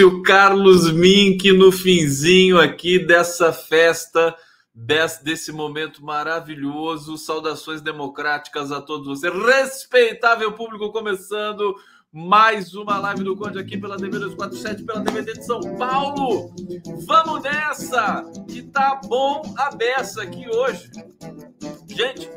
o 0.00 0.22
Carlos 0.22 0.90
Mink 0.90 1.52
no 1.52 1.70
finzinho 1.70 2.58
aqui 2.58 2.98
dessa 2.98 3.52
festa, 3.52 4.34
desse, 4.72 5.52
momento 5.52 6.02
maravilhoso. 6.04 7.18
Saudações 7.18 7.82
democráticas 7.82 8.72
a 8.72 8.80
todos 8.80 9.06
vocês. 9.06 9.34
Respeitável 9.34 10.52
público, 10.52 10.90
começando 10.92 11.74
mais 12.10 12.74
uma 12.74 12.98
live 12.98 13.24
do 13.24 13.36
Conde 13.36 13.58
aqui 13.58 13.76
pela 13.76 13.96
TV 13.96 14.18
247, 14.18 14.84
pela 14.84 15.04
TVT 15.04 15.32
de 15.34 15.44
São 15.44 15.60
Paulo. 15.76 16.54
Vamos 17.04 17.42
nessa, 17.42 18.24
que 18.48 18.62
tá 18.62 19.00
bom 19.04 19.42
a 19.58 19.74
beça 19.74 20.22
aqui 20.22 20.46
hoje. 20.48 20.90
Gente, 21.88 22.30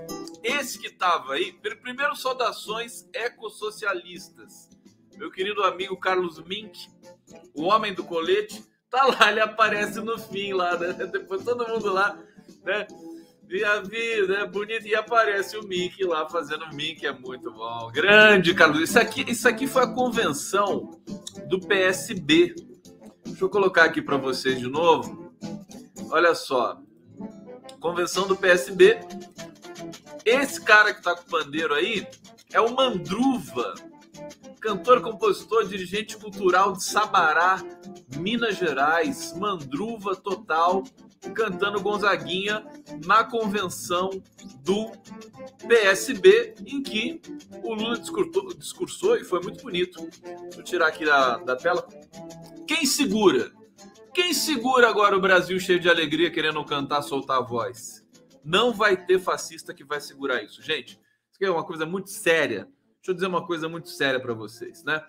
esse 0.44 0.78
que 0.80 0.90
tava 0.90 1.34
aí, 1.34 1.54
primeiro 1.54 2.16
saudações 2.16 3.08
ecossocialistas 3.14 4.76
meu 5.18 5.32
querido 5.32 5.64
amigo 5.64 5.96
Carlos 5.98 6.40
Mink, 6.44 6.90
o 7.54 7.64
homem 7.64 7.94
do 7.94 8.04
colete, 8.04 8.64
tá 8.90 9.06
lá, 9.06 9.32
ele 9.32 9.42
aparece 9.42 10.00
no 10.02 10.18
fim 10.18 10.54
lá, 10.54 10.78
né? 10.78 10.94
Depois 11.12 11.44
todo 11.44 11.68
mundo 11.68 11.92
lá, 11.92 12.18
né? 12.64 12.88
E 13.50 13.64
a 13.64 13.80
vida 13.80 14.40
é 14.40 14.48
bonita 14.48 14.88
e 14.88 14.96
aparece 14.96 15.56
o 15.56 15.64
Mink 15.68 16.04
lá 16.04 16.28
fazendo 16.28 16.68
Mink, 16.74 17.06
é 17.06 17.12
muito 17.12 17.52
bom. 17.52 17.92
Grande, 17.92 18.56
Carlos. 18.56 18.82
Isso 18.82 18.98
aqui, 18.98 19.24
isso 19.30 19.48
aqui 19.48 19.68
foi 19.68 19.84
a 19.84 19.88
convenção 19.88 21.00
do 21.48 21.60
PSB. 21.60 22.56
Deixa 23.24 23.44
eu 23.44 23.50
colocar 23.50 23.84
aqui 23.84 24.02
para 24.02 24.18
vocês 24.18 24.60
de 24.60 24.68
novo. 24.68 25.32
Olha 26.10 26.34
só. 26.34 26.82
Convenção 27.80 28.28
do 28.28 28.36
PSB. 28.36 29.00
Esse 30.26 30.60
cara 30.60 30.92
que 30.92 31.04
tá 31.04 31.16
com 31.16 31.22
o 31.22 31.30
pandeiro 31.30 31.76
aí 31.76 32.08
é 32.52 32.60
o 32.60 32.76
Mandruva 32.76 33.76
cantor, 34.66 35.00
compositor, 35.00 35.68
dirigente 35.68 36.18
cultural 36.18 36.74
de 36.74 36.84
Sabará, 36.84 37.64
Minas 38.18 38.58
Gerais, 38.58 39.32
Mandruva 39.38 40.16
Total, 40.16 40.84
cantando 41.36 41.80
Gonzaguinha 41.80 42.66
na 43.06 43.24
convenção 43.24 44.10
do 44.64 44.92
PSB, 45.68 46.56
em 46.66 46.82
que 46.82 47.22
o 47.64 47.76
Lula 47.76 48.00
discursou, 48.00 48.54
discursou 48.56 49.18
e 49.18 49.24
foi 49.24 49.40
muito 49.40 49.62
bonito. 49.62 50.10
Vou 50.56 50.64
tirar 50.64 50.88
aqui 50.88 51.06
da, 51.06 51.38
da 51.38 51.56
tela. 51.56 51.88
Quem 52.68 52.88
segura? 52.88 53.52
Quem 54.16 54.34
segura 54.34 54.90
agora 54.90 55.16
o 55.16 55.22
Brasil 55.22 55.60
cheio 55.60 55.80
de 55.80 55.90
alegria, 55.90 56.32
querendo 56.32 56.64
cantar, 56.66 57.04
soltar 57.04 57.38
a 57.38 57.46
voz? 57.46 58.04
Não 58.44 58.74
vai 58.74 58.98
ter 58.98 59.20
fascista 59.20 59.76
que 59.76 59.84
vai 59.84 60.02
segurar 60.02 60.42
isso. 60.42 60.60
Gente, 60.64 61.00
isso 61.32 61.44
é 61.44 61.52
uma 61.52 61.64
coisa 61.64 61.86
muito 61.86 62.10
séria 62.10 62.68
Deixa 63.06 63.12
eu 63.12 63.16
dizer 63.18 63.28
uma 63.28 63.46
coisa 63.46 63.70
muito 63.70 63.88
séria 63.90 64.20
para 64.20 64.34
vocês, 64.34 64.84
né? 64.84 65.00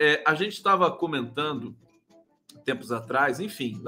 É, 0.00 0.20
a 0.26 0.34
gente 0.34 0.54
estava 0.54 0.90
comentando 0.90 1.76
tempos 2.64 2.90
atrás, 2.90 3.38
enfim, 3.38 3.80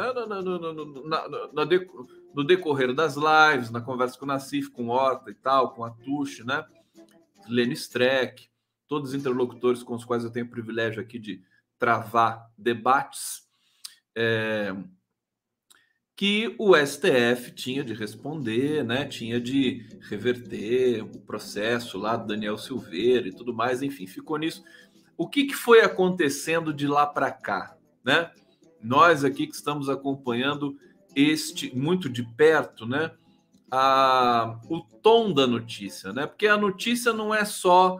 no, 2.33 2.45
decorrer 2.45 2.95
das 2.95 3.17
lives, 3.17 3.73
na 3.73 3.81
conversa 3.81 4.17
com 4.17 4.25
o 4.27 4.29
Nassif, 4.29 4.71
com 4.71 4.91
Horta 4.91 5.33
e 5.33 5.35
tal, 5.35 5.75
com 5.75 5.85
a 5.85 5.91
Tuxi, 5.91 6.45
né? 6.45 6.65
Lênin 7.49 7.73
Streck, 7.73 8.49
todos 8.87 9.09
os 9.09 9.15
interlocutores 9.17 9.83
com 9.83 9.97
os 9.97 10.05
quais 10.05 10.23
eu 10.23 10.31
tenho 10.31 10.47
o 10.47 10.51
privilégio 10.51 11.03
aqui 11.03 11.19
de 11.19 11.43
travar 11.81 12.49
debates. 12.57 13.43
É, 14.15 14.73
que 16.15 16.55
o 16.59 16.77
STF 16.77 17.53
tinha 17.53 17.83
de 17.83 17.95
responder, 17.95 18.85
né? 18.85 19.05
Tinha 19.07 19.41
de 19.41 19.87
reverter 20.09 21.03
o 21.03 21.21
processo 21.21 21.99
lá 21.99 22.17
do 22.17 22.27
Daniel 22.27 22.59
Silveira 22.59 23.29
e 23.29 23.33
tudo 23.33 23.55
mais, 23.55 23.83
enfim, 23.83 24.07
ficou 24.07 24.37
nisso. 24.37 24.63
O 25.17 25.27
que, 25.27 25.45
que 25.45 25.55
foi 25.55 25.81
acontecendo 25.81 26.73
de 26.73 26.87
lá 26.87 27.07
para 27.07 27.31
cá, 27.31 27.77
né? 28.05 28.31
Nós 28.83 29.25
aqui 29.25 29.47
que 29.47 29.55
estamos 29.55 29.89
acompanhando 29.89 30.77
este 31.15 31.75
muito 31.77 32.09
de 32.09 32.23
perto, 32.23 32.87
né? 32.87 33.13
A, 33.71 34.61
o 34.69 34.81
tom 34.81 35.33
da 35.33 35.47
notícia, 35.47 36.13
né? 36.13 36.27
Porque 36.27 36.47
a 36.47 36.59
notícia 36.59 37.13
não 37.13 37.35
é 37.35 37.45
só, 37.45 37.99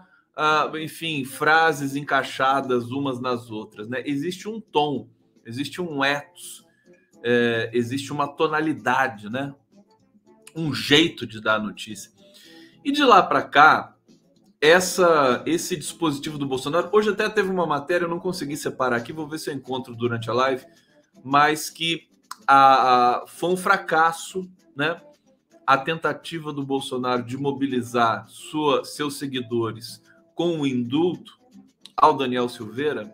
enfim, 0.83 1.25
frases 1.25 1.97
encaixadas 1.97 2.91
umas 2.91 3.21
nas 3.21 3.51
outras, 3.51 3.89
né? 3.89 4.03
Existe 4.05 4.49
um 4.49 4.61
tom, 4.61 5.09
existe 5.47 5.81
um 5.81 6.05
ethos, 6.05 6.67
é, 7.23 7.71
existe 7.73 8.13
uma 8.13 8.29
tonalidade, 8.29 9.31
né? 9.31 9.55
Um 10.55 10.75
jeito 10.75 11.27
de 11.27 11.41
dar 11.41 11.57
a 11.57 11.61
notícia. 11.61 12.11
E 12.85 12.91
de 12.91 13.05
lá 13.05 13.23
para 13.23 13.43
cá, 13.43 13.97
essa, 14.61 15.43
esse 15.47 15.77
dispositivo 15.77 16.39
do 16.39 16.47
Bolsonaro, 16.47 16.89
hoje 16.93 17.11
até 17.11 17.29
teve 17.29 17.51
uma 17.51 17.67
matéria, 17.67 18.05
eu 18.05 18.11
não 18.11 18.19
consegui 18.19 18.57
separar 18.57 18.97
aqui, 18.97 19.13
vou 19.13 19.29
ver 19.29 19.39
se 19.39 19.51
eu 19.51 19.55
encontro 19.55 19.95
durante 19.95 20.31
a 20.31 20.33
live, 20.33 20.65
mas 21.25 21.71
que 21.71 22.09
a, 22.47 23.23
a, 23.23 23.27
foi 23.27 23.51
um 23.51 23.57
fracasso, 23.57 24.49
né? 24.77 25.01
A 25.65 25.79
tentativa 25.79 26.53
do 26.53 26.65
Bolsonaro 26.65 27.23
de 27.23 27.37
mobilizar 27.37 28.27
sua, 28.29 28.85
seus 28.85 29.17
seguidores 29.17 30.03
com 30.35 30.61
o 30.61 30.67
indulto 30.67 31.39
ao 31.97 32.17
Daniel 32.17 32.49
Silveira 32.49 33.13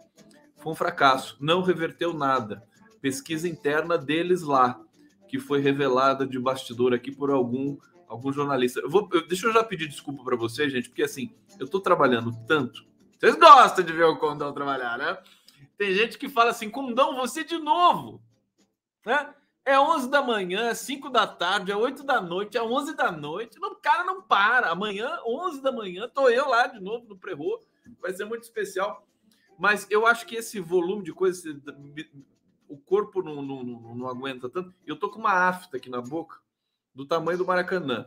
foi 0.56 0.72
um 0.72 0.74
fracasso, 0.74 1.36
não 1.40 1.62
reverteu 1.62 2.14
nada 2.14 2.66
pesquisa 3.00 3.48
interna 3.48 3.96
deles 3.96 4.42
lá, 4.42 4.80
que 5.28 5.38
foi 5.38 5.60
revelada 5.60 6.26
de 6.26 6.38
bastidor 6.38 6.92
aqui 6.92 7.10
por 7.10 7.30
algum 7.30 7.76
algum 8.08 8.32
jornalista. 8.32 8.80
Eu 8.80 8.88
vou, 8.88 9.08
eu, 9.12 9.26
deixa 9.26 9.46
eu 9.46 9.52
já 9.52 9.62
pedir 9.62 9.86
desculpa 9.86 10.24
para 10.24 10.34
vocês, 10.34 10.72
gente, 10.72 10.88
porque 10.88 11.02
assim, 11.02 11.30
eu 11.58 11.66
estou 11.66 11.80
trabalhando 11.80 12.32
tanto. 12.46 12.86
Vocês 13.18 13.36
gostam 13.36 13.84
de 13.84 13.92
ver 13.92 14.04
o 14.04 14.16
Condão 14.16 14.52
trabalhar, 14.52 14.96
né? 14.96 15.18
Tem 15.76 15.92
gente 15.92 16.16
que 16.18 16.28
fala 16.28 16.50
assim, 16.50 16.70
Cundão, 16.70 17.16
você 17.16 17.44
de 17.44 17.58
novo. 17.58 18.22
Né? 19.04 19.34
É 19.64 19.78
11 19.78 20.08
da 20.08 20.22
manhã, 20.22 20.68
é 20.68 20.74
5 20.74 21.10
da 21.10 21.26
tarde, 21.26 21.70
é 21.70 21.76
8 21.76 22.02
da 22.02 22.20
noite, 22.20 22.56
é 22.56 22.62
11 22.62 22.96
da 22.96 23.12
noite. 23.12 23.60
Não, 23.60 23.72
o 23.72 23.76
cara 23.76 24.02
não 24.02 24.22
para. 24.22 24.70
Amanhã, 24.70 25.18
11 25.26 25.60
da 25.60 25.70
manhã, 25.70 26.08
tô 26.08 26.28
eu 26.30 26.48
lá 26.48 26.66
de 26.66 26.80
novo 26.80 27.06
no 27.06 27.18
prerro. 27.18 27.60
Vai 28.00 28.12
ser 28.12 28.24
muito 28.24 28.44
especial. 28.44 29.06
Mas 29.58 29.86
eu 29.90 30.06
acho 30.06 30.26
que 30.26 30.36
esse 30.36 30.60
volume 30.60 31.04
de 31.04 31.12
coisas, 31.12 31.44
o 32.68 32.78
corpo 32.78 33.22
não, 33.22 33.42
não, 33.42 33.62
não, 33.62 33.94
não 33.94 34.08
aguenta 34.08 34.48
tanto. 34.48 34.74
Eu 34.86 34.96
tô 34.96 35.10
com 35.10 35.18
uma 35.18 35.32
afta 35.32 35.76
aqui 35.76 35.88
na 35.88 36.00
boca 36.00 36.38
do 36.94 37.06
tamanho 37.06 37.38
do 37.38 37.46
Maracanã. 37.46 38.06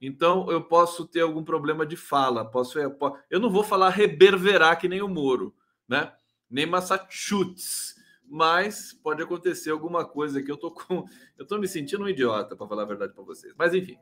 Então 0.00 0.50
eu 0.50 0.62
posso 0.62 1.06
ter 1.06 1.20
algum 1.20 1.44
problema 1.44 1.84
de 1.84 1.96
fala. 1.96 2.44
Posso, 2.44 2.78
eu 2.78 3.40
não 3.40 3.50
vou 3.50 3.62
falar 3.62 3.90
reverberar 3.90 4.78
que 4.78 4.88
nem 4.88 5.02
o 5.02 5.08
Moro, 5.08 5.54
né? 5.88 6.12
Nem 6.48 6.66
Massachusetts 6.66 8.00
mas 8.30 8.92
pode 8.92 9.20
acontecer 9.20 9.70
alguma 9.70 10.04
coisa 10.04 10.40
que 10.40 10.50
eu 10.50 10.56
tô 10.56 10.70
com. 10.70 11.04
Eu 11.36 11.44
tô 11.44 11.58
me 11.58 11.66
sentindo 11.66 12.04
um 12.04 12.08
idiota, 12.08 12.54
para 12.54 12.68
falar 12.68 12.82
a 12.82 12.86
verdade 12.86 13.12
para 13.12 13.24
vocês. 13.24 13.52
Mas 13.58 13.74
enfim, 13.74 13.98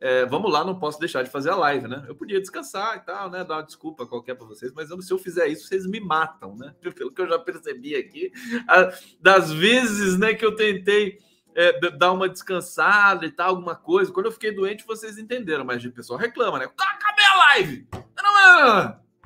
é, 0.00 0.24
vamos 0.26 0.50
lá, 0.50 0.64
não 0.64 0.78
posso 0.78 0.98
deixar 0.98 1.22
de 1.22 1.30
fazer 1.30 1.50
a 1.50 1.56
live, 1.56 1.86
né? 1.86 2.04
Eu 2.08 2.14
podia 2.14 2.40
descansar 2.40 2.96
e 2.96 3.00
tal, 3.00 3.30
né? 3.30 3.44
Dar 3.44 3.56
uma 3.56 3.62
desculpa 3.62 4.06
qualquer 4.06 4.34
para 4.34 4.46
vocês, 4.46 4.72
mas 4.72 4.90
eu, 4.90 5.00
se 5.02 5.12
eu 5.12 5.18
fizer 5.18 5.46
isso, 5.48 5.66
vocês 5.66 5.86
me 5.86 6.00
matam, 6.00 6.56
né? 6.56 6.74
Pelo 6.94 7.12
que 7.12 7.20
eu 7.20 7.28
já 7.28 7.38
percebi 7.38 7.94
aqui, 7.94 8.32
a, 8.66 8.92
das 9.20 9.52
vezes 9.52 10.18
né, 10.18 10.34
que 10.34 10.44
eu 10.44 10.56
tentei 10.56 11.18
é, 11.54 11.90
dar 11.90 12.12
uma 12.12 12.28
descansada 12.28 13.26
e 13.26 13.30
tal, 13.30 13.50
alguma 13.50 13.76
coisa. 13.76 14.12
Quando 14.12 14.26
eu 14.26 14.32
fiquei 14.32 14.52
doente, 14.52 14.86
vocês 14.86 15.18
entenderam, 15.18 15.64
mas 15.64 15.84
o 15.84 15.92
pessoal 15.92 16.18
reclama, 16.18 16.58
né? 16.58 16.64
Acabei 16.64 17.24
a 17.24 17.36
live! 17.36 17.88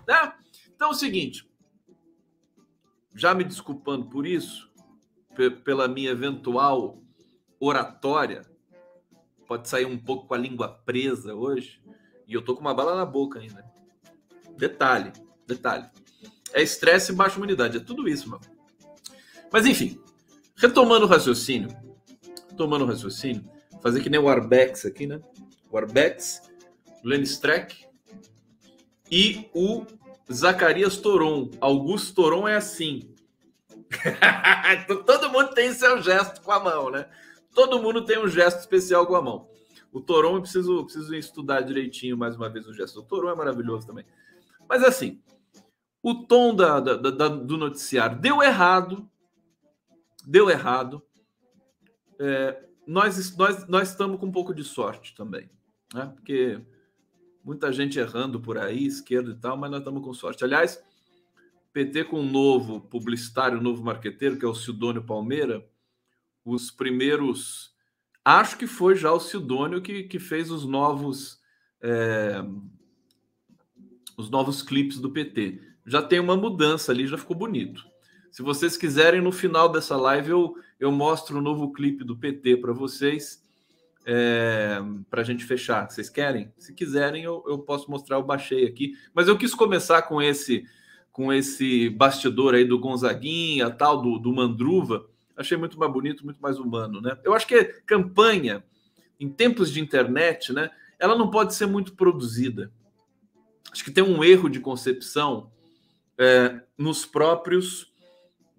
Né? 0.07 0.33
Então 0.75 0.89
é 0.89 0.91
o 0.91 0.95
seguinte 0.95 1.49
já 3.15 3.33
me 3.33 3.45
desculpando 3.45 4.07
por 4.07 4.27
isso, 4.27 4.71
pela 5.65 5.87
minha 5.87 6.11
eventual 6.11 7.01
oratória, 7.61 8.43
pode 9.47 9.69
sair 9.69 9.87
um 9.87 9.99
pouco 9.99 10.27
com 10.27 10.35
a 10.35 10.39
língua 10.39 10.69
presa 10.69 11.35
hoje, 11.35 11.81
e 12.27 12.35
eu 12.35 12.43
tô 12.43 12.55
com 12.55 12.61
uma 12.61 12.75
bala 12.75 12.97
na 12.97 13.05
boca 13.05 13.39
ainda. 13.39 13.65
Detalhe, 14.57 15.13
detalhe. 15.47 15.87
É 16.53 16.63
estresse 16.63 17.13
e 17.13 17.15
baixa 17.15 17.37
imunidade, 17.37 17.77
é 17.77 17.81
tudo 17.81 18.09
isso, 18.09 18.29
mano. 18.29 18.43
Mas 19.53 19.67
enfim, 19.67 20.01
retomando 20.57 21.07
o 21.07 21.09
raciocínio, 21.09 21.69
retomando 22.51 22.85
o 22.85 22.89
raciocínio, 22.89 23.45
fazer 23.83 24.01
que 24.03 24.11
nem 24.11 24.21
o 24.21 24.29
Arbex 24.29 24.87
aqui, 24.87 25.07
né? 25.07 25.21
O 25.71 25.77
Arbex, 25.77 26.43
o 27.03 27.09
Lenny 27.09 27.25
Streck 27.25 27.85
e 29.11 29.49
o 29.53 29.85
Zacarias 30.33 30.97
Toron. 30.97 31.51
Augusto 31.61 32.15
Toron 32.15 32.49
é 32.49 32.57
assim. 32.57 33.15
Todo 35.07 35.31
mundo 35.31 35.55
tem 35.55 35.73
seu 35.73 36.01
gesto 36.03 36.41
com 36.41 36.53
a 36.53 36.61
mão, 36.61 36.91
né? 36.91 37.07
Todo 37.55 37.81
mundo 37.81 38.05
tem 38.05 38.19
um 38.19 38.29
gesto 38.29 38.59
especial 38.59 39.07
com 39.07 39.15
a 39.15 39.23
mão. 39.23 39.49
O 39.93 40.01
Toron, 40.01 40.37
eu 40.37 40.43
preciso, 40.43 40.85
preciso 40.85 41.15
estudar 41.15 41.61
direitinho 41.61 42.19
mais 42.19 42.35
uma 42.35 42.51
vez 42.51 42.67
o 42.67 42.75
gesto. 42.75 42.99
O 42.99 43.05
Toron 43.05 43.31
é 43.31 43.35
maravilhoso 43.35 43.87
também. 43.87 44.05
Mas 44.69 44.83
assim, 44.83 45.23
o 46.03 46.15
tom 46.27 46.55
da, 46.55 46.81
da, 46.81 46.97
da, 46.97 47.29
do 47.29 47.57
noticiário 47.57 48.19
deu 48.19 48.43
errado. 48.43 49.09
Deu 50.27 50.51
errado. 50.51 51.03
É, 52.19 52.65
nós, 52.87 53.37
nós, 53.37 53.69
nós 53.69 53.91
estamos 53.91 54.19
com 54.19 54.27
um 54.27 54.33
pouco 54.33 54.53
de 54.53 54.65
sorte 54.65 55.15
também. 55.15 55.49
Né? 55.95 56.07
Porque 56.15 56.61
muita 57.45 57.73
gente 57.73 57.99
errando 57.99 58.41
por 58.41 58.59
aí, 58.59 58.85
esquerda 58.85 59.31
e 59.31 59.37
tal, 59.37 59.57
mas 59.57 59.71
nós 59.71 59.81
estamos 59.81 60.03
com 60.03 60.13
sorte. 60.13 60.45
Aliás, 60.45 60.83
PT 61.73 62.05
com 62.05 62.21
um 62.21 62.31
novo 62.31 62.81
publicitário, 62.81 63.59
um 63.59 63.63
novo 63.63 63.83
marqueteiro, 63.85 64.39
que 64.39 64.45
é 64.45 64.49
o 64.49 64.55
Sidônio 64.55 65.05
Palmeira, 65.05 65.65
os 66.45 66.71
primeiros. 66.71 67.73
Acho 68.25 68.57
que 68.57 68.67
foi 68.67 68.95
já 68.95 69.13
o 69.13 69.21
Sidônio 69.21 69.83
que, 69.83 70.05
que 70.05 70.19
fez 70.19 70.51
os 70.51 70.65
novos. 70.65 71.41
É, 71.81 72.45
os 74.17 74.31
novos 74.31 74.63
clipes 74.63 74.99
do 74.99 75.11
PT. 75.11 75.61
Já 75.85 76.01
tem 76.01 76.21
uma 76.21 76.37
mudança 76.37 76.93
ali, 76.93 77.07
já 77.07 77.19
ficou 77.19 77.37
bonito. 77.37 77.85
Se 78.31 78.43
vocês 78.43 78.77
quiserem, 78.77 79.21
no 79.21 79.33
final 79.33 79.69
dessa 79.69 79.97
live 79.97 80.31
eu, 80.31 80.55
eu 80.79 80.91
mostro 80.91 81.37
o 81.37 81.39
um 81.41 81.43
novo 81.43 81.73
clipe 81.73 82.05
do 82.05 82.17
PT 82.17 82.57
para 82.59 82.73
vocês 82.73 83.45
é, 84.05 84.79
para 85.11 85.23
a 85.23 85.25
gente 85.25 85.45
fechar. 85.45 85.91
Vocês 85.91 86.09
querem? 86.09 86.53
Se 86.59 86.75
quiserem, 86.75 87.25
eu, 87.25 87.43
eu 87.47 87.59
posso 87.59 87.91
mostrar. 87.91 88.17
Eu 88.17 88.23
baixei 88.23 88.67
aqui, 88.67 88.95
mas 89.15 89.29
eu 89.29 89.39
quis 89.39 89.55
começar 89.55 90.03
com 90.03 90.21
esse 90.21 90.65
com 91.11 91.33
esse 91.33 91.89
bastidor 91.91 92.55
aí 92.55 92.65
do 92.65 92.77
Gonzaguinha, 92.77 93.71
tal, 93.71 94.03
do, 94.03 94.19
do 94.19 94.33
Mandruva. 94.33 95.07
Achei 95.37 95.57
muito 95.57 95.79
mais 95.79 95.93
bonito, 95.93 96.25
muito 96.25 96.41
mais 96.41 96.59
humano, 96.59 97.01
né? 97.01 97.19
Eu 97.25 97.35
acho 97.35 97.47
que 97.47 97.65
campanha 97.87 98.65
em 99.19 99.29
tempos 99.29 99.71
de 99.71 99.81
internet, 99.81 100.53
né? 100.53 100.71
Ela 100.99 101.17
não 101.17 101.31
pode 101.31 101.55
ser 101.55 101.67
muito 101.67 101.95
produzida. 101.95 102.73
Acho 103.73 103.85
que 103.85 103.91
tem 103.91 104.05
um 104.05 104.23
erro 104.23 104.49
de 104.49 104.61
concepção 104.61 105.51
é, 106.17 106.61
nos 106.79 107.05
próprios. 107.05 107.93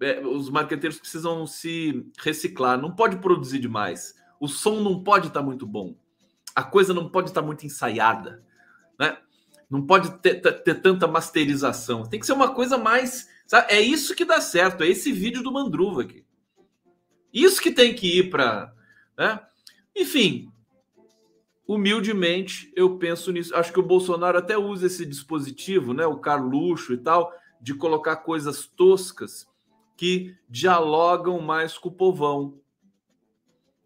É, 0.00 0.20
os 0.20 0.50
marqueteiros 0.50 0.98
precisam 0.98 1.46
se 1.46 2.06
reciclar. 2.18 2.80
Não 2.80 2.94
pode 2.94 3.16
produzir 3.18 3.58
demais 3.58 4.14
o 4.40 4.48
som 4.48 4.80
não 4.80 5.02
pode 5.02 5.28
estar 5.28 5.40
tá 5.40 5.46
muito 5.46 5.66
bom. 5.66 5.96
A 6.54 6.62
coisa 6.62 6.94
não 6.94 7.08
pode 7.08 7.30
estar 7.30 7.40
tá 7.40 7.46
muito 7.46 7.66
ensaiada. 7.66 8.44
Né? 8.98 9.16
Não 9.68 9.84
pode 9.84 10.10
ter, 10.18 10.40
ter, 10.40 10.74
tanta 10.80 11.06
masterização. 11.06 12.04
Tem 12.04 12.20
que 12.20 12.26
ser 12.26 12.32
uma 12.32 12.54
coisa 12.54 12.78
mais. 12.78 13.28
Sabe? 13.46 13.72
É 13.72 13.80
isso 13.80 14.14
que 14.14 14.24
dá 14.24 14.40
certo. 14.40 14.82
É 14.82 14.88
esse 14.88 15.12
vídeo 15.12 15.42
do 15.42 15.52
Mandruva 15.52 16.02
aqui. 16.02 16.24
Isso 17.36 17.60
que 17.60 17.70
tem 17.70 17.94
que 17.94 18.18
ir 18.18 18.30
para. 18.30 18.74
Né? 19.14 19.38
Enfim, 19.94 20.50
humildemente, 21.68 22.72
eu 22.74 22.96
penso 22.96 23.30
nisso. 23.30 23.54
Acho 23.54 23.70
que 23.74 23.78
o 23.78 23.86
Bolsonaro 23.86 24.38
até 24.38 24.56
usa 24.56 24.86
esse 24.86 25.04
dispositivo, 25.04 25.92
né? 25.92 26.06
o 26.06 26.18
Carluxo 26.18 26.94
e 26.94 26.96
tal, 26.96 27.30
de 27.60 27.74
colocar 27.74 28.16
coisas 28.16 28.64
toscas 28.64 29.46
que 29.98 30.34
dialogam 30.48 31.38
mais 31.38 31.76
com 31.76 31.90
o 31.90 31.92
povão. 31.92 32.58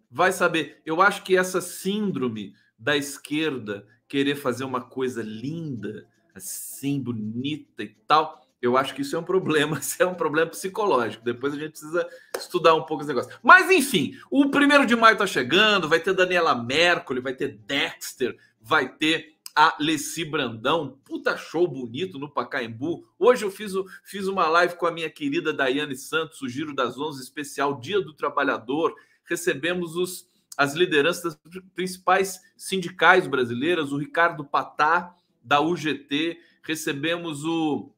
Vai 0.09 0.31
saber. 0.31 0.81
Eu 0.87 1.03
acho 1.03 1.25
que 1.25 1.37
essa 1.37 1.61
síndrome 1.61 2.55
da 2.79 2.97
esquerda 2.97 3.85
querer 4.07 4.37
fazer 4.37 4.63
uma 4.63 4.81
coisa 4.81 5.25
linda, 5.25 6.07
assim, 6.37 7.01
bonita 7.03 7.83
e 7.83 7.89
tal, 8.07 8.40
eu 8.61 8.77
acho 8.77 8.95
que 8.95 9.03
isso 9.03 9.17
é 9.17 9.19
um 9.19 9.25
problema, 9.25 9.79
isso 9.81 10.03
é 10.03 10.07
um 10.07 10.15
problema 10.15 10.51
psicológico. 10.51 11.25
Depois 11.25 11.55
a 11.55 11.57
gente 11.57 11.73
precisa 11.73 12.07
estudar 12.37 12.75
um 12.75 12.85
pouco 12.85 13.03
esse 13.03 13.09
negócio. 13.09 13.39
Mas 13.43 13.71
enfim, 13.71 14.19
o 14.31 14.51
primeiro 14.51 14.87
de 14.87 14.97
maio 14.97 15.17
tá 15.17 15.27
chegando, 15.27 15.89
vai 15.89 16.01
ter 16.01 16.13
Daniela 16.13 16.55
Mercury, 16.55 17.21
vai 17.21 17.35
ter 17.35 17.59
Dexter, 17.67 18.37
vai 18.61 18.89
ter 18.89 19.37
a 19.55 19.77
Leci 19.81 20.25
Brandão, 20.25 20.99
puta 21.05 21.37
show 21.37 21.67
bonito 21.67 22.19
no 22.19 22.31
Pacaembu. 22.31 23.05
Hoje 23.19 23.45
eu 23.45 23.51
fiz, 23.51 23.73
fiz 24.05 24.27
uma 24.29 24.49
live 24.49 24.77
com 24.77 24.87
a 24.87 24.93
minha 24.93 25.11
querida 25.11 25.53
Daiane 25.53 25.97
Santos, 25.97 26.41
o 26.41 26.49
Giro 26.49 26.75
das 26.75 26.99
Onze 26.99 27.23
especial 27.23 27.81
Dia 27.81 28.01
do 28.01 28.15
Trabalhador 28.15 28.95
recebemos 29.31 29.95
os, 29.95 30.27
as 30.57 30.75
lideranças 30.75 31.37
das 31.37 31.63
principais 31.73 32.41
sindicais 32.57 33.29
brasileiras, 33.29 33.93
o 33.93 33.97
Ricardo 33.97 34.45
Patá, 34.45 35.15
da 35.43 35.61
UGT, 35.61 36.39
recebemos 36.63 37.45
o 37.45 37.91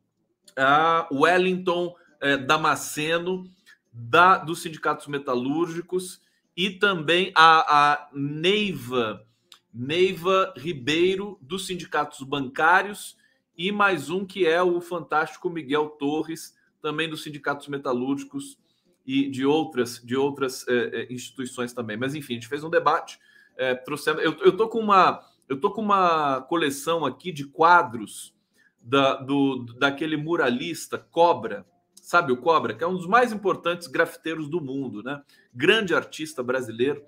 a 0.56 1.08
Wellington 1.10 1.94
é, 2.20 2.36
Damasceno, 2.36 3.44
da, 3.92 4.38
dos 4.38 4.62
sindicatos 4.62 5.06
metalúrgicos, 5.06 6.20
e 6.56 6.70
também 6.70 7.32
a, 7.34 7.92
a 7.92 8.10
Neiva, 8.12 9.26
Neiva 9.72 10.52
Ribeiro, 10.56 11.38
dos 11.40 11.66
sindicatos 11.66 12.22
bancários, 12.22 13.16
e 13.56 13.70
mais 13.70 14.10
um 14.10 14.24
que 14.24 14.46
é 14.46 14.62
o 14.62 14.80
fantástico 14.80 15.50
Miguel 15.50 15.90
Torres, 15.90 16.56
também 16.80 17.08
dos 17.08 17.22
sindicatos 17.22 17.68
metalúrgicos, 17.68 18.58
e 19.06 19.28
de 19.28 19.44
outras, 19.44 20.00
de 20.02 20.16
outras 20.16 20.66
é, 20.68 21.12
instituições 21.12 21.72
também. 21.72 21.96
Mas 21.96 22.14
enfim, 22.14 22.34
a 22.34 22.36
gente 22.36 22.48
fez 22.48 22.62
um 22.62 22.70
debate, 22.70 23.18
é, 23.56 23.74
trouxemos. 23.74 24.22
Eu, 24.22 24.36
eu 24.40 24.56
tô 24.56 24.68
com 24.68 24.78
uma 24.78 25.20
eu 25.48 25.60
tô 25.60 25.70
com 25.70 25.82
uma 25.82 26.40
coleção 26.42 27.04
aqui 27.04 27.30
de 27.30 27.44
quadros 27.44 28.34
da, 28.82 29.14
do, 29.14 29.64
daquele 29.78 30.16
muralista 30.16 30.98
Cobra, 30.98 31.64
sabe 31.94 32.32
o 32.32 32.36
Cobra, 32.36 32.74
que 32.74 32.82
é 32.82 32.86
um 32.86 32.96
dos 32.96 33.06
mais 33.06 33.32
importantes 33.32 33.86
grafiteiros 33.86 34.48
do 34.48 34.60
mundo, 34.60 35.02
né? 35.02 35.22
Grande 35.54 35.94
artista 35.94 36.42
brasileiro. 36.42 37.02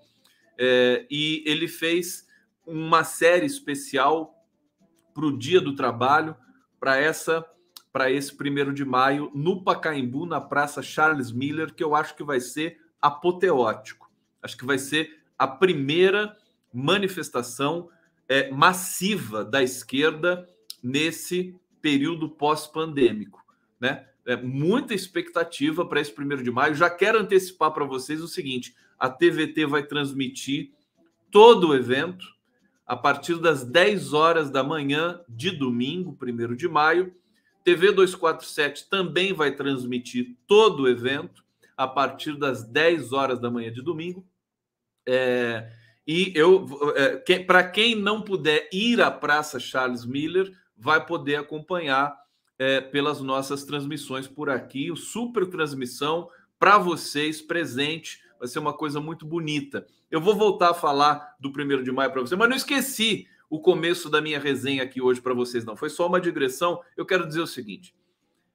É, 0.57 1.07
e 1.11 1.43
ele 1.47 1.66
fez 1.66 2.26
uma 2.64 3.02
série 3.02 3.47
especial 3.47 4.35
para 5.12 5.26
o 5.26 5.37
Dia 5.37 5.61
do 5.61 5.75
Trabalho, 5.75 6.37
para 6.78 6.97
essa 6.97 7.45
para 7.93 8.11
esse 8.11 8.35
primeiro 8.35 8.75
de 8.75 8.85
maio 8.85 9.31
no 9.33 9.62
Pacaembu, 9.62 10.26
na 10.26 10.40
Praça 10.40 10.83
Charles 10.83 11.31
Miller, 11.31 11.73
que 11.73 11.85
eu 11.85 11.95
acho 11.95 12.16
que 12.16 12.25
vai 12.25 12.40
ser 12.40 12.81
apoteótico. 13.00 14.11
Acho 14.43 14.57
que 14.57 14.66
vai 14.66 14.78
ser 14.78 15.23
a 15.38 15.47
primeira 15.47 16.37
manifestação 16.73 17.88
é, 18.28 18.50
massiva 18.50 19.45
da 19.45 19.62
esquerda 19.62 20.45
nesse 20.83 21.54
período 21.85 22.31
pós-pandêmico, 22.31 23.45
né? 23.79 24.07
é, 24.26 24.37
muita 24.37 24.95
expectativa 24.95 25.85
para 25.85 26.00
esse 26.00 26.11
primeiro 26.11 26.43
de 26.43 26.50
maio. 26.50 26.75
Já 26.75 26.88
quero 26.88 27.19
antecipar 27.19 27.73
para 27.73 27.85
vocês 27.85 28.23
o 28.23 28.29
seguinte: 28.29 28.75
a 28.99 29.11
TVT 29.11 29.67
vai 29.67 29.83
transmitir 29.83 30.73
todo 31.31 31.69
o 31.69 31.75
evento 31.75 32.25
a 32.87 32.97
partir 32.97 33.38
das 33.38 33.64
10 33.64 34.14
horas 34.14 34.50
da 34.50 34.62
manhã 34.62 35.21
de 35.29 35.50
domingo, 35.50 36.17
1 36.21 36.55
de 36.55 36.69
maio. 36.69 37.14
TV 37.62 37.93
247 37.93 38.88
também 38.88 39.33
vai 39.33 39.55
transmitir 39.55 40.37
todo 40.47 40.85
o 40.85 40.88
evento 40.88 41.45
a 41.76 41.87
partir 41.87 42.37
das 42.37 42.62
10 42.62 43.12
horas 43.12 43.38
da 43.38 43.50
manhã 43.50 43.71
de 43.71 43.83
domingo. 43.83 44.26
É, 45.07 45.71
e 46.07 46.33
eu, 46.35 46.67
é, 46.95 47.17
que, 47.17 47.41
para 47.41 47.67
quem 47.67 47.95
não 47.95 48.23
puder 48.23 48.69
ir 48.73 49.00
à 49.00 49.11
Praça 49.11 49.59
Charles 49.59 50.05
Miller, 50.05 50.53
vai 50.76 51.04
poder 51.04 51.37
acompanhar 51.37 52.16
é, 52.59 52.81
pelas 52.81 53.21
nossas 53.21 53.64
transmissões 53.64 54.26
por 54.26 54.49
aqui, 54.50 54.90
o 54.90 54.97
super 54.97 55.47
transmissão 55.47 56.28
para 56.59 56.78
vocês 56.78 57.40
presente. 57.43 58.23
Vai 58.38 58.49
ser 58.49 58.59
uma 58.59 58.73
coisa 58.73 59.00
muito 59.00 59.26
bonita. 59.26 59.87
Eu 60.11 60.21
vou 60.21 60.35
voltar 60.35 60.71
a 60.71 60.75
falar 60.75 61.35
do 61.40 61.52
primeiro 61.52 61.83
de 61.83 61.90
maio 61.90 62.12
para 62.12 62.21
você, 62.21 62.37
mas 62.37 62.49
não 62.49 62.57
esqueci 62.57 63.26
o 63.50 63.61
começo 63.61 64.11
da 64.11 64.21
minha 64.21 64.38
resenha 64.38 64.83
aqui 64.83 65.00
hoje 65.00 65.21
para 65.21 65.35
vocês, 65.35 65.64
não. 65.64 65.76
Foi 65.76 65.88
só 65.88 66.07
uma 66.07 66.21
digressão. 66.21 66.81
Eu 66.97 67.07
quero 67.07 67.26
dizer 67.26 67.40
o 67.40 67.47
seguinte: 67.47 67.95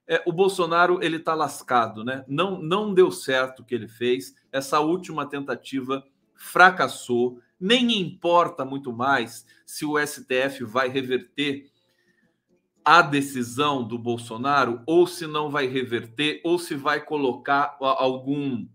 é, 0.06 0.22
o 0.26 0.32
Bolsonaro 0.32 0.98
ele 1.02 1.16
está 1.16 1.34
lascado, 1.34 2.04
né? 2.04 2.24
Não, 2.26 2.60
não 2.60 2.92
deu 2.92 3.10
certo 3.10 3.60
o 3.60 3.64
que 3.64 3.74
ele 3.74 3.88
fez. 3.88 4.34
Essa 4.50 4.80
última 4.80 5.24
tentativa 5.24 6.04
fracassou. 6.34 7.40
Nem 7.58 8.00
importa 8.00 8.64
muito 8.64 8.92
mais 8.92 9.46
se 9.64 9.84
o 9.84 9.98
STF 9.98 10.64
vai 10.64 10.88
reverter 10.88 11.70
a 12.90 13.02
decisão 13.02 13.86
do 13.86 13.96
Bolsonaro 13.96 14.82
ou 14.84 15.06
se 15.06 15.24
não 15.24 15.48
vai 15.48 15.68
reverter 15.68 16.40
ou 16.42 16.58
se 16.58 16.74
vai 16.74 17.00
colocar 17.00 17.76
algum 17.80 18.66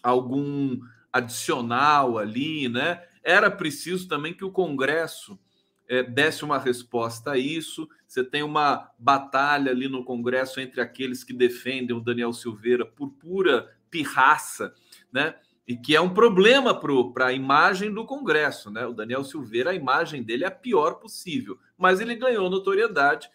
algum 0.00 0.78
adicional 1.12 2.18
ali, 2.18 2.68
né? 2.68 3.02
Era 3.20 3.50
preciso 3.50 4.06
também 4.06 4.32
que 4.32 4.44
o 4.44 4.52
Congresso 4.52 5.36
é, 5.88 6.04
desse 6.04 6.44
uma 6.44 6.56
resposta 6.56 7.32
a 7.32 7.36
isso. 7.36 7.88
Você 8.06 8.22
tem 8.22 8.44
uma 8.44 8.92
batalha 8.96 9.72
ali 9.72 9.88
no 9.88 10.04
Congresso 10.04 10.60
entre 10.60 10.80
aqueles 10.80 11.24
que 11.24 11.32
defendem 11.32 11.96
o 11.96 12.00
Daniel 12.00 12.32
Silveira 12.32 12.86
por 12.86 13.08
pura 13.10 13.76
pirraça, 13.90 14.72
né? 15.12 15.34
E 15.66 15.76
que 15.76 15.96
é 15.96 16.00
um 16.00 16.14
problema 16.14 16.80
para 17.12 17.26
a 17.26 17.32
imagem 17.32 17.92
do 17.92 18.06
Congresso, 18.06 18.70
né? 18.70 18.86
O 18.86 18.94
Daniel 18.94 19.24
Silveira, 19.24 19.70
a 19.70 19.74
imagem 19.74 20.22
dele 20.22 20.44
é 20.44 20.46
a 20.46 20.52
pior 20.52 21.00
possível, 21.00 21.58
mas 21.76 22.00
ele 22.00 22.14
ganhou 22.14 22.48
notoriedade. 22.48 23.28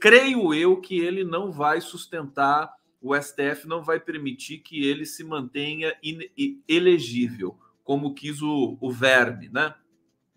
Creio 0.00 0.54
eu 0.54 0.80
que 0.80 0.98
ele 0.98 1.24
não 1.24 1.52
vai 1.52 1.80
sustentar, 1.80 2.72
o 3.00 3.14
STF 3.14 3.66
não 3.66 3.82
vai 3.82 4.00
permitir 4.00 4.58
que 4.58 4.84
ele 4.84 5.04
se 5.04 5.22
mantenha 5.22 5.94
elegível, 6.68 7.58
como 7.84 8.14
quis 8.14 8.40
o, 8.42 8.78
o 8.80 8.90
Verme, 8.90 9.48
né? 9.48 9.74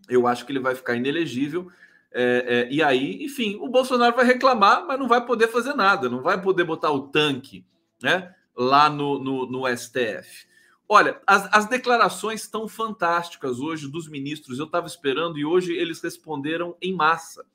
eu 0.07 0.27
acho 0.27 0.45
que 0.45 0.51
ele 0.51 0.59
vai 0.59 0.75
ficar 0.75 0.95
inelegível. 0.95 1.71
É, 2.11 2.45
é, 2.69 2.73
e 2.73 2.83
aí, 2.83 3.23
enfim, 3.23 3.57
o 3.59 3.67
Bolsonaro 3.67 4.15
vai 4.15 4.25
reclamar, 4.25 4.85
mas 4.85 4.99
não 4.99 5.07
vai 5.07 5.25
poder 5.25 5.47
fazer 5.47 5.73
nada, 5.73 6.09
não 6.09 6.21
vai 6.21 6.39
poder 6.41 6.63
botar 6.63 6.91
o 6.91 7.07
tanque 7.07 7.65
né, 8.01 8.33
lá 8.55 8.89
no, 8.89 9.17
no, 9.19 9.45
no 9.47 9.77
STF. 9.77 10.47
Olha, 10.87 11.19
as, 11.25 11.49
as 11.51 11.65
declarações 11.65 12.41
estão 12.41 12.67
fantásticas 12.67 13.59
hoje 13.59 13.87
dos 13.87 14.07
ministros. 14.07 14.59
Eu 14.59 14.65
estava 14.65 14.85
esperando 14.85 15.39
e 15.39 15.45
hoje 15.45 15.73
eles 15.73 16.01
responderam 16.01 16.75
em 16.81 16.93
massa. 16.93 17.45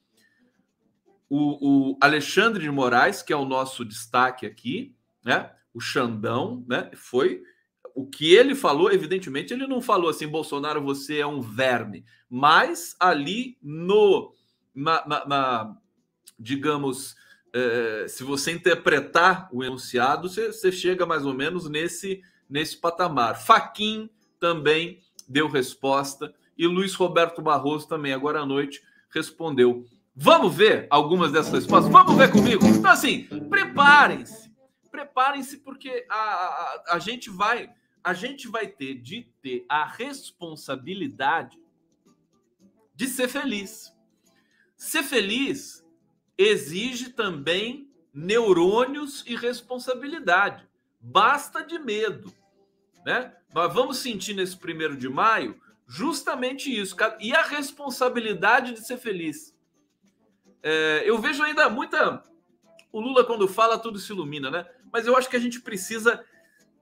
O, 1.29 1.93
o, 1.93 1.99
Alexandre 2.01 2.63
de 2.63 2.71
Moraes, 2.71 3.23
que 3.23 3.33
é 3.33 3.37
o 3.37 3.45
nosso 3.45 3.85
destaque 3.85 4.47
aqui, 4.47 4.95
né? 5.25 5.51
O 5.75 5.81
Xandão, 5.81 6.65
né? 6.67 6.91
Foi 6.95 7.43
o 7.95 8.07
que 8.07 8.33
ele 8.33 8.55
falou, 8.55 8.93
evidentemente, 8.93 9.53
ele 9.53 9.67
não 9.67 9.81
falou 9.83 10.09
assim, 10.09 10.29
Bolsonaro, 10.29 10.81
você 10.81 11.19
é 11.19 11.27
um 11.27 11.41
verme, 11.41 12.05
mas 12.31 12.95
ali 13.01 13.59
no, 13.61 14.33
na, 14.73 15.05
na, 15.05 15.27
na 15.27 15.77
digamos, 16.39 17.17
é, 17.53 18.07
se 18.07 18.23
você 18.23 18.53
interpretar 18.53 19.49
o 19.53 19.65
enunciado, 19.65 20.29
você, 20.29 20.53
você, 20.53 20.71
chega 20.71 21.05
mais 21.05 21.27
ou 21.27 21.35
menos 21.35 21.69
nesse, 21.69 22.23
nesse 22.49 22.77
patamar. 22.77 23.37
Faquin 23.37 24.09
também 24.39 25.01
deu 25.29 25.49
resposta 25.49 26.33
e 26.57 26.67
Luiz 26.67 26.95
Roberto 26.95 27.43
Barroso 27.43 27.89
também, 27.89 28.13
agora 28.13 28.41
à 28.41 28.47
noite, 28.47 28.83
respondeu. 29.11 29.85
Vamos 30.21 30.53
ver 30.53 30.89
algumas 30.91 31.31
dessas 31.31 31.53
respostas? 31.53 31.93
Vamos 31.93 32.17
ver 32.17 32.33
comigo? 32.33 32.67
Então, 32.67 32.91
assim, 32.91 33.23
preparem-se. 33.49 34.51
Preparem-se, 34.91 35.59
porque 35.59 36.05
a, 36.11 36.17
a, 36.17 36.85
a 36.95 36.99
gente 36.99 37.31
vai 37.31 37.73
a 38.03 38.13
gente 38.15 38.49
vai 38.49 38.67
ter 38.67 38.95
de 38.95 39.29
ter 39.41 39.65
a 39.69 39.85
responsabilidade 39.85 41.57
de 42.95 43.07
ser 43.07 43.29
feliz. 43.29 43.95
Ser 44.77 45.05
feliz 45.05 45.87
exige 46.37 47.11
também 47.11 47.89
neurônios 48.13 49.23
e 49.25 49.37
responsabilidade. 49.37 50.67
Basta 51.01 51.63
de 51.63 51.79
medo, 51.79 52.33
né? 53.07 53.37
Nós 53.55 53.73
vamos 53.73 53.99
sentir 53.99 54.35
nesse 54.35 54.57
primeiro 54.57 54.97
de 54.97 55.09
maio 55.09 55.61
justamente 55.87 56.77
isso. 56.77 56.97
E 57.21 57.33
a 57.33 57.43
responsabilidade 57.43 58.73
de 58.73 58.85
ser 58.85 58.97
feliz. 58.97 59.57
É, 60.63 61.03
eu 61.05 61.19
vejo 61.19 61.43
ainda 61.43 61.69
muita. 61.69 62.23
O 62.93 63.01
Lula, 63.01 63.25
quando 63.25 63.47
fala, 63.47 63.79
tudo 63.79 63.99
se 63.99 64.13
ilumina, 64.13 64.51
né? 64.51 64.67
Mas 64.93 65.07
eu 65.07 65.17
acho 65.17 65.29
que 65.29 65.37
a 65.37 65.41
gente 65.41 65.61
precisa 65.61 66.25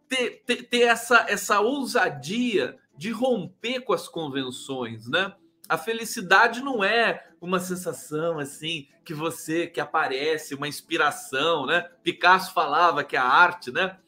ter, 0.08 0.42
ter, 0.46 0.62
ter 0.64 0.82
essa, 0.82 1.26
essa 1.28 1.60
ousadia 1.60 2.78
de 2.96 3.10
romper 3.10 3.80
com 3.80 3.92
as 3.92 4.08
convenções, 4.08 5.08
né? 5.08 5.34
A 5.68 5.76
felicidade 5.76 6.60
não 6.60 6.82
é 6.82 7.28
uma 7.40 7.58
sensação 7.58 8.38
assim 8.38 8.88
que 9.04 9.12
você 9.12 9.66
que 9.66 9.80
aparece, 9.80 10.54
uma 10.54 10.68
inspiração, 10.68 11.66
né? 11.66 11.82
Picasso 12.02 12.52
falava 12.52 13.04
que 13.04 13.16
a 13.16 13.24
arte, 13.24 13.72
né? 13.72 13.98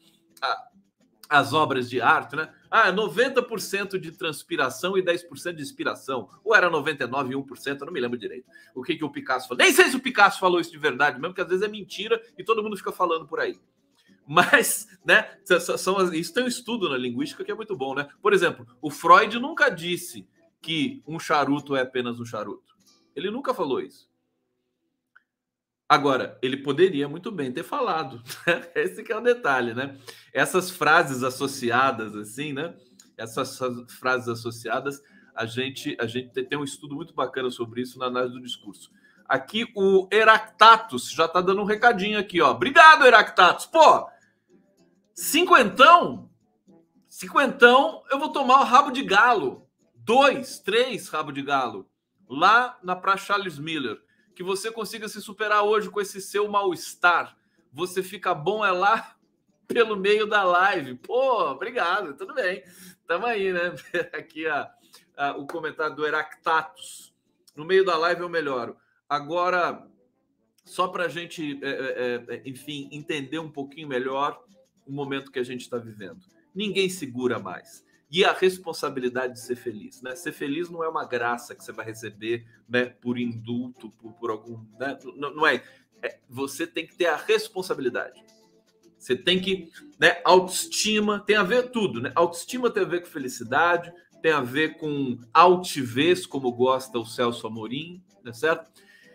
A, 0.41 0.67
as 1.29 1.53
obras 1.53 1.89
de 1.89 2.01
arte, 2.01 2.35
né? 2.35 2.53
Ah, 2.69 2.91
90% 2.91 3.97
de 3.99 4.11
transpiração 4.11 4.97
e 4.97 5.01
10% 5.01 5.53
de 5.53 5.61
inspiração. 5.61 6.29
Ou 6.43 6.55
era 6.55 6.69
99 6.69 7.33
e 7.33 7.37
1%, 7.37 7.79
eu 7.79 7.85
não 7.85 7.93
me 7.93 7.99
lembro 7.99 8.17
direito. 8.17 8.45
O 8.75 8.83
que, 8.83 8.95
que 8.95 9.03
o 9.03 9.09
Picasso 9.09 9.47
falou? 9.47 9.63
Nem 9.63 9.73
sei 9.73 9.89
se 9.89 9.95
o 9.95 9.99
Picasso 9.99 10.39
falou 10.39 10.59
isso 10.59 10.71
de 10.71 10.77
verdade 10.77 11.19
mesmo, 11.19 11.33
porque 11.33 11.41
às 11.41 11.47
vezes 11.47 11.63
é 11.63 11.67
mentira 11.67 12.21
e 12.37 12.43
todo 12.43 12.61
mundo 12.61 12.77
fica 12.77 12.91
falando 12.91 13.27
por 13.27 13.39
aí. 13.39 13.59
Mas, 14.27 14.87
né, 15.03 15.39
são, 15.43 16.13
isso 16.13 16.33
tem 16.33 16.43
um 16.43 16.47
estudo 16.47 16.87
na 16.87 16.97
linguística 16.97 17.43
que 17.43 17.51
é 17.51 17.55
muito 17.55 17.75
bom, 17.75 17.95
né? 17.95 18.07
Por 18.21 18.33
exemplo, 18.33 18.67
o 18.79 18.91
Freud 18.91 19.39
nunca 19.39 19.69
disse 19.69 20.27
que 20.61 21.01
um 21.07 21.19
charuto 21.19 21.75
é 21.75 21.81
apenas 21.81 22.19
um 22.19 22.25
charuto. 22.25 22.75
Ele 23.15 23.31
nunca 23.31 23.53
falou 23.53 23.81
isso. 23.81 24.08
Agora, 25.89 26.37
ele 26.41 26.57
poderia 26.57 27.09
muito 27.09 27.31
bem 27.31 27.51
ter 27.51 27.63
falado. 27.63 28.21
Né? 28.45 28.69
Esse 28.75 29.03
que 29.03 29.11
é 29.11 29.17
o 29.17 29.21
detalhe, 29.21 29.73
né? 29.73 29.97
Essas 30.31 30.69
frases 30.69 31.23
associadas, 31.23 32.15
assim, 32.15 32.53
né? 32.53 32.75
Essas 33.17 33.59
frases 33.99 34.29
associadas, 34.29 35.01
a 35.35 35.45
gente, 35.45 35.97
a 35.99 36.05
gente 36.05 36.29
tem 36.43 36.57
um 36.57 36.63
estudo 36.63 36.95
muito 36.95 37.13
bacana 37.13 37.49
sobre 37.49 37.81
isso 37.81 37.97
na 37.97 38.05
análise 38.05 38.33
do 38.33 38.41
discurso. 38.41 38.91
Aqui 39.27 39.65
o 39.75 40.07
Heractatus 40.11 41.11
já 41.11 41.27
tá 41.27 41.41
dando 41.41 41.61
um 41.61 41.65
recadinho 41.65 42.19
aqui, 42.19 42.39
ó. 42.39 42.51
Obrigado, 42.51 43.05
Heractatus. 43.05 43.65
Pô, 43.65 44.07
Cinquentão, 45.21 46.29
cinquentão, 47.09 48.03
eu 48.09 48.17
vou 48.17 48.29
tomar 48.29 48.61
o 48.61 48.63
rabo 48.63 48.89
de 48.89 49.03
galo. 49.03 49.67
Dois, 49.93 50.59
três 50.59 51.09
rabo 51.09 51.33
de 51.33 51.41
galo. 51.41 51.89
Lá 52.29 52.79
na 52.81 52.95
Praça 52.95 53.25
Charles 53.25 53.59
Miller. 53.59 53.99
Que 54.39 54.43
você 54.43 54.71
consiga 54.71 55.09
se 55.09 55.21
superar 55.21 55.65
hoje 55.65 55.89
com 55.89 55.99
esse 55.99 56.21
seu 56.21 56.47
mal-estar. 56.47 57.37
Você 57.73 58.01
fica 58.01 58.33
bom 58.33 58.65
é 58.65 58.71
lá 58.71 59.17
pelo 59.67 59.97
meio 59.97 60.25
da 60.25 60.43
live. 60.45 60.95
Pô, 60.95 61.51
obrigado, 61.51 62.15
tudo 62.15 62.33
bem. 62.33 62.63
Tamo 63.05 63.25
aí, 63.25 63.51
né? 63.51 63.75
Aqui 64.17 64.47
a, 64.47 64.71
a, 65.17 65.31
o 65.35 65.45
comentário 65.45 65.93
do 65.93 66.07
Heractatus. 66.07 67.13
No 67.53 67.65
meio 67.65 67.83
da 67.83 67.97
live 67.97 68.21
eu 68.21 68.29
melhoro. 68.29 68.77
Agora, 69.09 69.85
só 70.63 70.87
para 70.87 71.03
a 71.03 71.09
gente, 71.09 71.59
é, 71.61 71.69
é, 71.69 72.35
é, 72.35 72.41
enfim, 72.45 72.87
entender 72.93 73.39
um 73.39 73.51
pouquinho 73.51 73.89
melhor 73.89 74.41
o 74.87 74.91
momento 74.93 75.33
que 75.33 75.39
a 75.39 75.43
gente 75.43 75.63
está 75.63 75.77
vivendo. 75.77 76.21
Ninguém 76.55 76.87
segura 76.87 77.39
mais. 77.39 77.85
E 78.11 78.25
a 78.25 78.33
responsabilidade 78.33 79.33
de 79.33 79.39
ser 79.39 79.55
feliz, 79.55 80.01
né? 80.01 80.15
Ser 80.15 80.31
feliz 80.31 80.69
não 80.69 80.83
é 80.83 80.89
uma 80.89 81.05
graça 81.05 81.53
que 81.53 81.63
você 81.63 81.71
vai 81.71 81.85
receber, 81.85 82.45
né? 82.67 82.85
Por 82.85 83.19
indulto, 83.19 83.91
por, 83.91 84.13
por 84.13 84.31
algum, 84.31 84.65
né? 84.79 84.97
Não, 85.15 85.35
não 85.35 85.47
é. 85.47 85.63
é. 86.01 86.19
Você 86.27 86.65
tem 86.65 86.87
que 86.87 86.95
ter 86.95 87.05
a 87.05 87.15
responsabilidade. 87.15 88.23
Você 88.97 89.15
tem 89.15 89.39
que, 89.39 89.69
né? 89.99 90.21
Autoestima 90.25 91.19
tem 91.19 91.35
a 91.35 91.43
ver 91.43 91.69
tudo, 91.69 92.01
né? 92.01 92.11
Autoestima 92.15 92.71
tem 92.71 92.83
a 92.83 92.87
ver 92.87 93.01
com 93.01 93.07
felicidade, 93.07 93.93
tem 94.21 94.31
a 94.31 94.41
ver 94.41 94.77
com 94.77 95.19
altivez, 95.33 96.25
como 96.25 96.51
gosta 96.51 96.97
o 96.97 97.05
Celso 97.05 97.45
Amorim, 97.45 98.03
né? 98.23 98.33
Certo? 98.33 98.71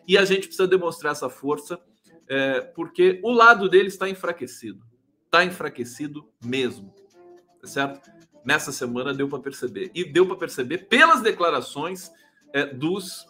E 0.06 0.16
a 0.16 0.24
gente 0.24 0.46
precisa 0.46 0.68
demonstrar 0.68 1.12
essa 1.12 1.28
força 1.28 1.80
é, 2.28 2.60
porque 2.60 3.20
o 3.22 3.32
lado 3.32 3.68
dele 3.68 3.88
está 3.88 4.08
enfraquecido. 4.08 4.82
Está 5.26 5.44
enfraquecido 5.44 6.30
mesmo. 6.44 6.94
Tá 7.60 7.66
certo? 7.66 8.10
Nessa 8.44 8.72
semana 8.72 9.14
deu 9.14 9.28
para 9.28 9.38
perceber. 9.38 9.90
E 9.94 10.04
deu 10.04 10.26
para 10.26 10.36
perceber 10.36 10.78
pelas 10.78 11.22
declarações 11.22 12.10
é, 12.52 12.66
dos 12.66 13.26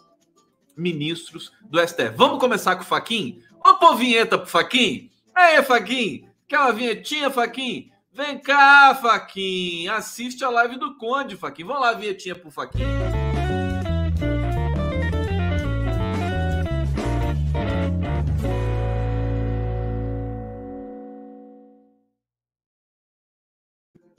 ministros 0.75 1.51
do 1.61 1.79
STF. 1.79 2.15
Vamos 2.15 2.39
começar 2.39 2.75
com 2.75 2.83
o 2.83 2.85
Faquin? 2.85 3.41
Vamos 3.63 3.79
pôr 3.79 3.95
vinheta 3.95 4.37
pro 4.37 4.47
Faquin? 4.47 5.09
Aí, 5.33 5.61
Faquin, 5.63 6.27
quer 6.47 6.59
uma 6.59 6.73
vinhetinha, 6.73 7.29
Faquin? 7.29 7.91
Vem 8.11 8.39
cá, 8.39 8.95
Faquin, 8.95 9.87
assiste 9.87 10.43
a 10.43 10.49
live 10.49 10.77
do 10.77 10.97
Conde, 10.97 11.35
Faquin. 11.35 11.63
Vamos 11.63 11.81
lá, 11.81 11.93
vinhetinha 11.93 12.35
pro 12.35 12.51
Faquin. 12.51 12.83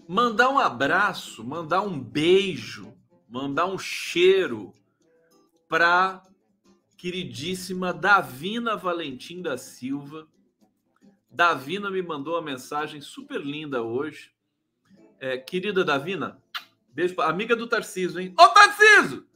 Mandar 0.08 0.50
um 0.50 0.58
abraço, 0.58 1.42
mandar 1.42 1.82
um 1.82 1.98
beijo, 1.98 2.96
mandar 3.28 3.66
um 3.66 3.76
cheiro 3.76 4.72
para 5.68 6.22
queridíssima 6.96 7.92
Davina 7.92 8.76
Valentim 8.76 9.42
da 9.42 9.58
Silva. 9.58 10.28
Davina 11.28 11.90
me 11.90 12.00
mandou 12.02 12.34
uma 12.34 12.42
mensagem 12.42 13.00
super 13.00 13.40
linda 13.40 13.82
hoje. 13.82 14.30
É, 15.18 15.38
querida 15.38 15.84
Davina, 15.84 16.40
beijo 16.92 17.16
pra... 17.16 17.26
amiga 17.26 17.56
do 17.56 17.66
Tarciso, 17.66 18.20
hein? 18.20 18.32
Ô 18.38 18.48
Tarciso! 18.50 19.26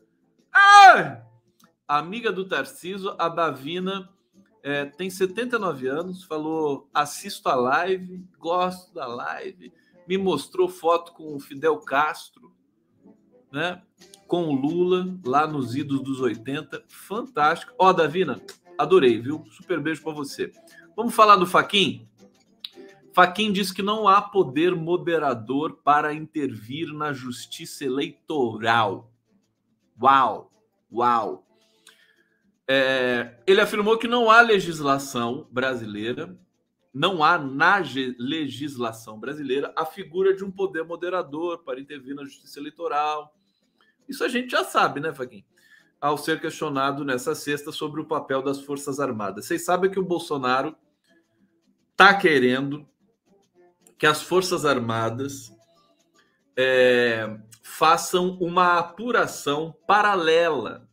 Amiga 1.88 2.30
do 2.30 2.44
Tarciso, 2.44 3.16
a 3.18 3.28
Davina 3.28 4.08
é, 4.62 4.84
tem 4.84 5.10
79 5.10 5.88
anos, 5.88 6.22
falou: 6.22 6.88
assisto 6.94 7.48
a 7.48 7.56
live, 7.56 8.24
gosto 8.38 8.94
da 8.94 9.06
live, 9.06 9.72
me 10.10 10.18
mostrou 10.18 10.68
foto 10.68 11.12
com 11.12 11.36
o 11.36 11.38
Fidel 11.38 11.78
Castro, 11.78 12.52
né? 13.52 13.80
com 14.26 14.48
o 14.48 14.52
Lula 14.52 15.16
lá 15.24 15.46
nos 15.46 15.76
idos 15.76 16.02
dos 16.02 16.18
80. 16.18 16.82
Fantástico. 16.88 17.72
Ó, 17.78 17.88
oh, 17.88 17.92
Davina, 17.92 18.42
adorei, 18.76 19.20
viu? 19.20 19.44
Super 19.52 19.78
beijo 19.78 20.02
para 20.02 20.12
você. 20.12 20.50
Vamos 20.96 21.14
falar 21.14 21.36
do 21.36 21.46
Faquin? 21.46 22.08
Faquin 23.12 23.52
diz 23.52 23.70
que 23.70 23.84
não 23.84 24.08
há 24.08 24.20
poder 24.20 24.74
moderador 24.74 25.78
para 25.84 26.12
intervir 26.12 26.92
na 26.92 27.12
justiça 27.12 27.84
eleitoral. 27.84 29.12
Uau! 30.02 30.50
Uau! 30.92 31.46
É, 32.66 33.36
ele 33.46 33.60
afirmou 33.60 33.96
que 33.96 34.08
não 34.08 34.28
há 34.28 34.40
legislação 34.40 35.46
brasileira, 35.52 36.36
não 36.92 37.22
há 37.22 37.38
na 37.38 37.82
legislação 38.18 39.18
brasileira 39.18 39.72
a 39.76 39.84
figura 39.84 40.34
de 40.34 40.44
um 40.44 40.50
poder 40.50 40.84
moderador 40.84 41.62
para 41.64 41.80
intervir 41.80 42.14
na 42.14 42.24
justiça 42.24 42.58
eleitoral 42.58 43.34
isso 44.10 44.24
a 44.24 44.28
gente 44.28 44.50
já 44.50 44.64
sabe, 44.64 44.98
né, 44.98 45.14
Faquinha? 45.14 45.44
Ao 46.00 46.18
ser 46.18 46.40
questionado 46.40 47.04
nessa 47.04 47.32
sexta 47.32 47.70
sobre 47.70 48.00
o 48.00 48.06
papel 48.06 48.42
das 48.42 48.60
Forças 48.60 48.98
Armadas. 48.98 49.46
Vocês 49.46 49.64
sabem 49.64 49.88
que 49.88 50.00
o 50.00 50.04
Bolsonaro 50.04 50.74
está 51.92 52.12
querendo 52.12 52.84
que 53.96 54.06
as 54.06 54.20
Forças 54.20 54.64
Armadas 54.64 55.52
é, 56.56 57.38
façam 57.62 58.36
uma 58.40 58.80
apuração 58.80 59.76
paralela 59.86 60.89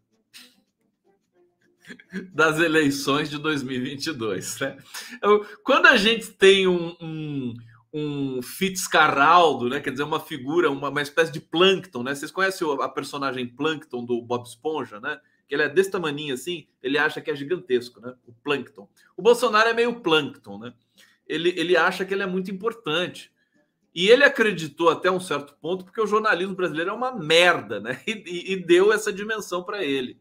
das 2.34 2.60
eleições 2.60 3.30
de 3.30 3.38
2022. 3.38 4.60
Né? 4.60 4.78
Quando 5.64 5.88
a 5.88 5.98
gente 5.98 6.32
tem 6.32 6.68
um, 6.68 6.96
um, 7.02 7.54
um 7.94 8.42
Fitzcarraldo, 8.42 9.70
né? 9.70 9.80
Quer 9.80 9.92
dizer, 9.92 10.04
uma 10.04 10.20
figura, 10.20 10.70
uma, 10.70 10.90
uma 10.90 11.02
espécie 11.02 11.32
de 11.32 11.40
Plankton, 11.40 12.04
né? 12.04 12.14
Vocês 12.14 12.32
conhecem 12.32 12.68
a 12.82 12.90
personagem 12.90 13.48
Plankton 13.48 14.06
do 14.06 14.22
Bob 14.22 14.46
Esponja, 14.46 15.00
né? 15.00 15.20
Que 15.48 15.56
ele 15.56 15.64
é 15.64 15.70
desse 15.70 15.92
tamanho 15.92 16.34
assim, 16.34 16.68
ele 16.84 16.98
acha 16.98 17.22
que 17.22 17.32
é 17.32 17.36
gigantesco, 17.36 18.02
né? 18.02 18.14
O 18.28 18.34
Plankton. 18.34 18.88
O 19.16 19.22
Bolsonaro 19.22 19.70
é 19.70 19.74
meio 19.74 20.02
Plankton, 20.02 20.60
né? 20.60 20.74
Ele, 21.28 21.54
ele 21.58 21.76
acha 21.76 22.06
que 22.06 22.14
ele 22.14 22.24
é 22.24 22.28
muito 22.28 22.52
importante. 22.52 23.32
E 23.96 24.10
ele 24.10 24.24
acreditou 24.24 24.90
até 24.90 25.10
um 25.10 25.20
certo 25.20 25.56
ponto, 25.60 25.84
porque 25.84 26.00
o 26.00 26.06
jornalismo 26.06 26.54
brasileiro 26.54 26.92
é 26.92 26.94
uma 26.94 27.12
merda, 27.12 27.80
né? 27.80 28.00
E, 28.06 28.54
e 28.54 28.56
deu 28.56 28.94
essa 28.94 29.12
dimensão 29.12 29.64
para 29.64 29.84
ele, 29.84 30.20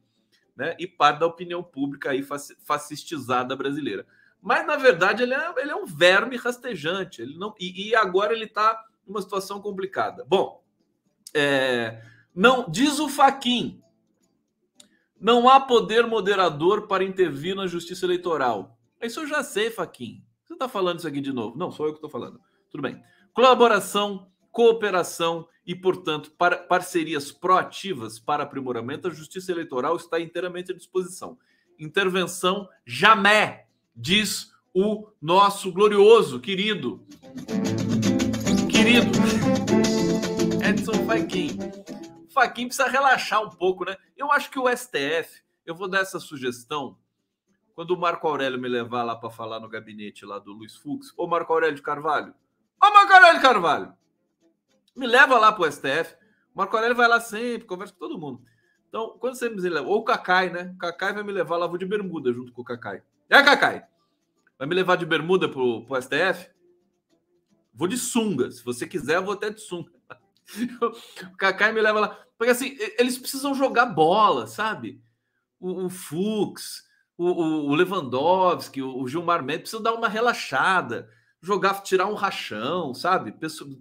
né? 0.57 0.75
E 0.79 0.87
parte 0.87 1.21
da 1.21 1.27
opinião 1.27 1.63
pública 1.63 2.11
aí 2.11 2.27
fascistizada 2.65 3.55
brasileira. 3.55 4.07
Mas, 4.41 4.67
na 4.67 4.77
verdade, 4.77 5.23
ele 5.23 5.35
é, 5.35 5.53
ele 5.59 5.71
é 5.71 5.77
um 5.77 5.87
verme 5.87 6.37
rastejante. 6.37 7.21
Ele 7.21 7.37
não, 7.37 7.55
e, 7.61 7.89
e 7.89 7.95
agora 7.95 8.33
ele 8.33 8.45
está 8.45 8.85
numa 9.07 9.21
situação 9.21 9.61
complicada. 9.61 10.25
Bom, 10.25 10.65
é, 11.35 12.03
não 12.35 12.69
diz 12.71 12.99
o 12.99 13.09
Faquin. 13.09 13.83
Não 15.21 15.49
há 15.49 15.61
poder 15.61 16.07
moderador 16.07 16.87
para 16.87 17.05
intervir 17.05 17.55
na 17.55 17.67
justiça 17.67 18.07
eleitoral. 18.07 18.79
Isso 19.03 19.21
eu 19.21 19.27
já 19.27 19.43
sei, 19.43 19.71
Faquin. 19.71 20.23
Você 20.45 20.55
está 20.55 20.69
falando 20.69 20.99
isso 20.99 21.09
aqui 21.09 21.21
de 21.21 21.33
novo? 21.33 21.57
Não, 21.57 21.71
sou 21.71 21.87
eu 21.87 21.93
que 21.93 21.99
estou 21.99 22.11
falando. 22.11 22.41
Tudo 22.71 22.83
bem. 22.83 23.03
Colaboração, 23.33 24.31
cooperação 24.51 25.47
e, 25.67 25.75
portanto, 25.75 26.31
para, 26.31 26.57
parcerias 26.57 27.33
proativas 27.33 28.19
para 28.19 28.45
aprimoramento, 28.45 29.09
a 29.09 29.11
justiça 29.11 29.51
eleitoral 29.51 29.97
está 29.97 30.21
inteiramente 30.21 30.71
à 30.71 30.75
disposição. 30.75 31.37
Intervenção 31.79 32.69
jamais 32.85 33.63
diz 33.95 34.53
o 34.73 35.09
nosso 35.21 35.73
glorioso, 35.73 36.39
querido, 36.39 37.05
querido 38.71 39.11
Edson 40.65 41.05
Fachin. 41.07 41.59
Fachin 42.33 42.69
precisa 42.69 42.89
relaxar 42.89 43.43
um 43.43 43.51
pouco, 43.51 43.85
né? 43.85 43.97
Eu 44.17 44.31
acho 44.31 44.51
que 44.51 44.59
o 44.59 44.69
STF, 44.69 45.43
eu 45.65 45.75
vou 45.75 45.89
dar 45.89 46.01
essa 46.01 46.21
sugestão, 46.21 46.97
quando 47.75 47.91
o 47.91 47.99
Marco 47.99 48.29
Aurélio 48.29 48.61
me 48.61 48.69
levar 48.69 49.03
lá 49.03 49.17
para 49.17 49.31
falar 49.31 49.59
no 49.59 49.69
gabinete 49.69 50.25
lá 50.25 50.39
do 50.39 50.53
Luiz 50.53 50.77
Fux, 50.77 51.13
ô 51.17 51.27
Marco 51.27 51.53
Aurélio 51.53 51.77
de 51.77 51.83
Carvalho, 51.83 52.35
ô 52.83 52.91
Marco 52.91 53.13
Aurélio 53.13 53.37
de 53.37 53.43
Carvalho, 53.43 53.93
me 54.97 55.07
leva 55.07 55.39
lá 55.39 55.53
para 55.53 55.69
o 55.69 55.71
STF. 55.71 56.15
O 56.55 56.59
Marco 56.59 56.75
Aurélio 56.77 56.97
vai 56.97 57.07
lá 57.07 57.21
sempre, 57.21 57.67
conversa 57.67 57.93
com 57.93 57.99
todo 57.99 58.19
mundo. 58.19 58.43
Então, 58.89 59.17
quando 59.19 59.35
você 59.35 59.49
me 59.49 59.61
leva, 59.61 59.87
ou 59.87 59.99
o 59.99 60.05
Cacai, 60.05 60.49
né? 60.51 60.73
O 60.75 60.79
Cacai 60.79 61.13
vai 61.13 61.23
me 61.23 61.33
levar 61.33 61.57
lá, 61.57 61.67
vou 61.67 61.77
de 61.77 61.85
bermuda 61.85 62.33
junto 62.33 62.53
com 62.53 62.63
o 62.63 62.65
Cacai. 62.65 63.03
É, 63.29 63.43
Cacai? 63.43 63.85
Vai 64.59 64.67
me 64.67 64.75
levar 64.75 64.97
de 64.97 65.05
bermuda 65.05 65.49
pro, 65.49 65.85
pro 65.85 66.01
STF? 66.01 66.51
Vou 67.75 67.87
de 67.87 67.99
sunga. 67.99 68.51
Se 68.51 68.65
você 68.65 68.87
quiser, 68.87 69.17
eu 69.17 69.25
vou 69.25 69.35
até 69.35 69.51
de 69.51 69.61
sunga. 69.61 69.91
o 70.81 71.37
Cacai 71.37 71.73
me 71.73 71.81
leva 71.81 72.01
lá. 72.01 72.19
Porque 72.39 72.53
assim, 72.53 72.77
eles 72.99 73.19
precisam 73.19 73.55
jogar 73.55 73.87
bola, 73.87 74.47
sabe? 74.47 75.03
O, 75.61 75.85
o 75.85 75.91
Fux, 75.91 76.85
o, 77.19 77.27
o, 77.71 77.75
Lewandowski, 77.75 78.83
o, 78.83 78.99
o 78.99 79.09
Gilmar 79.09 79.43
Mendes 79.43 79.63
precisam 79.63 79.83
dar 79.83 79.95
uma 79.95 80.09
relaxada, 80.09 81.11
jogar, 81.47 81.83
tirar 81.83 82.07
um 82.07 82.15
rachão, 82.15 82.93
sabe? 82.93 83.35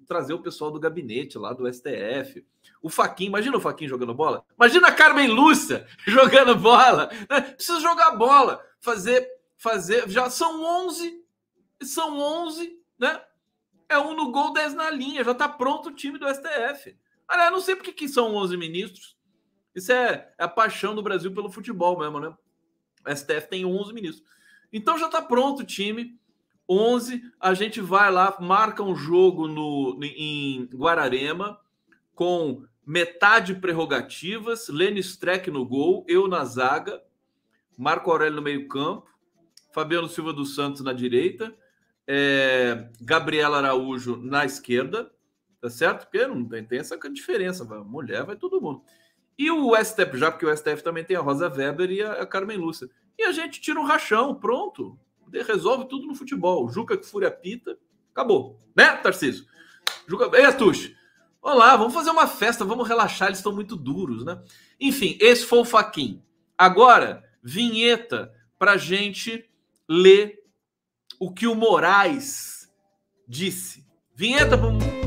Trazer 0.07 0.33
o 0.33 0.41
pessoal 0.41 0.69
do 0.69 0.79
gabinete 0.79 1.37
lá 1.37 1.51
do 1.51 1.71
STF. 1.71 2.45
O 2.81 2.89
Faquin, 2.89 3.25
imagina 3.25 3.57
o 3.57 3.61
Faquin 3.61 3.87
jogando 3.87 4.13
bola. 4.13 4.45
Imagina 4.55 4.89
a 4.89 4.91
Carmen 4.91 5.27
Lúcia 5.27 5.87
jogando 6.05 6.55
bola. 6.55 7.09
Né? 7.29 7.41
Precisa 7.41 7.79
jogar 7.79 8.11
bola, 8.11 8.61
fazer 8.79 9.35
fazer. 9.57 10.07
Já 10.09 10.29
são 10.29 10.63
11, 10.87 11.23
são 11.81 12.19
11, 12.19 12.79
né? 12.99 13.19
É 13.89 13.97
um 13.97 14.15
no 14.15 14.31
gol, 14.31 14.53
10 14.53 14.75
na 14.75 14.91
linha. 14.91 15.23
Já 15.23 15.31
está 15.31 15.49
pronto 15.49 15.89
o 15.89 15.95
time 15.95 16.19
do 16.19 16.27
STF. 16.27 16.95
Aliás, 17.27 17.51
não 17.51 17.59
sei 17.59 17.75
porque 17.75 17.91
que 17.91 18.07
são 18.07 18.35
11 18.35 18.57
ministros. 18.57 19.17
Isso 19.73 19.91
é, 19.91 20.31
é, 20.37 20.43
a 20.43 20.47
paixão 20.47 20.93
do 20.93 21.01
Brasil 21.01 21.33
pelo 21.33 21.51
futebol 21.51 21.97
mesmo, 21.97 22.19
né? 22.19 22.33
O 23.07 23.15
STF 23.15 23.47
tem 23.49 23.65
11 23.65 23.93
ministros. 23.93 24.23
Então 24.71 24.97
já 24.97 25.07
está 25.07 25.21
pronto 25.21 25.61
o 25.61 25.65
time. 25.65 26.19
11, 26.67 27.21
a 27.39 27.53
gente 27.53 27.79
vai 27.79 28.11
lá, 28.11 28.35
marca 28.39 28.81
um 28.81 28.95
jogo 28.95 29.47
no, 29.47 29.99
em 30.03 30.65
Guararema 30.73 31.59
com 32.13 32.63
metade 32.85 33.55
prerrogativas, 33.55 34.67
Lênin 34.69 34.99
Streck 34.99 35.49
no 35.49 35.65
gol, 35.65 36.05
eu 36.07 36.27
na 36.27 36.43
zaga, 36.45 37.01
Marco 37.77 38.09
Aurélio 38.09 38.37
no 38.37 38.41
meio-campo, 38.41 39.07
Fabiano 39.73 40.07
Silva 40.07 40.31
dos 40.31 40.55
Santos 40.55 40.81
na 40.81 40.93
direita, 40.93 41.53
é, 42.07 42.89
Gabriela 43.01 43.57
Araújo 43.57 44.15
na 44.17 44.45
esquerda, 44.45 45.11
tá 45.59 45.69
certo? 45.69 46.03
Porque 46.05 46.25
não 46.25 46.45
tem, 46.45 46.63
tem 46.63 46.79
essa 46.79 46.97
diferença, 47.09 47.65
vai, 47.65 47.79
mulher 47.79 48.23
vai 48.23 48.35
todo 48.35 48.61
mundo. 48.61 48.83
E 49.37 49.51
o 49.51 49.75
STF, 49.75 50.17
já 50.17 50.31
porque 50.31 50.45
o 50.45 50.55
STF 50.55 50.81
também 50.81 51.03
tem 51.03 51.17
a 51.17 51.21
Rosa 51.21 51.49
Weber 51.49 51.91
e 51.91 52.01
a, 52.01 52.13
a 52.13 52.25
Carmen 52.25 52.57
Lúcia. 52.57 52.89
E 53.17 53.23
a 53.23 53.31
gente 53.31 53.59
tira 53.59 53.79
um 53.79 53.83
rachão, 53.85 54.35
pronto. 54.35 54.97
Resolve 55.31 55.87
tudo 55.87 56.07
no 56.07 56.15
futebol. 56.15 56.69
Juca 56.69 56.97
que 56.97 57.05
fúria 57.05 57.31
pita, 57.31 57.77
acabou. 58.11 58.59
Né, 58.75 58.95
Tarcísio? 58.97 59.45
Juca... 60.07 60.29
Ei, 60.37 60.45
Atush, 60.45 60.95
Olá, 61.47 61.77
vamos 61.77 61.93
fazer 61.93 62.09
uma 62.09 62.25
festa, 62.25 62.65
vamos 62.65 62.87
relaxar, 62.87 63.27
eles 63.27 63.37
estão 63.37 63.53
muito 63.53 63.75
duros, 63.75 64.25
né? 64.25 64.41
Enfim, 64.79 65.15
esse 65.21 65.45
foi 65.45 65.59
o 65.59 65.63
Faquin. 65.63 66.19
Agora, 66.57 67.23
vinheta 67.43 68.33
pra 68.57 68.77
gente 68.77 69.47
ler 69.87 70.39
o 71.19 71.31
que 71.31 71.45
o 71.45 71.53
Moraes 71.53 72.67
disse. 73.27 73.85
Vinheta 74.15 74.57
para 74.57 75.04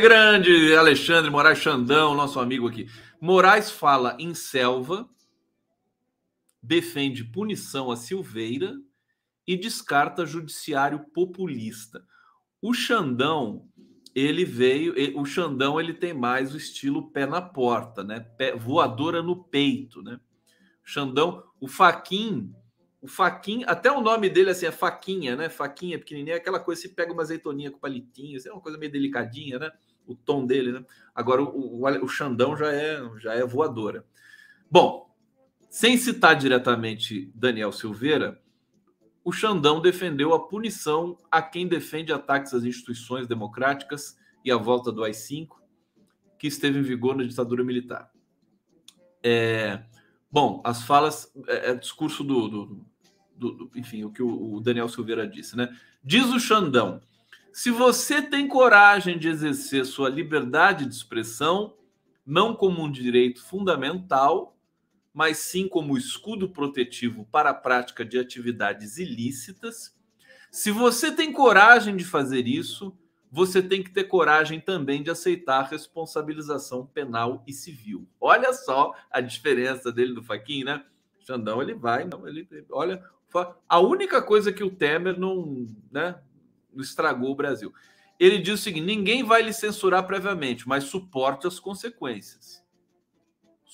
Grande 0.00 0.74
Alexandre 0.74 1.30
Moraes 1.30 1.58
Xandão, 1.58 2.14
nosso 2.14 2.40
amigo 2.40 2.68
aqui. 2.68 2.88
Moraes 3.20 3.70
fala 3.70 4.16
em 4.18 4.34
selva, 4.34 5.08
defende 6.62 7.24
punição 7.24 7.90
a 7.90 7.96
Silveira 7.96 8.74
e 9.46 9.56
descarta 9.56 10.26
judiciário 10.26 10.98
populista. 11.14 12.04
O 12.60 12.74
Xandão, 12.74 13.68
ele 14.14 14.44
veio, 14.44 14.94
o 15.18 15.24
Xandão 15.24 15.80
ele 15.80 15.94
tem 15.94 16.12
mais 16.12 16.54
o 16.54 16.56
estilo 16.56 17.10
pé 17.10 17.26
na 17.26 17.40
porta, 17.40 18.02
né? 18.02 18.20
Pé, 18.20 18.56
voadora 18.56 19.22
no 19.22 19.44
peito, 19.44 20.02
né? 20.02 20.18
Xandão, 20.82 21.44
o 21.60 21.68
Faquin, 21.68 22.52
o 23.04 23.06
Faquin, 23.06 23.64
até 23.66 23.92
o 23.92 24.00
nome 24.00 24.30
dele 24.30 24.48
assim 24.48 24.64
é 24.64 24.70
Faquinha, 24.70 25.36
né? 25.36 25.50
Faquinha 25.50 25.98
pequenininha, 25.98 26.36
aquela 26.36 26.58
coisa 26.58 26.80
se 26.80 26.88
pega 26.88 27.12
uma 27.12 27.20
azeitoninha 27.20 27.70
com 27.70 27.78
palitinho, 27.78 28.38
assim, 28.38 28.48
é 28.48 28.52
uma 28.52 28.62
coisa 28.62 28.78
meio 28.78 28.90
delicadinha, 28.90 29.58
né? 29.58 29.70
O 30.06 30.14
tom 30.14 30.46
dele, 30.46 30.72
né? 30.72 30.82
Agora 31.14 31.42
o, 31.42 31.82
o, 31.82 32.02
o 32.02 32.08
Xandão 32.08 32.56
já 32.56 32.72
é 32.72 32.98
já 33.18 33.34
é 33.34 33.44
voadora. 33.44 34.06
Bom, 34.70 35.14
sem 35.68 35.98
citar 35.98 36.34
diretamente 36.34 37.30
Daniel 37.34 37.72
Silveira, 37.72 38.40
o 39.22 39.30
Xandão 39.30 39.82
defendeu 39.82 40.32
a 40.32 40.48
punição 40.48 41.18
a 41.30 41.42
quem 41.42 41.68
defende 41.68 42.10
ataques 42.10 42.54
às 42.54 42.64
instituições 42.64 43.26
democráticas 43.26 44.16
e 44.42 44.50
a 44.50 44.56
volta 44.56 44.90
do 44.90 45.04
AI-5, 45.04 45.48
que 46.38 46.46
esteve 46.46 46.78
em 46.78 46.82
vigor 46.82 47.14
na 47.14 47.24
ditadura 47.24 47.62
militar. 47.62 48.10
É, 49.22 49.84
bom, 50.32 50.62
as 50.64 50.84
falas, 50.84 51.30
é, 51.48 51.72
é 51.72 51.74
discurso 51.74 52.24
do, 52.24 52.48
do, 52.48 52.93
do, 53.36 53.52
do, 53.52 53.70
enfim, 53.74 54.04
o 54.04 54.10
que 54.10 54.22
o, 54.22 54.54
o 54.54 54.60
Daniel 54.60 54.88
Silveira 54.88 55.26
disse, 55.26 55.56
né? 55.56 55.74
Diz 56.02 56.26
o 56.26 56.40
Xandão: 56.40 57.00
se 57.52 57.70
você 57.70 58.20
tem 58.20 58.48
coragem 58.48 59.18
de 59.18 59.28
exercer 59.28 59.86
sua 59.86 60.08
liberdade 60.08 60.86
de 60.86 60.94
expressão, 60.94 61.76
não 62.26 62.54
como 62.54 62.82
um 62.82 62.90
direito 62.90 63.44
fundamental, 63.44 64.56
mas 65.12 65.38
sim 65.38 65.68
como 65.68 65.96
escudo 65.96 66.48
protetivo 66.48 67.26
para 67.30 67.50
a 67.50 67.54
prática 67.54 68.04
de 68.04 68.18
atividades 68.18 68.98
ilícitas. 68.98 69.94
Se 70.50 70.70
você 70.70 71.12
tem 71.12 71.32
coragem 71.32 71.96
de 71.96 72.04
fazer 72.04 72.48
isso, 72.48 72.96
você 73.30 73.62
tem 73.62 73.82
que 73.82 73.90
ter 73.90 74.04
coragem 74.04 74.60
também 74.60 75.02
de 75.02 75.10
aceitar 75.10 75.60
a 75.60 75.66
responsabilização 75.68 76.86
penal 76.86 77.42
e 77.46 77.52
civil. 77.52 78.08
Olha 78.20 78.52
só 78.52 78.92
a 79.10 79.20
diferença 79.20 79.92
dele 79.92 80.14
do 80.14 80.22
Faquin, 80.22 80.64
né? 80.64 80.84
Xandão, 81.20 81.62
ele 81.62 81.74
vai, 81.74 82.04
não, 82.04 82.28
ele 82.28 82.46
olha, 82.70 83.02
a 83.68 83.80
única 83.80 84.22
coisa 84.22 84.52
que 84.52 84.64
o 84.64 84.70
Temer 84.70 85.18
não, 85.18 85.66
né, 85.90 86.18
estragou 86.76 87.30
o 87.30 87.36
Brasil. 87.36 87.72
Ele 88.18 88.38
diz 88.38 88.60
o 88.60 88.62
seguinte: 88.62 88.86
ninguém 88.86 89.22
vai 89.22 89.42
lhe 89.42 89.52
censurar 89.52 90.06
previamente, 90.06 90.68
mas 90.68 90.84
suporte 90.84 91.46
as 91.46 91.58
consequências 91.58 92.64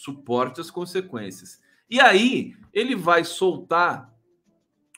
suporte 0.01 0.62
as 0.62 0.70
consequências. 0.70 1.61
E 1.88 2.01
aí 2.01 2.57
ele 2.73 2.96
vai 2.96 3.23
soltar 3.23 4.11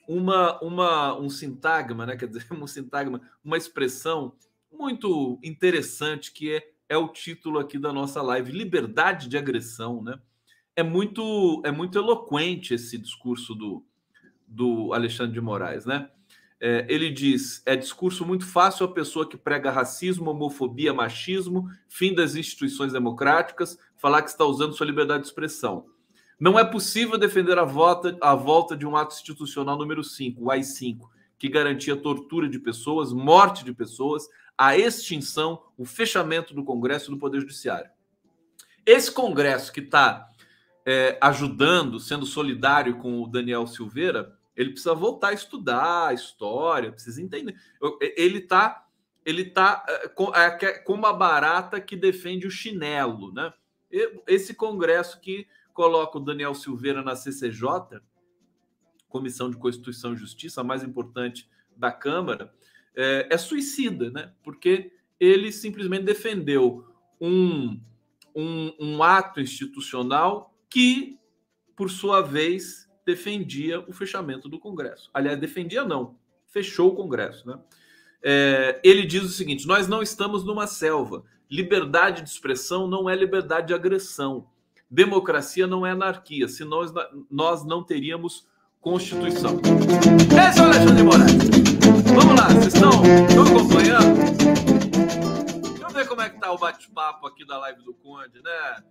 uma, 0.07 0.63
uma 0.63 1.19
um 1.19 1.29
sintagma, 1.29 2.07
né? 2.07 2.17
Quer 2.17 2.29
dizer, 2.29 2.47
um 2.53 2.67
sintagma, 2.69 3.21
uma 3.45 3.57
expressão 3.57 4.35
muito 4.71 5.41
interessante 5.43 6.33
que 6.33 6.55
é, 6.55 6.73
é 6.89 6.97
o 6.97 7.09
título 7.09 7.59
aqui 7.59 7.79
da 7.79 7.93
nossa 7.93 8.23
live, 8.23 8.53
liberdade 8.53 9.29
de 9.29 9.37
agressão, 9.37 10.03
né? 10.03 10.21
É 10.77 10.83
muito 10.83 11.61
é 11.65 11.73
muito 11.73 11.99
eloquente 11.99 12.73
esse 12.73 12.97
discurso 12.97 13.55
do, 13.55 13.85
do 14.53 14.93
Alexandre 14.93 15.33
de 15.33 15.41
Moraes, 15.41 15.87
né? 15.87 16.09
É, 16.61 16.87
ele 16.89 17.11
diz: 17.11 17.63
é 17.67 17.75
discurso 17.75 18.25
muito 18.25 18.47
fácil 18.47 18.87
a 18.87 18.93
pessoa 18.93 19.29
que 19.29 19.37
prega 19.37 19.71
racismo, 19.71 20.31
homofobia, 20.31 20.95
machismo, 20.95 21.69
fim 21.89 22.15
das 22.15 22.37
instituições 22.37 22.93
democráticas, 22.93 23.77
falar 23.97 24.23
que 24.23 24.31
está 24.31 24.45
usando 24.45 24.75
sua 24.75 24.87
liberdade 24.87 25.23
de 25.23 25.29
expressão. 25.29 25.87
Não 26.39 26.59
é 26.59 26.65
possível 26.65 27.19
defender 27.19 27.59
a 27.59 27.65
volta, 27.65 28.17
a 28.21 28.35
volta 28.35 28.77
de 28.77 28.87
um 28.87 28.97
ato 28.97 29.15
institucional 29.15 29.77
número 29.77 30.05
5, 30.05 30.45
o 30.45 30.51
AI-5, 30.51 31.09
que 31.39 31.49
garantia 31.49 31.97
tortura 31.97 32.49
de 32.49 32.59
pessoas, 32.59 33.13
morte 33.13 33.65
de 33.65 33.73
pessoas, 33.73 34.29
a 34.57 34.77
extinção, 34.77 35.63
o 35.77 35.85
fechamento 35.85 36.55
do 36.55 36.65
Congresso 36.65 37.11
e 37.11 37.15
do 37.15 37.19
Poder 37.19 37.41
Judiciário. 37.41 37.91
Esse 38.85 39.11
Congresso 39.11 39.73
que 39.73 39.81
está 39.81 40.29
é, 40.85 41.17
ajudando, 41.21 41.99
sendo 41.99 42.27
solidário 42.27 42.99
com 42.99 43.23
o 43.23 43.27
Daniel 43.27 43.67
Silveira, 43.67 44.37
ele 44.57 44.71
precisa 44.71 44.95
voltar 44.95 45.29
a 45.29 45.33
estudar 45.33 46.09
a 46.09 46.15
história, 46.15 46.93
precisa 46.93 47.23
entender. 47.23 47.57
Ele 48.17 48.39
está 48.39 48.87
ele 49.25 49.45
tá 49.45 49.85
é, 49.89 50.67
é 50.67 50.79
como 50.81 51.07
a 51.07 51.13
barata 51.13 51.81
que 51.81 51.97
defende 51.97 52.47
o 52.47 52.51
chinelo, 52.51 53.33
né? 53.33 53.53
Esse 54.27 54.55
congresso 54.55 55.21
que 55.21 55.47
coloca 55.73 56.19
o 56.19 56.21
Daniel 56.21 56.55
Silveira 56.55 57.03
na 57.03 57.15
CCJ, 57.15 58.01
Comissão 59.09 59.51
de 59.51 59.57
Constituição 59.57 60.15
e 60.15 60.17
Justiça, 60.17 60.61
a 60.61 60.65
mais 60.65 60.83
importante 60.83 61.49
da 61.77 61.93
Câmara, 61.93 62.53
é, 62.95 63.29
é 63.31 63.39
suicida, 63.39 64.11
né? 64.11 64.33
Porque 64.43 64.93
ele 65.21 65.53
simplesmente 65.53 66.05
defendeu 66.05 66.87
um, 67.21 67.81
um, 68.35 68.75
um 68.81 69.03
ato 69.03 69.41
institucional 69.41 70.55
que, 70.69 71.19
por 71.77 71.91
sua 71.91 72.23
vez, 72.23 72.91
defendia 73.05 73.81
o 73.81 73.93
fechamento 73.93 74.49
do 74.49 74.59
Congresso. 74.59 75.11
Aliás, 75.13 75.39
defendia 75.39 75.85
não, 75.85 76.17
fechou 76.47 76.91
o 76.91 76.95
Congresso. 76.95 77.47
Né? 77.47 77.59
É, 78.23 78.81
ele 78.85 79.05
diz 79.05 79.23
o 79.23 79.29
seguinte: 79.29 79.67
nós 79.67 79.89
não 79.89 80.03
estamos 80.03 80.45
numa 80.45 80.67
selva. 80.67 81.25
Liberdade 81.51 82.23
de 82.23 82.31
expressão 82.31 82.87
não 82.87 83.11
é 83.11 83.15
liberdade 83.15 83.69
de 83.69 83.75
agressão. 83.75 84.47
Democracia 84.91 85.67
não 85.67 85.87
é 85.87 85.91
anarquia, 85.91 86.47
senão 86.49 86.81
nós, 87.31 87.65
não 87.65 87.83
teríamos 87.83 88.47
Constituição. 88.81 89.61
Esse 90.49 90.59
é 90.59 90.63
o 90.63 90.67
Alexandre 90.67 91.03
Moraes. 91.03 91.33
Vamos 92.15 92.41
lá, 92.41 92.49
vocês 92.49 92.75
estão, 92.75 92.91
estão 93.29 93.43
acompanhando? 93.47 94.17
Deixa 95.63 95.83
eu 95.83 95.91
ver 95.91 96.09
como 96.09 96.21
é 96.21 96.29
que 96.29 96.41
tá 96.41 96.53
o 96.53 96.59
bate-papo 96.59 97.27
aqui 97.27 97.47
da 97.47 97.59
live 97.59 97.83
do 97.83 97.95
Conde, 97.95 98.43
né? 98.43 98.83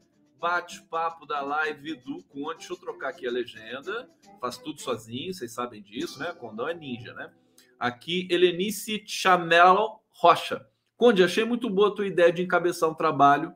Bate-papo 0.42 1.28
da 1.28 1.40
live 1.42 1.96
do 1.98 2.24
Conde. 2.24 2.58
Deixa 2.58 2.74
eu 2.74 2.78
trocar 2.78 3.10
aqui 3.10 3.28
a 3.28 3.32
legenda. 3.32 4.10
Faz 4.42 4.58
tudo 4.58 4.82
sozinho, 4.82 5.32
vocês 5.32 5.54
sabem 5.54 5.84
disso, 5.84 6.18
né? 6.18 6.34
Condão 6.34 6.68
é 6.68 6.74
ninja, 6.74 7.14
né? 7.14 7.32
Aqui, 7.80 8.28
Helenice 8.30 9.04
Chamel 9.06 10.02
Rocha. 10.10 10.66
Conde, 10.98 11.24
achei 11.24 11.46
muito 11.46 11.70
boa 11.70 11.90
a 11.90 11.92
tua 11.92 12.08
ideia 12.08 12.34
de 12.34 12.42
encabeçar 12.42 12.90
um 12.90 12.96
trabalho. 12.96 13.54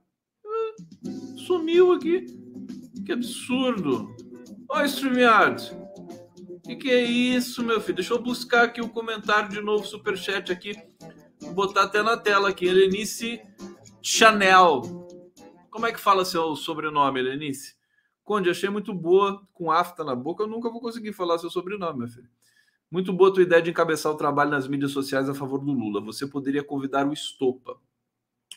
Sumiu 1.48 1.92
aqui. 1.92 2.26
Que 3.04 3.12
absurdo. 3.12 4.16
Ó, 4.70 4.84
StreamYard. 4.84 5.72
O 6.50 6.60
que, 6.68 6.76
que 6.76 6.92
é 6.92 7.04
isso, 7.04 7.64
meu 7.64 7.82
filho? 7.82 7.98
Deixa 7.98 8.14
eu 8.14 8.22
buscar 8.22 8.64
aqui 8.64 8.82
o 8.82 8.90
comentário 8.90 9.50
de 9.50 9.62
novo, 9.62 9.86
superchat 9.86 10.52
aqui. 10.52 10.74
Vou 11.40 11.54
botar 11.54 11.84
até 11.84 12.02
na 12.02 12.18
tela 12.18 12.50
aqui. 12.50 12.66
Helenice 12.66 13.42
Chanel. 14.02 15.05
Como 15.76 15.88
é 15.88 15.92
que 15.92 16.00
fala 16.00 16.24
seu 16.24 16.56
sobrenome, 16.56 17.22
Lenice? 17.22 17.76
Conde, 18.24 18.50
achei 18.50 18.70
muito 18.70 18.94
boa, 18.94 19.46
com 19.54 19.70
afta 19.70 20.06
na 20.06 20.16
boca, 20.16 20.42
eu 20.42 20.48
nunca 20.48 20.70
vou 20.70 20.80
conseguir 20.80 21.12
falar 21.12 21.38
seu 21.38 21.50
sobrenome, 21.50 22.00
meu 22.00 22.08
filho. 22.08 22.30
Muito 22.90 23.12
boa 23.12 23.30
a 23.30 23.34
tua 23.34 23.44
ideia 23.44 23.62
de 23.62 23.72
encabeçar 23.72 24.10
o 24.10 24.16
trabalho 24.16 24.52
nas 24.52 24.70
mídias 24.70 24.92
sociais 24.92 25.28
a 25.28 25.34
favor 25.34 25.60
do 25.60 25.74
Lula. 25.74 26.00
Você 26.00 26.26
poderia 26.26 26.64
convidar 26.64 27.06
o 27.06 27.12
Estopa. 27.12 27.78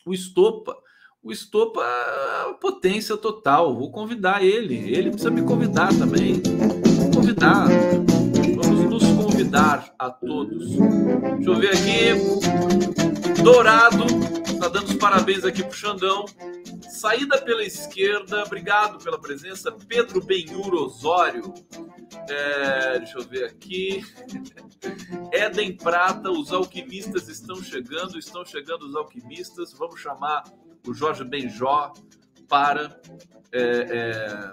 O 0.05 0.13
Estopa, 0.13 0.77
o 1.21 1.29
Estopa 1.29 1.83
é 1.83 2.53
potência 2.53 3.17
total. 3.17 3.75
Vou 3.75 3.91
convidar 3.91 4.41
ele. 4.41 4.77
Ele 4.89 5.09
precisa 5.09 5.29
me 5.29 5.41
convidar 5.41 5.89
também. 5.89 6.41
Vou 7.01 7.11
convidar. 7.15 7.67
Vamos 8.63 8.85
nos 8.85 9.03
convidar 9.25 9.93
a 9.99 10.09
todos. 10.09 10.69
Deixa 10.69 11.49
eu 11.49 11.55
ver 11.57 11.71
aqui. 11.71 13.43
Dourado, 13.43 14.05
tá 14.57 14.69
dando 14.69 14.87
os 14.87 14.95
parabéns 14.95 15.43
aqui 15.43 15.61
pro 15.65 15.75
Xandão. 15.75 16.23
Saída 16.99 17.41
pela 17.41 17.63
esquerda, 17.63 18.43
obrigado 18.43 19.01
pela 19.01 19.17
presença. 19.17 19.71
Pedro 19.71 20.21
Benhur 20.21 20.73
Osório. 20.73 21.53
É, 22.29 22.99
deixa 22.99 23.17
eu 23.17 23.23
ver 23.23 23.45
aqui. 23.45 24.03
Éden 25.31 25.77
Prata, 25.77 26.29
os 26.29 26.51
alquimistas 26.51 27.29
estão 27.29 27.63
chegando, 27.63 28.19
estão 28.19 28.43
chegando 28.43 28.85
os 28.85 28.97
alquimistas. 28.97 29.71
Vamos 29.71 30.01
chamar 30.01 30.43
o 30.85 30.93
Jorge 30.93 31.23
Benjó 31.23 31.93
para, 32.49 32.99
é, 33.53 33.61
é, 33.61 34.51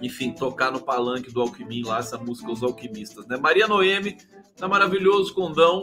enfim, 0.00 0.32
tocar 0.32 0.72
no 0.72 0.80
palanque 0.80 1.30
do 1.30 1.42
Alquimim 1.42 1.84
lá, 1.84 1.98
essa 1.98 2.16
música 2.16 2.50
Os 2.50 2.62
Alquimistas. 2.62 3.26
Né? 3.26 3.36
Maria 3.36 3.68
Noemi, 3.68 4.16
tá 4.56 4.66
maravilhoso, 4.66 5.34
Condão. 5.34 5.82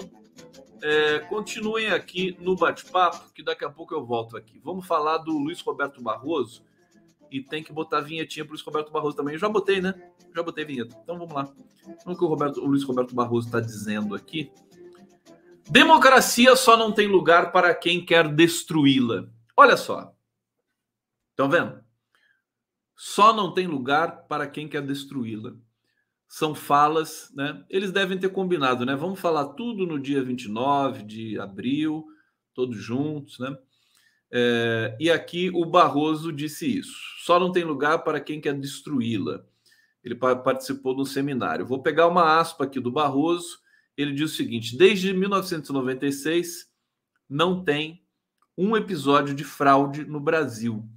É, 0.83 1.19
continuem 1.19 1.89
aqui 1.89 2.35
no 2.39 2.55
bate-papo, 2.55 3.31
que 3.33 3.43
daqui 3.43 3.63
a 3.63 3.69
pouco 3.69 3.93
eu 3.93 4.03
volto 4.03 4.35
aqui. 4.35 4.59
Vamos 4.63 4.87
falar 4.87 5.19
do 5.19 5.37
Luiz 5.37 5.61
Roberto 5.61 6.01
Barroso 6.01 6.63
e 7.29 7.41
tem 7.41 7.63
que 7.63 7.71
botar 7.71 8.01
vinhetinha 8.01 8.43
para 8.43 8.51
o 8.51 8.53
Luiz 8.53 8.65
Roberto 8.65 8.91
Barroso 8.91 9.15
também. 9.15 9.35
Eu 9.35 9.39
já 9.39 9.47
botei, 9.47 9.79
né? 9.79 9.93
Já 10.35 10.41
botei 10.41 10.65
vinheta. 10.65 10.97
Então 11.03 11.17
vamos 11.17 11.33
lá. 11.33 11.53
O 12.05 12.15
que 12.15 12.23
o, 12.23 12.27
Roberto, 12.27 12.61
o 12.61 12.65
Luiz 12.65 12.83
Roberto 12.83 13.13
Barroso 13.13 13.47
está 13.47 13.59
dizendo 13.59 14.15
aqui. 14.15 14.51
Democracia 15.69 16.55
só 16.55 16.75
não 16.75 16.91
tem 16.91 17.07
lugar 17.07 17.51
para 17.51 17.73
quem 17.75 18.03
quer 18.03 18.27
destruí-la. 18.27 19.29
Olha 19.55 19.77
só. 19.77 20.13
Estão 21.29 21.49
vendo? 21.49 21.81
Só 22.95 23.33
não 23.33 23.53
tem 23.53 23.67
lugar 23.67 24.27
para 24.27 24.47
quem 24.47 24.67
quer 24.67 24.81
destruí-la. 24.81 25.53
São 26.31 26.55
falas, 26.55 27.29
né? 27.35 27.61
Eles 27.69 27.91
devem 27.91 28.17
ter 28.17 28.29
combinado, 28.29 28.85
né? 28.85 28.95
Vamos 28.95 29.19
falar 29.19 29.49
tudo 29.49 29.85
no 29.85 29.99
dia 29.99 30.23
29 30.23 31.03
de 31.03 31.37
abril, 31.37 32.05
todos 32.53 32.77
juntos, 32.77 33.37
né? 33.37 33.53
É, 34.31 34.95
e 34.97 35.11
aqui 35.11 35.51
o 35.53 35.65
Barroso 35.65 36.31
disse 36.31 36.77
isso. 36.77 36.95
Só 37.25 37.37
não 37.37 37.51
tem 37.51 37.65
lugar 37.65 38.05
para 38.05 38.21
quem 38.21 38.39
quer 38.39 38.57
destruí-la. 38.57 39.43
Ele 40.01 40.15
participou 40.15 40.95
de 40.95 41.01
um 41.01 41.05
seminário. 41.05 41.65
Vou 41.65 41.83
pegar 41.83 42.07
uma 42.07 42.39
aspa 42.39 42.63
aqui 42.63 42.79
do 42.79 42.93
Barroso. 42.93 43.59
Ele 43.97 44.13
diz 44.13 44.31
o 44.31 44.35
seguinte: 44.35 44.77
desde 44.77 45.13
1996 45.13 46.65
não 47.29 47.61
tem 47.61 48.05
um 48.57 48.77
episódio 48.77 49.35
de 49.35 49.43
fraude 49.43 50.05
no 50.05 50.21
Brasil. 50.21 50.87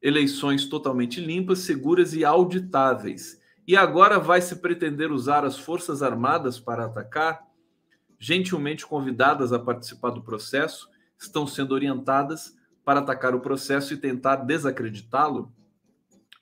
Eleições 0.00 0.66
totalmente 0.66 1.20
limpas, 1.20 1.58
seguras 1.58 2.14
e 2.14 2.24
auditáveis. 2.24 3.42
E 3.66 3.76
agora 3.76 4.18
vai 4.18 4.42
se 4.42 4.56
pretender 4.56 5.10
usar 5.10 5.44
as 5.44 5.58
Forças 5.58 6.02
Armadas 6.02 6.58
para 6.58 6.84
atacar? 6.84 7.42
Gentilmente 8.18 8.86
convidadas 8.86 9.52
a 9.52 9.58
participar 9.58 10.10
do 10.10 10.22
processo, 10.22 10.88
estão 11.18 11.46
sendo 11.46 11.72
orientadas 11.72 12.54
para 12.84 13.00
atacar 13.00 13.34
o 13.34 13.40
processo 13.40 13.94
e 13.94 13.96
tentar 13.96 14.36
desacreditá-lo? 14.36 15.52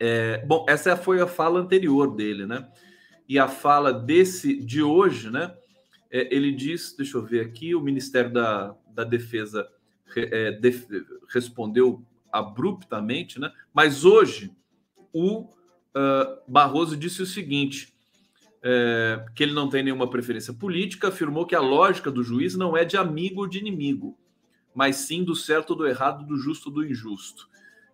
É, 0.00 0.44
bom, 0.44 0.66
essa 0.68 0.96
foi 0.96 1.20
a 1.20 1.26
fala 1.26 1.60
anterior 1.60 2.14
dele, 2.14 2.44
né? 2.44 2.68
E 3.28 3.38
a 3.38 3.46
fala 3.46 3.92
desse 3.92 4.56
de 4.56 4.82
hoje, 4.82 5.30
né? 5.30 5.54
É, 6.10 6.34
ele 6.34 6.52
diz, 6.52 6.94
deixa 6.96 7.16
eu 7.16 7.24
ver 7.24 7.46
aqui, 7.46 7.74
o 7.74 7.80
Ministério 7.80 8.32
da, 8.32 8.74
da 8.92 9.04
Defesa 9.04 9.68
é, 10.16 10.50
def, 10.52 10.86
respondeu 11.32 12.04
abruptamente, 12.32 13.38
né? 13.38 13.52
Mas 13.72 14.04
hoje 14.04 14.52
o 15.12 15.48
uh, 15.96 16.42
Barroso 16.50 16.96
disse 16.96 17.22
o 17.22 17.26
seguinte: 17.26 17.92
é, 18.62 19.24
que 19.34 19.42
ele 19.42 19.52
não 19.52 19.68
tem 19.68 19.82
nenhuma 19.82 20.08
preferência 20.08 20.54
política, 20.54 21.08
afirmou 21.08 21.44
que 21.44 21.54
a 21.54 21.60
lógica 21.60 22.10
do 22.10 22.22
juiz 22.22 22.54
não 22.54 22.76
é 22.76 22.84
de 22.84 22.96
amigo 22.96 23.40
ou 23.40 23.46
de 23.48 23.58
inimigo, 23.58 24.16
mas 24.74 24.96
sim 24.96 25.24
do 25.24 25.34
certo 25.34 25.70
ou 25.70 25.76
do 25.76 25.86
errado, 25.86 26.24
do 26.24 26.36
justo 26.36 26.68
ou 26.68 26.74
do 26.76 26.86
injusto. 26.86 27.48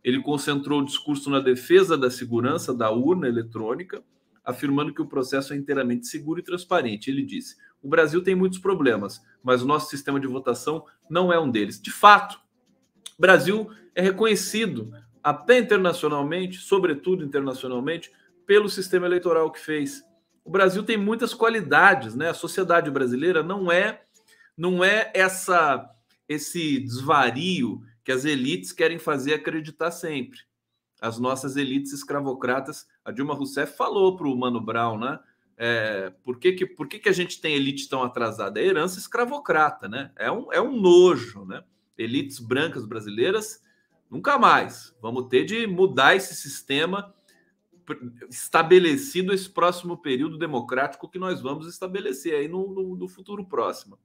Ele 0.04 0.20
concentrou 0.22 0.80
o 0.80 0.84
discurso 0.84 1.30
na 1.30 1.40
defesa 1.40 1.96
da 1.96 2.10
segurança 2.10 2.74
da 2.74 2.90
urna 2.90 3.26
eletrônica, 3.26 4.02
afirmando 4.44 4.92
que 4.92 5.02
o 5.02 5.06
processo 5.06 5.52
é 5.52 5.56
inteiramente 5.56 6.06
seguro 6.06 6.40
e 6.40 6.44
transparente. 6.44 7.10
Ele 7.10 7.22
disse: 7.22 7.56
o 7.82 7.88
Brasil 7.88 8.22
tem 8.22 8.34
muitos 8.34 8.58
problemas, 8.58 9.22
mas 9.42 9.62
o 9.62 9.66
nosso 9.66 9.88
sistema 9.88 10.20
de 10.20 10.26
votação 10.26 10.84
não 11.08 11.32
é 11.32 11.40
um 11.40 11.50
deles. 11.50 11.80
De 11.80 11.90
fato, 11.90 12.38
o 13.18 13.20
Brasil 13.22 13.70
é 13.94 14.02
reconhecido 14.02 14.92
até 15.22 15.58
internacionalmente, 15.58 16.58
sobretudo 16.58 17.24
internacionalmente, 17.24 18.12
pelo 18.46 18.68
sistema 18.68 19.06
eleitoral 19.06 19.50
que 19.50 19.60
fez. 19.60 20.02
O 20.44 20.50
Brasil 20.50 20.82
tem 20.82 20.96
muitas 20.96 21.34
qualidades, 21.34 22.14
né? 22.14 22.30
A 22.30 22.34
sociedade 22.34 22.90
brasileira 22.90 23.42
não 23.42 23.70
é 23.70 24.02
não 24.56 24.82
é 24.82 25.10
essa 25.14 25.88
esse 26.28 26.80
desvario 26.80 27.80
que 28.04 28.12
as 28.12 28.24
elites 28.24 28.72
querem 28.72 28.98
fazer 28.98 29.34
acreditar 29.34 29.90
sempre. 29.90 30.40
As 31.00 31.18
nossas 31.18 31.56
elites 31.56 31.92
escravocratas, 31.92 32.86
a 33.04 33.12
Dilma 33.12 33.34
Rousseff 33.34 33.76
falou 33.76 34.16
para 34.16 34.26
o 34.26 34.36
Mano 34.36 34.60
Brown, 34.60 34.98
né? 34.98 35.18
É, 35.56 36.12
por 36.24 36.38
que, 36.38 36.52
que, 36.52 36.66
por 36.66 36.86
que, 36.86 36.98
que 36.98 37.08
a 37.08 37.12
gente 37.12 37.40
tem 37.40 37.54
elite 37.54 37.88
tão 37.88 38.02
atrasada? 38.02 38.60
É 38.60 38.64
herança 38.64 38.98
escravocrata, 38.98 39.88
né? 39.88 40.12
É 40.16 40.30
um, 40.30 40.52
é 40.52 40.60
um 40.60 40.80
nojo, 40.80 41.44
né? 41.44 41.62
Elites 41.96 42.38
brancas 42.38 42.86
brasileiras, 42.86 43.60
nunca 44.10 44.38
mais. 44.38 44.94
Vamos 45.00 45.28
ter 45.28 45.44
de 45.44 45.66
mudar 45.66 46.16
esse 46.16 46.34
sistema 46.34 47.14
estabelecido 48.28 49.32
esse 49.32 49.48
próximo 49.48 49.96
período 49.96 50.36
democrático 50.36 51.08
que 51.08 51.18
nós 51.18 51.40
vamos 51.40 51.66
estabelecer 51.66 52.34
aí 52.34 52.48
no, 52.48 52.72
no, 52.72 52.96
no 52.96 53.08
futuro 53.08 53.44
próximo. 53.46 53.98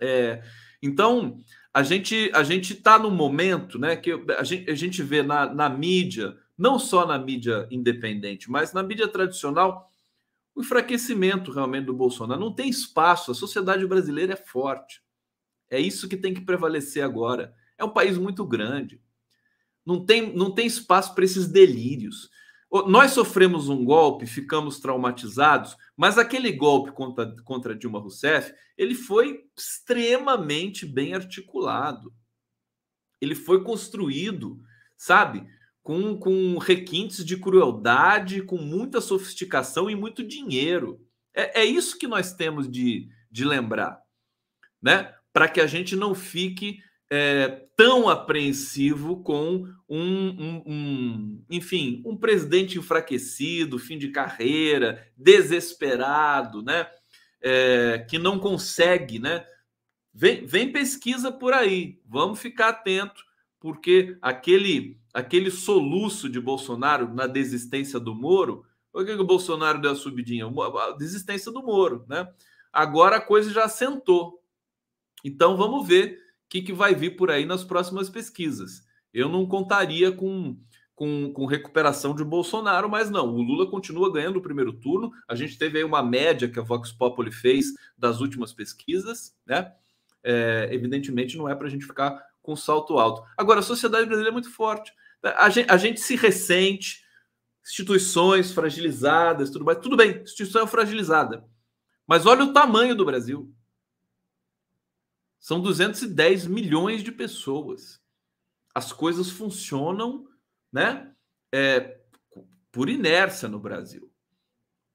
É, 0.00 0.42
então, 0.82 1.38
a 1.74 1.82
gente 1.82 2.30
a 2.32 2.42
gente 2.42 2.74
está 2.74 2.98
num 2.98 3.10
momento 3.10 3.78
né, 3.78 3.96
que 3.96 4.12
a 4.38 4.44
gente, 4.44 4.70
a 4.70 4.74
gente 4.74 5.02
vê 5.02 5.22
na, 5.22 5.52
na 5.52 5.68
mídia, 5.68 6.36
não 6.56 6.78
só 6.78 7.06
na 7.06 7.18
mídia 7.18 7.66
independente, 7.70 8.50
mas 8.50 8.72
na 8.72 8.82
mídia 8.82 9.08
tradicional, 9.08 9.90
o 10.54 10.60
enfraquecimento 10.60 11.52
realmente 11.52 11.86
do 11.86 11.94
Bolsonaro. 11.94 12.40
Não 12.40 12.52
tem 12.52 12.68
espaço, 12.68 13.30
a 13.30 13.34
sociedade 13.34 13.86
brasileira 13.86 14.34
é 14.34 14.36
forte. 14.36 15.02
É 15.70 15.78
isso 15.78 16.08
que 16.08 16.16
tem 16.16 16.32
que 16.32 16.40
prevalecer 16.40 17.02
agora. 17.02 17.54
É 17.76 17.84
um 17.84 17.90
país 17.90 18.16
muito 18.16 18.44
grande. 18.44 19.00
Não 19.88 20.04
tem, 20.04 20.36
não 20.36 20.50
tem 20.50 20.66
espaço 20.66 21.14
para 21.14 21.24
esses 21.24 21.48
delírios. 21.48 22.28
Nós 22.86 23.12
sofremos 23.12 23.70
um 23.70 23.82
golpe, 23.82 24.26
ficamos 24.26 24.78
traumatizados, 24.78 25.74
mas 25.96 26.18
aquele 26.18 26.52
golpe 26.52 26.92
contra, 26.92 27.34
contra 27.42 27.74
Dilma 27.74 27.98
Rousseff, 27.98 28.52
ele 28.76 28.94
foi 28.94 29.46
extremamente 29.56 30.84
bem 30.84 31.14
articulado. 31.14 32.12
Ele 33.18 33.34
foi 33.34 33.64
construído, 33.64 34.60
sabe, 34.94 35.46
com, 35.82 36.18
com 36.18 36.58
requintes 36.58 37.24
de 37.24 37.38
crueldade, 37.38 38.42
com 38.42 38.58
muita 38.58 39.00
sofisticação 39.00 39.88
e 39.88 39.94
muito 39.94 40.22
dinheiro. 40.22 41.00
É, 41.32 41.62
é 41.62 41.64
isso 41.64 41.98
que 41.98 42.06
nós 42.06 42.34
temos 42.34 42.70
de, 42.70 43.08
de 43.30 43.42
lembrar, 43.42 43.98
né? 44.82 45.14
Para 45.32 45.48
que 45.48 45.62
a 45.62 45.66
gente 45.66 45.96
não 45.96 46.14
fique 46.14 46.82
é, 47.10 47.66
tão 47.76 48.08
apreensivo 48.08 49.22
com 49.22 49.66
um, 49.88 50.28
um, 50.28 50.62
um, 50.66 51.44
enfim, 51.50 52.02
um 52.04 52.16
presidente 52.16 52.78
enfraquecido, 52.78 53.78
fim 53.78 53.96
de 53.96 54.08
carreira, 54.08 55.06
desesperado, 55.16 56.62
né? 56.62 56.86
É, 57.40 58.04
que 58.10 58.18
não 58.18 58.38
consegue, 58.38 59.18
né? 59.18 59.46
Vem, 60.12 60.44
vem 60.44 60.72
pesquisa 60.72 61.30
por 61.30 61.52
aí, 61.52 62.00
vamos 62.04 62.40
ficar 62.40 62.70
atento, 62.70 63.24
porque 63.60 64.18
aquele 64.20 64.98
aquele 65.14 65.50
soluço 65.50 66.28
de 66.28 66.40
Bolsonaro 66.40 67.12
na 67.12 67.26
desistência 67.26 67.98
do 67.98 68.14
Moro, 68.14 68.64
por 68.92 69.04
que, 69.04 69.14
que 69.14 69.20
o 69.20 69.26
Bolsonaro 69.26 69.80
deu 69.80 69.92
a 69.92 69.96
subidinha? 69.96 70.46
A 70.46 70.92
desistência 70.92 71.50
do 71.50 71.62
Moro, 71.62 72.04
né? 72.08 72.28
Agora 72.72 73.16
a 73.16 73.20
coisa 73.20 73.50
já 73.50 73.64
assentou. 73.64 74.42
Então 75.24 75.56
vamos 75.56 75.86
ver 75.86 76.18
que, 76.48 76.62
que 76.62 76.72
vai 76.72 76.94
vir 76.94 77.16
por 77.16 77.30
aí 77.30 77.44
nas 77.44 77.64
próximas 77.64 78.08
pesquisas. 78.08 78.82
Eu 79.12 79.28
não 79.28 79.46
contaria 79.46 80.12
com, 80.12 80.56
com, 80.94 81.32
com, 81.32 81.46
recuperação 81.46 82.14
de 82.14 82.24
Bolsonaro, 82.24 82.88
mas 82.88 83.10
não, 83.10 83.28
o 83.34 83.42
Lula 83.42 83.70
continua 83.70 84.12
ganhando 84.12 84.38
o 84.38 84.42
primeiro 84.42 84.72
turno. 84.72 85.10
A 85.28 85.34
gente 85.34 85.58
teve 85.58 85.78
aí 85.78 85.84
uma 85.84 86.02
média 86.02 86.48
que 86.48 86.58
a 86.58 86.62
Vox 86.62 86.92
Populi 86.92 87.32
fez 87.32 87.66
das 87.96 88.20
últimas 88.20 88.52
pesquisas, 88.52 89.34
né? 89.46 89.72
É, 90.22 90.68
evidentemente 90.72 91.38
não 91.38 91.48
é 91.48 91.54
para 91.54 91.68
a 91.68 91.70
gente 91.70 91.86
ficar 91.86 92.20
com 92.42 92.56
salto 92.56 92.98
alto. 92.98 93.22
Agora, 93.36 93.60
a 93.60 93.62
sociedade 93.62 94.06
brasileira 94.06 94.30
é 94.30 94.32
muito 94.32 94.50
forte. 94.50 94.92
A 95.22 95.48
gente, 95.48 95.70
a 95.70 95.76
gente 95.76 96.00
se 96.00 96.16
ressente, 96.16 97.02
instituições 97.64 98.52
fragilizadas, 98.52 99.50
tudo 99.50 99.64
mais. 99.64 99.78
Tudo 99.78 99.96
bem, 99.96 100.22
instituição 100.22 100.62
é 100.62 100.66
fragilizada. 100.66 101.44
Mas 102.06 102.24
olha 102.24 102.44
o 102.44 102.52
tamanho 102.52 102.94
do 102.94 103.04
Brasil. 103.04 103.52
São 105.40 105.60
210 105.60 106.46
milhões 106.46 107.02
de 107.02 107.12
pessoas. 107.12 108.00
As 108.74 108.92
coisas 108.92 109.30
funcionam, 109.30 110.26
né? 110.72 111.12
É, 111.52 111.98
por 112.70 112.88
inércia 112.88 113.48
no 113.48 113.58
Brasil. 113.58 114.10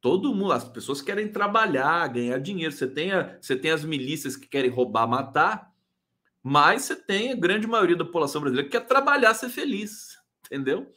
Todo 0.01 0.35
mundo, 0.35 0.51
as 0.51 0.67
pessoas 0.67 1.01
querem 1.01 1.29
trabalhar, 1.29 2.07
ganhar 2.09 2.37
dinheiro. 2.37 2.73
Você 2.73 2.87
tem, 2.87 3.11
a, 3.11 3.37
você 3.41 3.55
tem 3.55 3.71
as 3.71 3.85
milícias 3.85 4.35
que 4.35 4.47
querem 4.47 4.69
roubar, 4.69 5.07
matar, 5.07 5.71
mas 6.41 6.83
você 6.83 6.95
tem 6.95 7.31
a 7.31 7.35
grande 7.35 7.65
maioria 7.65 7.95
da 7.95 8.03
população 8.03 8.41
brasileira 8.41 8.69
que 8.69 8.77
quer 8.77 8.85
trabalhar, 8.85 9.33
ser 9.33 9.47
feliz, 9.49 10.17
entendeu? 10.45 10.91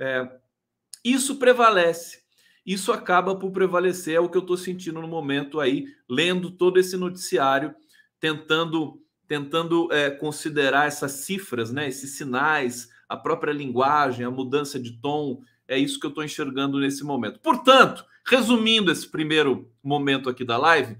É, 0.00 0.38
isso 1.04 1.36
prevalece. 1.36 2.22
Isso 2.64 2.92
acaba 2.92 3.34
por 3.34 3.50
prevalecer, 3.50 4.14
é 4.14 4.20
o 4.20 4.28
que 4.28 4.36
eu 4.36 4.42
estou 4.42 4.56
sentindo 4.56 5.00
no 5.00 5.08
momento 5.08 5.58
aí, 5.58 5.86
lendo 6.08 6.50
todo 6.50 6.78
esse 6.78 6.96
noticiário 6.96 7.74
tentando 8.20 9.02
tentando 9.26 9.92
é, 9.92 10.10
considerar 10.10 10.86
essas 10.86 11.12
cifras, 11.12 11.70
né, 11.70 11.86
esses 11.86 12.16
sinais, 12.16 12.88
a 13.06 13.14
própria 13.14 13.52
linguagem, 13.52 14.24
a 14.24 14.30
mudança 14.30 14.80
de 14.80 14.92
tom. 15.02 15.42
É 15.66 15.76
isso 15.76 16.00
que 16.00 16.06
eu 16.06 16.08
estou 16.08 16.24
enxergando 16.24 16.80
nesse 16.80 17.04
momento. 17.04 17.38
Portanto, 17.40 18.06
resumindo 18.26 18.90
esse 18.90 19.06
primeiro 19.06 19.70
momento 19.82 20.30
aqui 20.30 20.46
da 20.46 20.56
live, 20.56 20.96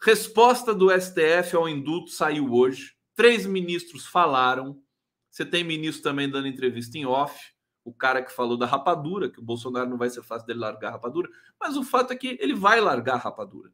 Resposta 0.00 0.72
do 0.72 0.90
STF 0.92 1.56
ao 1.56 1.68
indulto 1.68 2.12
saiu 2.12 2.52
hoje. 2.52 2.94
Três 3.16 3.44
ministros 3.44 4.06
falaram. 4.06 4.80
Você 5.28 5.44
tem 5.44 5.64
ministro 5.64 6.04
também 6.04 6.30
dando 6.30 6.46
entrevista 6.46 6.96
em 6.96 7.04
off. 7.04 7.36
O 7.84 7.92
cara 7.92 8.22
que 8.22 8.32
falou 8.32 8.56
da 8.56 8.64
rapadura, 8.64 9.28
que 9.28 9.40
o 9.40 9.42
Bolsonaro 9.42 9.90
não 9.90 9.98
vai 9.98 10.08
ser 10.08 10.22
fácil 10.22 10.46
dele 10.46 10.60
largar 10.60 10.90
a 10.90 10.92
rapadura. 10.92 11.28
Mas 11.60 11.76
o 11.76 11.82
fato 11.82 12.12
é 12.12 12.16
que 12.16 12.38
ele 12.40 12.54
vai 12.54 12.80
largar 12.80 13.14
a 13.14 13.18
rapadura. 13.18 13.72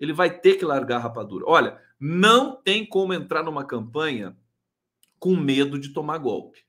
Ele 0.00 0.12
vai 0.12 0.30
ter 0.30 0.54
que 0.54 0.64
largar 0.64 0.96
a 0.96 1.00
rapadura. 1.00 1.44
Olha, 1.46 1.78
não 2.00 2.56
tem 2.56 2.84
como 2.84 3.12
entrar 3.12 3.42
numa 3.42 3.64
campanha 3.64 4.36
com 5.18 5.36
medo 5.36 5.78
de 5.78 5.90
tomar 5.90 6.18
golpe. 6.18 6.64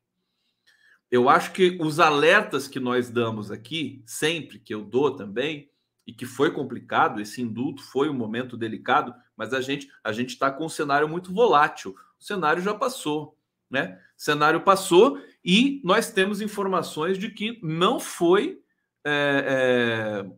Eu 1.09 1.29
acho 1.29 1.51
que 1.53 1.77
os 1.81 1.99
alertas 1.99 2.67
que 2.67 2.79
nós 2.79 3.09
damos 3.09 3.49
aqui, 3.49 4.03
sempre 4.05 4.59
que 4.59 4.73
eu 4.73 4.83
dou 4.83 5.15
também, 5.15 5.71
e 6.05 6.13
que 6.13 6.25
foi 6.25 6.51
complicado, 6.51 7.21
esse 7.21 7.41
indulto 7.41 7.81
foi 7.83 8.09
um 8.09 8.13
momento 8.13 8.57
delicado, 8.57 9.13
mas 9.35 9.53
a 9.53 9.61
gente 9.61 9.89
a 10.03 10.11
gente 10.11 10.29
está 10.29 10.51
com 10.51 10.65
um 10.65 10.69
cenário 10.69 11.07
muito 11.07 11.33
volátil. 11.33 11.95
O 12.19 12.23
cenário 12.23 12.61
já 12.61 12.73
passou, 12.73 13.37
né? 13.69 13.99
O 14.17 14.21
cenário 14.21 14.61
passou 14.61 15.21
e 15.43 15.81
nós 15.83 16.11
temos 16.11 16.41
informações 16.41 17.17
de 17.17 17.29
que 17.29 17.59
não 17.63 17.99
foi 17.99 18.61
é, 19.05 20.25
é, 20.25 20.31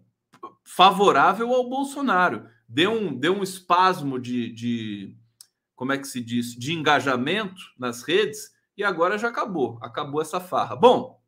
favorável 0.64 1.54
ao 1.54 1.70
Bolsonaro. 1.70 2.48
Deu 2.68 2.92
um, 2.92 3.14
deu 3.14 3.36
um 3.36 3.44
espasmo 3.44 4.20
de, 4.20 4.52
de, 4.52 5.18
como 5.76 5.92
é 5.92 5.98
que 5.98 6.08
se 6.08 6.22
diz, 6.22 6.56
de 6.56 6.74
engajamento 6.74 7.62
nas 7.78 8.04
redes 8.04 8.52
e 8.76 8.84
agora 8.84 9.18
já 9.18 9.28
acabou, 9.28 9.78
acabou 9.82 10.22
essa 10.22 10.40
farra. 10.40 10.76
Bom, 10.76 11.22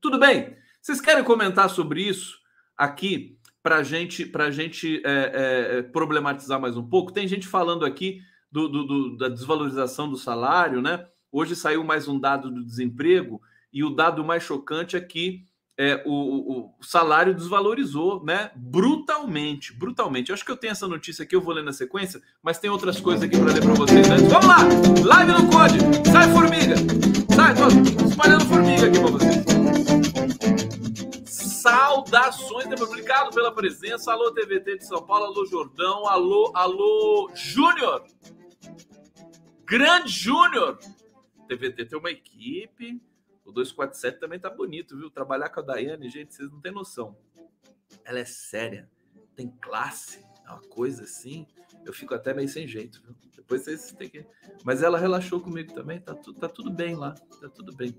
tudo 0.00 0.18
bem. 0.18 0.56
Vocês 0.80 1.00
querem 1.00 1.24
comentar 1.24 1.68
sobre 1.68 2.02
isso 2.02 2.38
aqui 2.76 3.38
para 3.62 3.82
gente, 3.82 4.30
a 4.34 4.50
gente 4.50 5.02
é, 5.04 5.78
é, 5.78 5.82
problematizar 5.82 6.60
mais 6.60 6.76
um 6.76 6.88
pouco? 6.88 7.12
Tem 7.12 7.26
gente 7.26 7.46
falando 7.48 7.84
aqui 7.84 8.20
do, 8.50 8.68
do, 8.68 8.84
do, 8.84 9.16
da 9.16 9.28
desvalorização 9.28 10.08
do 10.08 10.16
salário, 10.16 10.80
né? 10.80 11.06
Hoje 11.32 11.56
saiu 11.56 11.82
mais 11.82 12.06
um 12.06 12.18
dado 12.18 12.50
do 12.50 12.64
desemprego 12.64 13.42
e 13.72 13.82
o 13.82 13.90
dado 13.90 14.24
mais 14.24 14.42
chocante 14.42 14.96
é 14.96 15.00
que 15.00 15.44
é, 15.78 16.02
o, 16.06 16.12
o, 16.58 16.74
salário 16.80 17.34
desvalorizou, 17.34 18.24
né? 18.24 18.50
Brutalmente, 18.56 19.74
brutalmente. 19.74 20.30
Eu 20.30 20.34
acho 20.34 20.44
que 20.44 20.50
eu 20.50 20.56
tenho 20.56 20.70
essa 20.70 20.88
notícia 20.88 21.22
aqui, 21.22 21.36
eu 21.36 21.40
vou 21.40 21.52
ler 21.52 21.62
na 21.62 21.72
sequência, 21.72 22.22
mas 22.42 22.58
tem 22.58 22.70
outras 22.70 22.98
coisas 22.98 23.22
aqui 23.22 23.36
para 23.36 23.52
ler 23.52 23.62
para 23.62 23.74
vocês 23.74 24.08
antes. 24.08 24.28
Vamos 24.28 24.46
lá! 24.46 24.58
Live 25.04 25.32
no 25.32 25.50
Code! 25.50 25.78
Sai, 26.10 26.32
formiga! 26.32 26.76
Sai, 27.34 27.54
tô 27.54 27.68
espalhando 28.06 28.46
formiga 28.46 28.86
aqui 28.86 28.98
para 28.98 29.10
vocês. 29.10 29.36
Saudações, 31.26 32.80
obrigado 32.80 33.34
pela 33.34 33.52
presença. 33.52 34.12
Alô, 34.12 34.32
TVT 34.32 34.78
de 34.78 34.86
São 34.86 35.02
Paulo, 35.02 35.26
alô, 35.26 35.44
Jordão, 35.44 36.08
alô, 36.08 36.52
alô, 36.54 37.30
Júnior! 37.34 38.02
Grande 39.66 40.08
Júnior! 40.08 40.78
TVT 41.46 41.84
tem 41.84 41.98
uma 41.98 42.10
equipe 42.10 42.98
o 43.46 43.52
247 43.52 44.18
também 44.18 44.40
tá 44.40 44.50
bonito, 44.50 44.96
viu? 44.96 45.08
Trabalhar 45.08 45.48
com 45.50 45.60
a 45.60 45.62
Daiane, 45.62 46.10
gente, 46.10 46.34
vocês 46.34 46.50
não 46.50 46.60
têm 46.60 46.72
noção. 46.72 47.16
Ela 48.04 48.18
é 48.18 48.24
séria, 48.24 48.90
tem 49.36 49.48
classe, 49.60 50.26
é 50.44 50.50
uma 50.50 50.60
coisa 50.62 51.04
assim. 51.04 51.46
Eu 51.84 51.92
fico 51.92 52.12
até 52.12 52.34
meio 52.34 52.48
sem 52.48 52.66
jeito, 52.66 53.00
viu? 53.02 53.14
Depois 53.36 53.62
vocês 53.62 53.92
têm 53.92 54.08
que. 54.08 54.26
Mas 54.64 54.82
ela 54.82 54.98
relaxou 54.98 55.40
comigo 55.40 55.72
também, 55.72 56.00
tá, 56.00 56.12
tu, 56.12 56.34
tá 56.34 56.48
tudo 56.48 56.68
bem 56.68 56.96
lá, 56.96 57.12
tá 57.40 57.48
tudo 57.48 57.72
bem. 57.72 57.96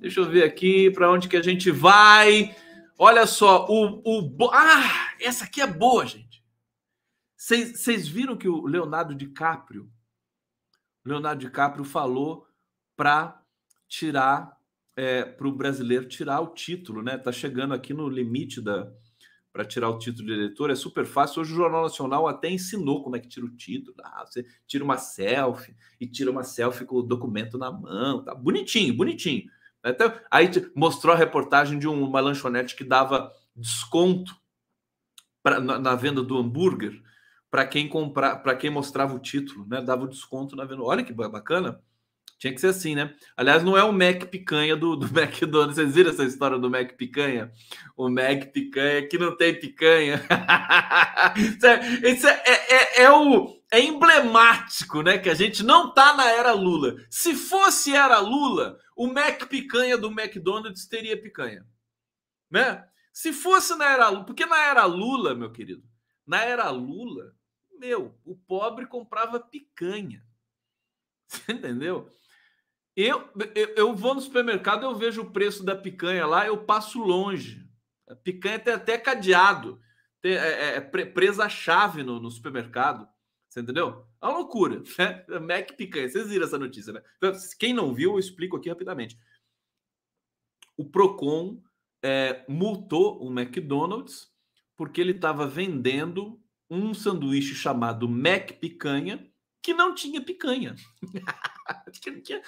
Deixa 0.00 0.18
eu 0.18 0.28
ver 0.28 0.42
aqui 0.42 0.90
para 0.90 1.10
onde 1.10 1.28
que 1.28 1.36
a 1.36 1.42
gente 1.42 1.70
vai. 1.70 2.54
Olha 2.98 3.24
só, 3.26 3.66
o, 3.68 4.02
o. 4.04 4.50
Ah, 4.52 5.14
essa 5.20 5.44
aqui 5.44 5.60
é 5.60 5.66
boa, 5.66 6.04
gente. 6.04 6.44
Vocês 7.36 8.08
viram 8.08 8.36
que 8.36 8.48
o 8.48 8.66
Leonardo 8.66 9.14
DiCaprio, 9.14 9.90
Leonardo 11.04 11.40
DiCaprio 11.40 11.84
falou 11.84 12.46
para 12.96 13.40
tirar 13.88 14.59
é, 15.00 15.24
para 15.24 15.48
o 15.48 15.52
brasileiro 15.52 16.06
tirar 16.06 16.40
o 16.40 16.48
título, 16.48 17.02
né? 17.02 17.16
Tá 17.16 17.32
chegando 17.32 17.72
aqui 17.72 17.94
no 17.94 18.06
limite 18.06 18.60
da 18.60 18.92
para 19.50 19.64
tirar 19.64 19.88
o 19.88 19.98
título 19.98 20.28
de 20.28 20.32
eleitor 20.32 20.70
é 20.70 20.76
super 20.76 21.04
fácil. 21.04 21.40
Hoje 21.40 21.52
o 21.52 21.56
Jornal 21.56 21.82
Nacional 21.82 22.28
até 22.28 22.48
ensinou 22.48 23.02
como 23.02 23.16
é 23.16 23.18
que 23.18 23.26
tira 23.26 23.44
o 23.46 23.56
título. 23.56 23.96
Ah, 24.00 24.24
você 24.24 24.44
tira 24.64 24.84
uma 24.84 24.96
selfie 24.96 25.74
e 25.98 26.06
tira 26.06 26.30
uma 26.30 26.44
selfie 26.44 26.84
com 26.84 26.96
o 26.96 27.02
documento 27.02 27.58
na 27.58 27.72
mão, 27.72 28.22
tá 28.22 28.32
bonitinho, 28.32 28.94
bonitinho. 28.94 29.50
Então, 29.84 30.12
aí 30.30 30.48
mostrou 30.76 31.14
a 31.14 31.18
reportagem 31.18 31.80
de 31.80 31.88
uma 31.88 32.20
lanchonete 32.20 32.76
que 32.76 32.84
dava 32.84 33.32
desconto 33.56 34.36
pra, 35.42 35.58
na, 35.58 35.78
na 35.80 35.96
venda 35.96 36.22
do 36.22 36.38
hambúrguer 36.38 37.02
para 37.50 37.66
quem 37.66 37.88
comprar, 37.88 38.36
para 38.36 38.54
quem 38.54 38.70
mostrava 38.70 39.14
o 39.16 39.18
título, 39.18 39.66
né? 39.66 39.80
Dava 39.80 40.04
o 40.04 40.08
desconto 40.08 40.54
na 40.54 40.64
venda. 40.64 40.82
Olha 40.82 41.02
que 41.02 41.12
bacana. 41.12 41.80
Tinha 42.38 42.54
que 42.54 42.60
ser 42.60 42.68
assim, 42.68 42.94
né? 42.94 43.14
Aliás, 43.36 43.62
não 43.62 43.76
é 43.76 43.84
o 43.84 43.92
Mac 43.92 44.24
Picanha 44.30 44.74
do, 44.74 44.96
do 44.96 45.06
McDonald's. 45.18 45.76
Vocês 45.76 45.94
viram 45.94 46.10
essa 46.10 46.24
história 46.24 46.58
do 46.58 46.70
Mac 46.70 46.92
Picanha? 46.96 47.52
O 47.96 48.08
Mac 48.08 48.52
Picanha 48.52 49.06
que 49.06 49.18
não 49.18 49.36
tem 49.36 49.58
picanha. 49.58 50.22
Isso 51.36 52.26
é, 52.26 52.42
é, 52.46 52.74
é, 52.74 53.02
é, 53.02 53.10
o, 53.10 53.60
é 53.70 53.80
emblemático, 53.80 55.02
né? 55.02 55.18
Que 55.18 55.28
a 55.28 55.34
gente 55.34 55.62
não 55.62 55.92
tá 55.92 56.14
na 56.14 56.30
era 56.30 56.52
Lula. 56.52 56.96
Se 57.10 57.34
fosse 57.34 57.94
era 57.94 58.18
Lula, 58.18 58.78
o 58.96 59.06
Mac 59.06 59.46
Picanha 59.46 59.98
do 59.98 60.08
McDonald's 60.08 60.86
teria 60.86 61.20
picanha. 61.20 61.66
Né? 62.50 62.84
Se 63.12 63.32
fosse 63.32 63.74
na 63.76 63.90
era 63.90 64.08
Lula, 64.08 64.24
porque 64.24 64.46
na 64.46 64.58
era 64.66 64.84
Lula, 64.84 65.34
meu 65.34 65.52
querido, 65.52 65.82
na 66.26 66.42
era 66.42 66.70
Lula, 66.70 67.34
meu, 67.78 68.14
o 68.24 68.36
pobre 68.36 68.86
comprava 68.86 69.40
picanha. 69.40 70.24
Você 71.30 71.52
entendeu? 71.52 72.08
Eu, 72.96 73.30
eu, 73.54 73.68
eu 73.76 73.94
vou 73.94 74.14
no 74.14 74.20
supermercado, 74.20 74.82
eu 74.82 74.94
vejo 74.94 75.22
o 75.22 75.30
preço 75.30 75.64
da 75.64 75.76
picanha 75.76 76.26
lá, 76.26 76.46
eu 76.46 76.64
passo 76.64 76.98
longe. 76.98 77.64
A 78.08 78.16
picanha 78.16 78.58
tem 78.58 78.74
até 78.74 78.98
cadeado, 78.98 79.80
tem, 80.20 80.32
é, 80.32 80.74
é, 80.74 80.76
é 80.76 80.80
presa 80.80 81.44
a 81.44 81.48
chave 81.48 82.02
no, 82.02 82.20
no 82.20 82.30
supermercado. 82.30 83.08
Você 83.48 83.60
entendeu? 83.60 84.06
É 84.20 84.26
uma 84.26 84.38
loucura. 84.38 84.82
Né? 84.98 85.38
Mac 85.38 85.72
picanha. 85.76 86.08
Vocês 86.08 86.28
viram 86.28 86.44
essa 86.44 86.58
notícia, 86.58 86.92
né? 86.92 87.02
Então, 87.16 87.32
quem 87.58 87.72
não 87.72 87.94
viu, 87.94 88.12
eu 88.12 88.18
explico 88.18 88.56
aqui 88.56 88.68
rapidamente. 88.68 89.18
O 90.76 90.84
Procon 90.84 91.62
é, 92.02 92.44
multou 92.48 93.22
o 93.22 93.30
McDonald's 93.30 94.28
porque 94.76 95.00
ele 95.00 95.12
estava 95.12 95.46
vendendo 95.46 96.40
um 96.68 96.94
sanduíche 96.94 97.54
chamado 97.54 98.08
Mac 98.08 98.52
Picanha 98.52 99.29
que 99.62 99.74
não 99.74 99.94
tinha 99.94 100.20
picanha. 100.20 100.74
não 102.06 102.20
tinha, 102.22 102.42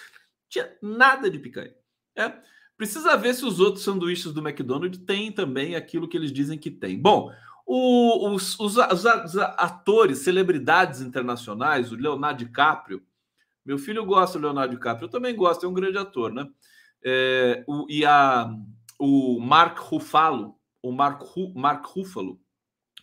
tinha 0.49 0.77
nada 0.81 1.31
de 1.31 1.39
picanha. 1.39 1.75
É. 2.17 2.33
Precisa 2.77 3.17
ver 3.17 3.35
se 3.35 3.45
os 3.45 3.61
outros 3.61 3.85
sanduíches 3.85 4.33
do 4.33 4.47
McDonald's 4.47 5.05
têm 5.05 5.31
também 5.31 5.77
aquilo 5.77 6.09
que 6.09 6.17
eles 6.17 6.33
dizem 6.33 6.59
que 6.59 6.71
tem. 6.71 6.99
Bom, 6.99 7.31
o, 7.67 8.31
os, 8.31 8.59
os, 8.59 8.77
os, 8.77 9.37
atores, 9.37 10.19
celebridades 10.19 11.01
internacionais, 11.01 11.93
o 11.93 11.97
Leonardo 11.97 12.45
DiCaprio, 12.45 13.03
meu 13.65 13.79
filho 13.79 14.05
gosta 14.05 14.39
do 14.39 14.45
Leonardo 14.45 14.75
DiCaprio, 14.75 15.07
eu 15.07 15.11
também 15.11 15.37
gosto, 15.37 15.65
é 15.65 15.69
um 15.69 15.75
grande 15.75 15.97
ator, 15.97 16.33
né? 16.33 16.49
É, 17.05 17.65
o, 17.67 17.87
e 17.89 18.05
a, 18.05 18.53
o 18.99 19.39
Mark 19.41 19.79
Ruffalo, 19.79 20.57
o 20.83 20.91
Mark, 20.91 21.23
Mark 21.55 21.87
Ruffalo, 21.87 22.41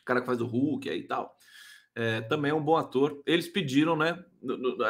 o 0.01 0.03
cara 0.03 0.19
que 0.19 0.27
faz 0.27 0.41
o 0.41 0.45
Hulk 0.45 0.89
aí 0.89 0.99
e 0.99 1.07
tal, 1.07 1.35
é, 1.99 2.21
também 2.21 2.51
é 2.51 2.53
um 2.53 2.63
bom 2.63 2.77
ator. 2.77 3.21
Eles 3.25 3.49
pediram, 3.49 3.93
né, 3.93 4.23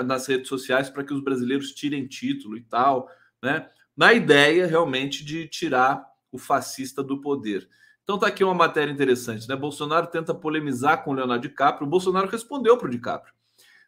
nas 0.06 0.28
redes 0.28 0.48
sociais 0.48 0.92
para 0.92 1.04
que 1.04 1.12
os 1.12 1.24
brasileiros 1.24 1.72
tirem 1.72 2.06
título 2.06 2.56
e 2.56 2.62
tal, 2.62 3.10
né, 3.42 3.68
na 3.98 4.14
ideia 4.14 4.68
realmente 4.68 5.26
de 5.26 5.48
tirar 5.48 6.06
o 6.32 6.38
fascista 6.38 7.02
do 7.02 7.20
poder. 7.20 7.68
Então 8.04 8.20
tá 8.20 8.28
aqui 8.28 8.44
uma 8.44 8.54
matéria 8.54 8.92
interessante, 8.92 9.50
né? 9.50 9.56
Bolsonaro 9.56 10.06
tenta 10.06 10.36
polemizar 10.36 11.04
com 11.04 11.14
Leonardo 11.14 11.48
DiCaprio. 11.48 11.88
O 11.88 11.90
Bolsonaro 11.90 12.28
respondeu 12.28 12.78
para 12.78 12.88
o 12.88 12.92
DiCaprio 12.92 13.34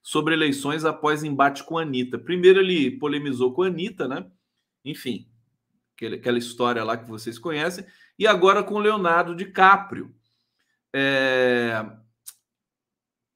sobre 0.01 0.33
eleições 0.33 0.83
após 0.83 1.23
embate 1.23 1.63
com 1.63 1.77
a 1.77 1.83
Anitta. 1.83 2.17
Primeiro 2.17 2.59
ele 2.59 2.97
polemizou 2.97 3.53
com 3.53 3.61
a 3.61 3.67
Anitta, 3.67 4.07
né? 4.07 4.25
Enfim, 4.83 5.27
aquela 6.13 6.39
história 6.39 6.83
lá 6.83 6.97
que 6.97 7.07
vocês 7.07 7.37
conhecem. 7.37 7.85
E 8.17 8.25
agora 8.25 8.63
com 8.63 8.79
Leonardo 8.79 9.35
DiCaprio. 9.35 10.11
É 10.93 12.00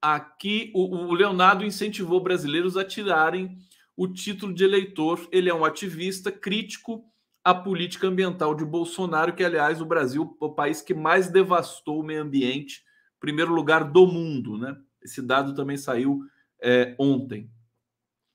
aqui 0.02 0.72
o, 0.74 1.08
o 1.08 1.14
Leonardo 1.14 1.66
incentivou 1.66 2.20
brasileiros 2.20 2.78
a 2.78 2.84
tirarem 2.84 3.58
o 3.96 4.08
título 4.08 4.54
de 4.54 4.64
eleitor. 4.64 5.28
Ele 5.32 5.50
é 5.50 5.54
um 5.54 5.66
ativista 5.66 6.32
crítico 6.32 7.04
à 7.44 7.54
política 7.54 8.08
ambiental 8.08 8.56
de 8.56 8.66
Bolsonaro, 8.66 9.34
que, 9.34 9.44
aliás, 9.44 9.82
o 9.82 9.86
Brasil 9.86 10.38
é 10.42 10.46
o 10.46 10.50
país 10.50 10.82
que 10.82 10.94
mais 10.94 11.30
devastou 11.30 12.00
o 12.00 12.04
meio 12.04 12.22
ambiente, 12.22 12.84
primeiro 13.20 13.54
lugar 13.54 13.84
do 13.84 14.08
mundo, 14.08 14.58
né? 14.58 14.76
Esse 15.02 15.22
dado 15.22 15.54
também 15.54 15.78
saiu 15.78 16.22
é, 16.62 16.96
ontem. 16.98 17.50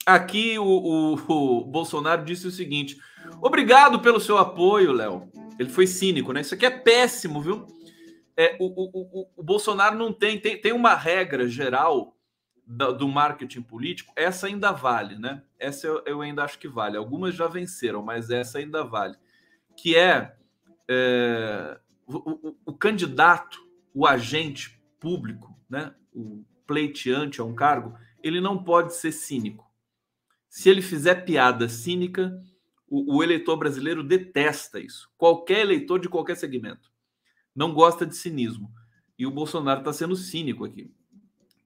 Aqui 0.07 0.59
o, 0.59 0.65
o, 0.65 1.15
o, 1.15 1.65
Bolsonaro 1.65 2.25
disse 2.25 2.47
o 2.47 2.51
seguinte: 2.51 2.97
obrigado 3.43 4.01
pelo 4.01 4.21
seu 4.21 4.39
apoio, 4.39 4.93
Léo. 4.93 5.29
Ele 5.59 5.69
foi 5.69 5.87
cínico, 5.87 6.33
né? 6.33 6.41
Isso 6.41 6.55
aqui 6.55 6.65
é 6.65 6.71
péssimo, 6.71 7.43
viu? 7.43 7.67
É, 8.41 8.57
o, 8.59 8.65
o, 8.65 9.21
o, 9.21 9.31
o 9.37 9.43
Bolsonaro 9.43 9.95
não 9.99 10.15
tem, 10.15 10.41
tem, 10.41 10.59
tem 10.59 10.73
uma 10.73 10.95
regra 10.95 11.47
geral 11.47 12.17
do, 12.67 12.93
do 12.95 13.07
marketing 13.07 13.61
político, 13.61 14.15
essa 14.17 14.47
ainda 14.47 14.73
vale, 14.73 15.19
né? 15.19 15.43
Essa 15.59 15.87
eu, 15.87 16.03
eu, 16.07 16.21
ainda 16.23 16.43
acho 16.43 16.59
que 16.59 16.67
vale. 16.67 16.97
Algumas 16.97 17.35
já 17.35 17.47
venceram, 17.47 18.03
mas 18.03 18.31
essa 18.31 18.57
ainda 18.57 18.83
vale. 18.83 19.15
Que 19.77 19.95
é, 19.95 20.35
é 20.89 21.79
o, 22.07 22.73
candidato, 22.73 23.61
o 23.93 24.07
agente 24.07 24.83
público, 24.99 25.55
né? 25.69 25.95
O 26.11 26.43
pleiteante 26.67 27.43
a 27.43 27.45
um 27.45 27.55
cargo, 27.55 27.95
ele 28.23 28.41
não 28.41 28.65
pode 28.65 28.95
ser 28.95 29.13
cínico. 29.13 29.71
Se 30.49 30.71
ele 30.71 30.81
fizer 30.81 31.27
piada 31.27 31.69
cínica, 31.69 32.33
o, 32.89 33.23
eleitor 33.23 33.59
brasileiro 33.59 34.03
detesta 34.03 34.81
isso. 34.81 35.11
Qualquer 35.19 35.61
eleitor 35.61 35.99
de 35.99 36.09
qualquer 36.09 36.37
segmento 36.37 36.90
não 37.61 37.75
gosta 37.75 38.07
de 38.07 38.17
cinismo. 38.17 38.73
E 39.19 39.27
o 39.27 39.31
Bolsonaro 39.31 39.81
está 39.81 39.93
sendo 39.93 40.17
cínico 40.17 40.65
aqui, 40.65 40.91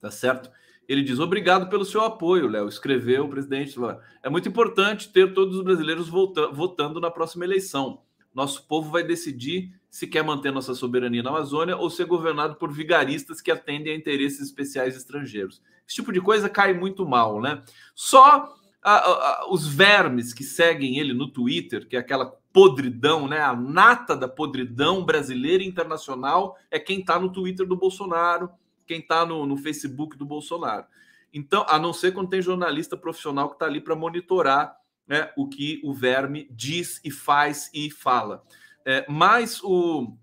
tá 0.01 0.11
certo? 0.11 0.51
Ele 0.89 1.05
diz: 1.05 1.21
Obrigado 1.21 1.71
pelo 1.71 1.85
seu 1.85 2.01
apoio, 2.01 2.49
Léo. 2.49 2.69
Escreveu 2.69 3.27
o 3.27 3.29
presidente. 3.29 3.77
É 4.21 4.29
muito 4.29 4.49
importante 4.49 5.13
ter 5.13 5.33
todos 5.33 5.57
os 5.57 5.63
brasileiros 5.63 6.09
votando 6.09 7.01
na 7.01 7.13
próxima 7.13 7.45
eleição. 7.45 8.03
Nosso 8.35 8.67
povo 8.67 8.91
vai 8.91 9.05
decidir 9.05 9.73
se 9.89 10.09
quer 10.09 10.25
manter 10.25 10.51
nossa 10.51 10.75
soberania 10.75 11.23
na 11.23 11.31
Amazônia 11.31 11.77
ou 11.77 11.89
ser 11.89 12.07
governado 12.07 12.57
por 12.57 12.73
vigaristas 12.73 13.41
que 13.41 13.53
atendem 13.53 13.93
a 13.93 13.97
interesses 13.97 14.41
especiais 14.41 14.97
estrangeiros. 14.97 15.63
Esse 15.87 15.95
tipo 15.95 16.13
de 16.13 16.21
coisa 16.21 16.49
cai 16.49 16.75
muito 16.75 17.07
mal, 17.07 17.41
né? 17.41 17.63
Só 17.95 18.53
a, 18.85 18.97
a, 18.97 19.47
os 19.51 19.67
vermes 19.67 20.35
que 20.35 20.45
seguem 20.45 20.99
ele 20.99 21.15
no 21.15 21.27
Twitter, 21.27 21.89
que 21.89 21.97
é 21.97 21.99
aquela 21.99 22.27
podridão, 22.53 23.27
né? 23.27 23.41
A 23.41 23.57
nata 23.57 24.15
da 24.15 24.29
podridão 24.29 25.03
brasileira 25.05 25.65
e 25.65 25.67
internacional 25.67 26.57
é 26.71 26.79
quem 26.79 27.01
está 27.01 27.19
no 27.19 27.33
Twitter 27.33 27.67
do 27.67 27.77
Bolsonaro, 27.77 28.51
quem 28.87 29.01
está 29.01 29.25
no, 29.25 29.47
no 29.47 29.57
Facebook 29.57 30.19
do 30.19 30.27
Bolsonaro. 30.27 30.85
Então, 31.33 31.65
a 31.69 31.79
não 31.79 31.93
ser 31.93 32.13
quando 32.13 32.29
tem 32.29 32.43
jornalista 32.43 32.97
profissional 32.97 33.49
que 33.49 33.57
está 33.57 33.67
ali 33.67 33.81
para 33.81 33.97
monitorar 33.97 34.77
né, 35.09 35.33
o 35.37 35.49
que 35.49 35.81
o 35.83 35.93
verme 35.93 36.47
diz 36.51 37.01
e 37.03 37.11
faz 37.11 37.71
e 37.73 37.91
fala. 37.91 38.45
É, 38.85 39.05
mas 39.09 39.61
o, 39.65 40.15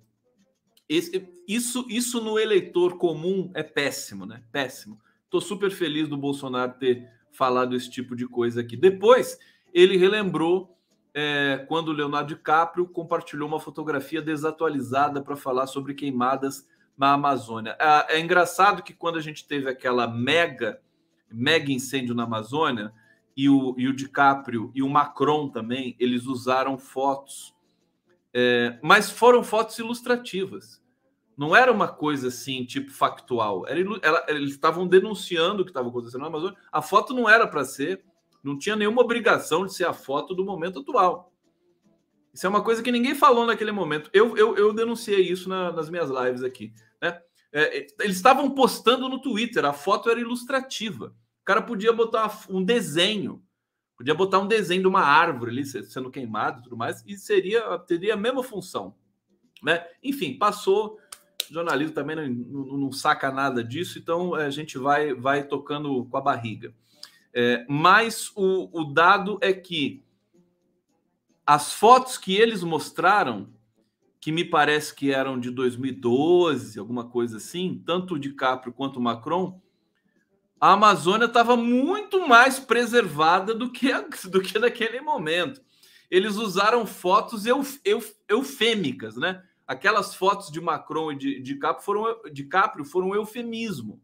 esse, 0.87 1.27
isso, 1.47 1.85
isso 1.89 2.21
no 2.21 2.37
eleitor 2.37 2.97
comum 2.97 3.51
é 3.55 3.63
péssimo, 3.63 4.25
né? 4.25 4.43
Péssimo. 4.51 4.99
Estou 5.25 5.41
super 5.41 5.71
feliz 5.71 6.07
do 6.07 6.15
Bolsonaro 6.15 6.73
ter 6.79 7.09
falado 7.31 7.75
esse 7.75 7.89
tipo 7.89 8.15
de 8.15 8.27
coisa 8.27 8.61
aqui. 8.61 8.75
Depois, 8.75 9.37
ele 9.73 9.97
relembrou 9.97 10.77
é, 11.13 11.65
quando 11.67 11.89
o 11.89 11.93
Leonardo 11.93 12.35
DiCaprio 12.35 12.87
compartilhou 12.87 13.47
uma 13.47 13.59
fotografia 13.59 14.21
desatualizada 14.21 15.21
para 15.21 15.35
falar 15.35 15.67
sobre 15.67 15.93
queimadas 15.93 16.67
na 16.97 17.13
Amazônia. 17.13 17.75
É, 17.79 18.15
é, 18.15 18.19
engraçado 18.19 18.83
que 18.83 18.93
quando 18.93 19.17
a 19.17 19.21
gente 19.21 19.47
teve 19.47 19.69
aquela 19.69 20.07
mega, 20.07 20.79
mega 21.31 21.71
incêndio 21.71 22.15
na 22.15 22.23
Amazônia, 22.23 22.93
e 23.35 23.47
o, 23.47 23.73
e 23.77 23.87
o 23.87 23.95
DiCaprio 23.95 24.71
e 24.75 24.83
o 24.83 24.89
Macron 24.89 25.47
também, 25.47 25.95
eles 25.97 26.25
usaram 26.25 26.77
fotos 26.77 27.55
é, 28.33 28.79
mas 28.81 29.11
foram 29.11 29.43
fotos 29.43 29.77
ilustrativas. 29.77 30.80
Não 31.41 31.55
era 31.55 31.71
uma 31.71 31.87
coisa 31.87 32.27
assim, 32.27 32.63
tipo 32.63 32.91
factual. 32.91 33.67
Era, 33.67 33.79
ela, 34.03 34.23
eles 34.27 34.51
estavam 34.51 34.85
denunciando 34.85 35.63
o 35.63 35.65
que 35.65 35.71
estava 35.71 35.89
acontecendo 35.89 36.21
na 36.21 36.27
Amazônia. 36.27 36.55
A 36.71 36.83
foto 36.83 37.15
não 37.15 37.27
era 37.27 37.47
para 37.47 37.65
ser, 37.65 38.03
não 38.43 38.55
tinha 38.55 38.75
nenhuma 38.75 39.01
obrigação 39.01 39.65
de 39.65 39.73
ser 39.73 39.85
a 39.85 39.91
foto 39.91 40.35
do 40.35 40.45
momento 40.45 40.81
atual. 40.81 41.33
Isso 42.31 42.45
é 42.45 42.49
uma 42.49 42.63
coisa 42.63 42.83
que 42.83 42.91
ninguém 42.91 43.15
falou 43.15 43.43
naquele 43.43 43.71
momento. 43.71 44.07
Eu, 44.13 44.37
eu, 44.37 44.55
eu 44.55 44.71
denunciei 44.71 45.21
isso 45.31 45.49
na, 45.49 45.71
nas 45.71 45.89
minhas 45.89 46.11
lives 46.11 46.43
aqui. 46.43 46.75
Né? 47.01 47.19
É, 47.51 47.79
é 47.79 47.87
eles 48.01 48.17
estavam 48.17 48.51
postando 48.51 49.09
no 49.09 49.19
Twitter, 49.19 49.65
a 49.65 49.73
foto 49.73 50.11
era 50.11 50.19
ilustrativa. 50.19 51.07
O 51.41 51.43
cara 51.43 51.63
podia 51.63 51.91
botar 51.91 52.39
um 52.51 52.63
desenho 52.63 53.43
Podia 53.97 54.15
botar 54.15 54.39
um 54.39 54.47
desenho 54.47 54.81
de 54.81 54.87
uma 54.87 55.01
árvore 55.01 55.51
ali 55.51 55.63
sendo 55.63 56.09
queimado 56.09 56.59
e 56.59 56.63
tudo 56.63 56.75
mais, 56.75 57.03
e 57.05 57.15
seria 57.17 57.77
teria 57.77 58.15
a 58.15 58.17
mesma 58.17 58.43
função. 58.43 58.95
Né? 59.61 59.85
Enfim, 60.03 60.39
passou. 60.39 60.99
O 61.49 61.53
jornalismo 61.53 61.93
também 61.93 62.15
não, 62.15 62.27
não, 62.27 62.77
não 62.77 62.91
saca 62.91 63.31
nada 63.31 63.63
disso, 63.63 63.99
então 63.99 64.37
eh, 64.37 64.45
a 64.45 64.49
gente 64.49 64.77
vai, 64.77 65.13
vai 65.13 65.43
tocando 65.43 66.05
com 66.05 66.17
a 66.17 66.21
barriga. 66.21 66.73
É, 67.33 67.65
mas 67.69 68.31
o, 68.35 68.69
o 68.71 68.83
dado 68.83 69.37
é 69.41 69.53
que 69.53 70.03
as 71.45 71.73
fotos 71.73 72.17
que 72.17 72.35
eles 72.35 72.63
mostraram, 72.63 73.49
que 74.19 74.31
me 74.31 74.45
parece 74.45 74.93
que 74.93 75.11
eram 75.11 75.39
de 75.39 75.49
2012, 75.49 76.77
alguma 76.77 77.05
coisa 77.05 77.37
assim, 77.37 77.81
tanto 77.85 78.15
o 78.15 78.19
DiCaprio 78.19 78.73
quanto 78.73 78.97
o 78.97 79.01
Macron, 79.01 79.59
a 80.59 80.73
Amazônia 80.73 81.25
estava 81.25 81.57
muito 81.57 82.27
mais 82.27 82.59
preservada 82.59 83.55
do 83.55 83.71
que, 83.71 83.91
a, 83.91 84.01
do 84.29 84.41
que 84.41 84.59
naquele 84.59 85.01
momento. 85.01 85.59
Eles 86.09 86.35
usaram 86.35 86.85
fotos 86.85 87.45
euf, 87.45 87.79
euf, 87.83 88.13
eufêmicas, 88.27 89.15
né? 89.15 89.41
Aquelas 89.71 90.15
fotos 90.15 90.51
de 90.51 90.59
Macron 90.59 91.11
e 91.11 91.15
de, 91.15 91.41
de, 91.41 91.55
Caprio 91.55 91.83
foram, 91.83 92.21
de 92.31 92.43
Caprio 92.45 92.83
foram 92.83 93.09
um 93.09 93.15
eufemismo, 93.15 94.01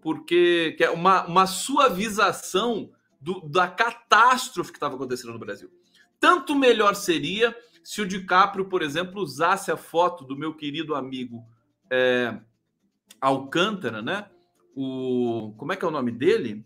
porque 0.00 0.76
é 0.80 0.90
uma, 0.90 1.26
uma 1.26 1.46
suavização 1.46 2.90
do, 3.20 3.40
da 3.48 3.68
catástrofe 3.68 4.72
que 4.72 4.76
estava 4.76 4.96
acontecendo 4.96 5.32
no 5.32 5.38
Brasil. 5.38 5.70
Tanto 6.18 6.54
melhor 6.54 6.94
seria 6.94 7.56
se 7.84 8.00
o 8.00 8.06
DiCaprio, 8.06 8.64
por 8.64 8.82
exemplo, 8.82 9.20
usasse 9.20 9.70
a 9.70 9.76
foto 9.76 10.24
do 10.24 10.36
meu 10.36 10.54
querido 10.54 10.94
amigo 10.94 11.44
é, 11.90 12.38
Alcântara, 13.20 14.00
né? 14.02 14.28
o. 14.74 15.54
Como 15.56 15.72
é 15.72 15.76
que 15.76 15.84
é 15.84 15.88
o 15.88 15.92
nome 15.92 16.10
dele? 16.10 16.64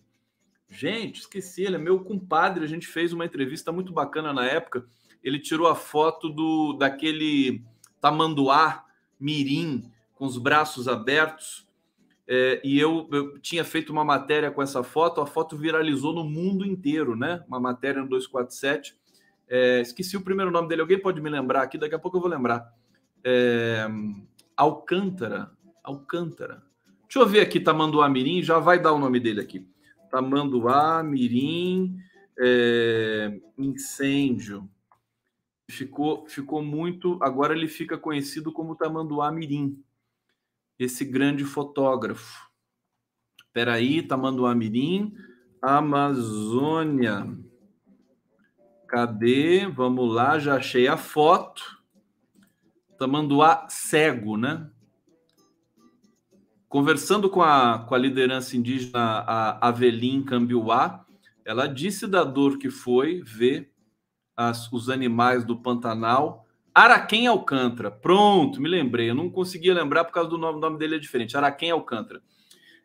Gente, 0.68 1.20
esqueci, 1.20 1.62
ele 1.62 1.76
é 1.76 1.78
meu 1.78 2.00
compadre. 2.00 2.64
A 2.64 2.68
gente 2.68 2.86
fez 2.86 3.12
uma 3.12 3.24
entrevista 3.24 3.70
muito 3.70 3.92
bacana 3.92 4.32
na 4.32 4.44
época. 4.44 4.86
Ele 5.22 5.38
tirou 5.38 5.68
a 5.68 5.74
foto 5.74 6.28
do 6.28 6.72
daquele 6.74 7.64
tamanduá 8.06 8.84
mirim 9.18 9.90
com 10.14 10.26
os 10.26 10.38
braços 10.38 10.86
abertos. 10.86 11.66
É, 12.28 12.60
e 12.64 12.78
eu, 12.78 13.08
eu, 13.12 13.38
tinha 13.40 13.64
feito 13.64 13.90
uma 13.90 14.04
matéria 14.04 14.50
com 14.50 14.62
essa 14.62 14.84
foto. 14.84 15.20
A 15.20 15.26
foto 15.26 15.56
viralizou 15.56 16.12
no 16.12 16.22
mundo 16.22 16.64
inteiro, 16.64 17.16
né? 17.16 17.44
Uma 17.48 17.58
matéria 17.58 18.00
no 18.00 18.08
247. 18.08 18.96
É, 19.48 19.80
esqueci 19.80 20.16
o 20.16 20.20
primeiro 20.20 20.52
nome 20.52 20.68
dele. 20.68 20.82
Alguém 20.82 21.00
pode 21.00 21.20
me 21.20 21.28
lembrar 21.28 21.62
aqui? 21.62 21.76
Daqui 21.76 21.96
a 21.96 21.98
pouco 21.98 22.16
eu 22.16 22.20
vou 22.20 22.30
lembrar. 22.30 22.72
É, 23.24 23.86
Alcântara. 24.56 25.50
Alcântara. 25.82 26.62
Deixa 27.08 27.18
eu 27.18 27.26
ver 27.26 27.40
aqui, 27.40 27.60
Tamanduá 27.60 28.08
Mirim, 28.08 28.42
já 28.42 28.58
vai 28.58 28.80
dar 28.80 28.92
o 28.92 28.98
nome 28.98 29.20
dele 29.20 29.40
aqui. 29.40 29.64
Tamanduá 30.10 31.02
Mirim, 31.04 31.96
é, 32.38 33.38
incêndio. 33.56 34.68
Ficou, 35.70 36.26
ficou 36.26 36.62
muito. 36.62 37.18
Agora 37.22 37.54
ele 37.54 37.68
fica 37.68 37.98
conhecido 37.98 38.52
como 38.52 38.76
Tamanduá 38.76 39.32
Mirim, 39.32 39.82
esse 40.78 41.04
grande 41.04 41.44
fotógrafo. 41.44 42.48
Peraí, 43.52 44.02
Tamanduá 44.02 44.54
Mirim, 44.54 45.14
Amazônia. 45.60 47.26
Cadê? 48.86 49.66
Vamos 49.66 50.14
lá, 50.14 50.38
já 50.38 50.56
achei 50.56 50.86
a 50.86 50.96
foto. 50.96 51.62
Tamanduá 52.98 53.66
cego, 53.68 54.36
né? 54.36 54.70
Conversando 56.68 57.28
com 57.28 57.42
a, 57.42 57.80
com 57.80 57.94
a 57.94 57.98
liderança 57.98 58.56
indígena, 58.56 59.00
a 59.26 59.68
Avelim 59.68 60.22
Cambiuá, 60.22 61.04
ela 61.44 61.66
disse 61.66 62.06
da 62.06 62.22
dor 62.24 62.58
que 62.58 62.70
foi 62.70 63.22
ver 63.22 63.72
as, 64.36 64.70
os 64.72 64.88
animais 64.88 65.44
do 65.44 65.56
Pantanal. 65.56 66.46
Araquém 66.74 67.26
Alcântara. 67.26 67.90
Pronto, 67.90 68.60
me 68.60 68.68
lembrei. 68.68 69.10
Eu 69.10 69.14
não 69.14 69.30
conseguia 69.30 69.72
lembrar 69.72 70.04
por 70.04 70.12
causa 70.12 70.28
do 70.28 70.38
nome, 70.38 70.60
nome 70.60 70.78
dele 70.78 70.96
é 70.96 70.98
diferente. 70.98 71.36
Araquém 71.36 71.70
Alcântara. 71.70 72.20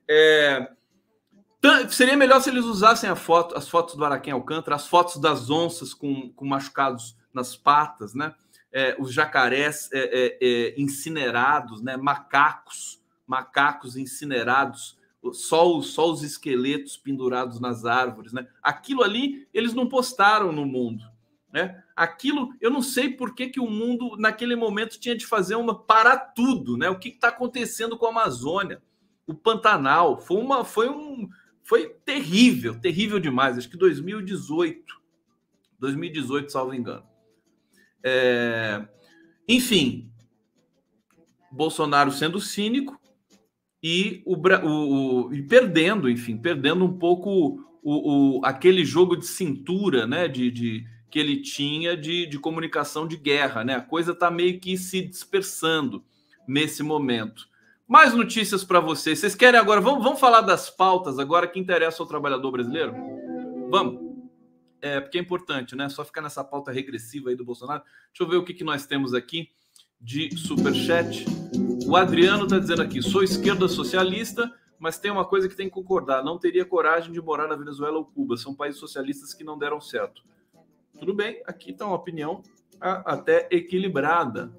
É, 0.08 0.72
seria 1.90 2.16
melhor 2.16 2.42
se 2.42 2.50
eles 2.50 2.66
usassem 2.66 3.14
foto, 3.16 3.58
as 3.58 3.68
fotos 3.68 3.96
do 3.96 4.06
Araquém 4.06 4.34
Alcântara, 4.34 4.76
as 4.76 4.88
fotos 4.88 5.18
das 5.18 5.50
onças 5.50 5.94
com, 5.94 6.32
com 6.32 6.46
machucados 6.46 7.18
nas 7.34 7.56
patas, 7.56 8.14
né? 8.14 8.34
É, 8.74 8.96
os 8.98 9.14
jacarés 9.14 9.90
é, 9.92 10.00
é, 10.00 10.38
é 10.42 10.82
incinerados, 10.82 11.82
né? 11.82 11.98
macacos 11.98 13.02
macacos 13.32 13.96
incinerados, 13.96 15.00
só 15.32 15.78
os, 15.78 15.94
só 15.94 16.12
os 16.12 16.22
esqueletos 16.22 16.98
pendurados 16.98 17.62
nas 17.62 17.86
árvores, 17.86 18.34
né? 18.34 18.46
Aquilo 18.62 19.04
ali 19.04 19.48
eles 19.54 19.74
não 19.74 19.88
postaram 19.88 20.52
no 20.52 20.66
mundo, 20.66 21.02
né? 21.54 21.84
Aquilo, 21.96 22.54
eu 22.62 22.70
não 22.70 22.82
sei 22.82 23.10
por 23.10 23.36
que, 23.36 23.48
que 23.48 23.60
o 23.60 23.70
mundo 23.70 24.16
naquele 24.18 24.56
momento 24.56 25.00
tinha 25.00 25.16
de 25.16 25.26
fazer 25.26 25.56
uma 25.56 25.78
para 25.78 26.18
tudo, 26.18 26.78
né? 26.78 26.90
O 26.90 26.98
que 26.98 27.10
está 27.10 27.28
acontecendo 27.28 27.98
com 27.98 28.06
a 28.06 28.10
Amazônia, 28.10 28.82
o 29.28 29.34
Pantanal, 29.34 30.18
foi 30.18 30.38
uma, 30.38 30.64
foi 30.64 30.90
um, 30.90 31.30
foi 31.64 31.90
terrível, 32.06 32.80
terrível 32.80 33.20
demais. 33.20 33.58
Acho 33.58 33.70
que 33.70 33.78
2018, 33.78 34.84
2018, 35.80 36.52
salvo 36.52 36.74
engano. 36.74 37.06
É... 38.04 38.86
Enfim, 39.48 40.12
Bolsonaro 41.52 42.12
sendo 42.12 42.40
cínico 42.40 43.00
e, 43.84 44.24
o, 44.26 44.36
o, 44.36 45.26
o 45.28 45.34
e 45.34 45.44
perdendo, 45.44 46.10
enfim, 46.10 46.38
perdendo 46.38 46.86
um 46.86 46.98
pouco 46.98 47.60
o, 47.84 48.38
o, 48.38 48.46
aquele 48.46 48.86
jogo 48.86 49.18
de 49.18 49.26
cintura, 49.26 50.08
né? 50.08 50.28
De, 50.28 50.50
de 50.52 50.86
que 51.12 51.20
ele 51.20 51.42
tinha 51.42 51.96
de, 51.96 52.26
de 52.26 52.40
comunicação 52.40 53.06
de 53.06 53.18
guerra, 53.18 53.66
né? 53.66 53.76
A 53.76 53.82
coisa 53.82 54.14
está 54.14 54.32
meio 54.32 54.60
que 54.60 54.78
se 54.78 55.02
dispersando 55.02 56.04
nesse 56.48 56.82
momento. 56.82 57.50
Mais 57.86 58.14
notícias 58.14 58.64
para 58.64 58.80
vocês. 58.80 59.20
Vocês 59.20 59.36
querem 59.36 59.60
agora? 59.60 59.82
Vamos, 59.82 60.02
vamos 60.02 60.20
falar 60.22 60.40
das 60.40 60.70
pautas 60.70 61.20
agora 61.20 61.46
que 61.46 61.60
interessa 61.60 62.02
ao 62.02 62.08
trabalhador 62.08 62.50
brasileiro? 62.50 62.96
Vamos. 63.70 64.10
É, 64.82 65.02
porque 65.02 65.18
é 65.18 65.22
importante, 65.22 65.76
né? 65.76 65.90
Só 65.90 66.06
ficar 66.06 66.22
nessa 66.22 66.44
pauta 66.44 66.72
regressiva 66.72 67.30
aí 67.30 67.36
do 67.36 67.44
Bolsonaro. 67.44 67.84
Deixa 68.08 68.24
eu 68.24 68.28
ver 68.28 68.38
o 68.38 68.46
que, 68.46 68.54
que 68.54 68.64
nós 68.64 68.86
temos 68.86 69.14
aqui 69.14 69.50
de 70.00 70.36
superchat. 70.38 71.26
O 71.86 71.98
Adriano 71.98 72.46
está 72.46 72.58
dizendo 72.58 72.82
aqui: 72.82 73.02
sou 73.02 73.22
esquerda 73.22 73.68
socialista, 73.68 74.50
mas 74.80 74.98
tem 74.98 75.12
uma 75.12 75.26
coisa 75.26 75.50
que 75.50 75.56
tem 75.56 75.68
que 75.68 75.74
concordar: 75.74 76.24
não 76.24 76.40
teria 76.40 76.64
coragem 76.64 77.12
de 77.12 77.22
morar 77.22 77.50
na 77.50 77.56
Venezuela 77.58 77.98
ou 77.98 78.06
Cuba. 78.06 78.38
São 78.38 78.56
países 78.56 78.80
socialistas 78.80 79.34
que 79.34 79.44
não 79.44 79.60
deram 79.60 79.82
certo. 79.82 80.24
Tudo 81.02 81.16
bem, 81.16 81.42
aqui 81.48 81.72
está 81.72 81.84
uma 81.88 81.96
opinião 81.96 82.44
até 82.80 83.48
equilibrada. 83.50 84.56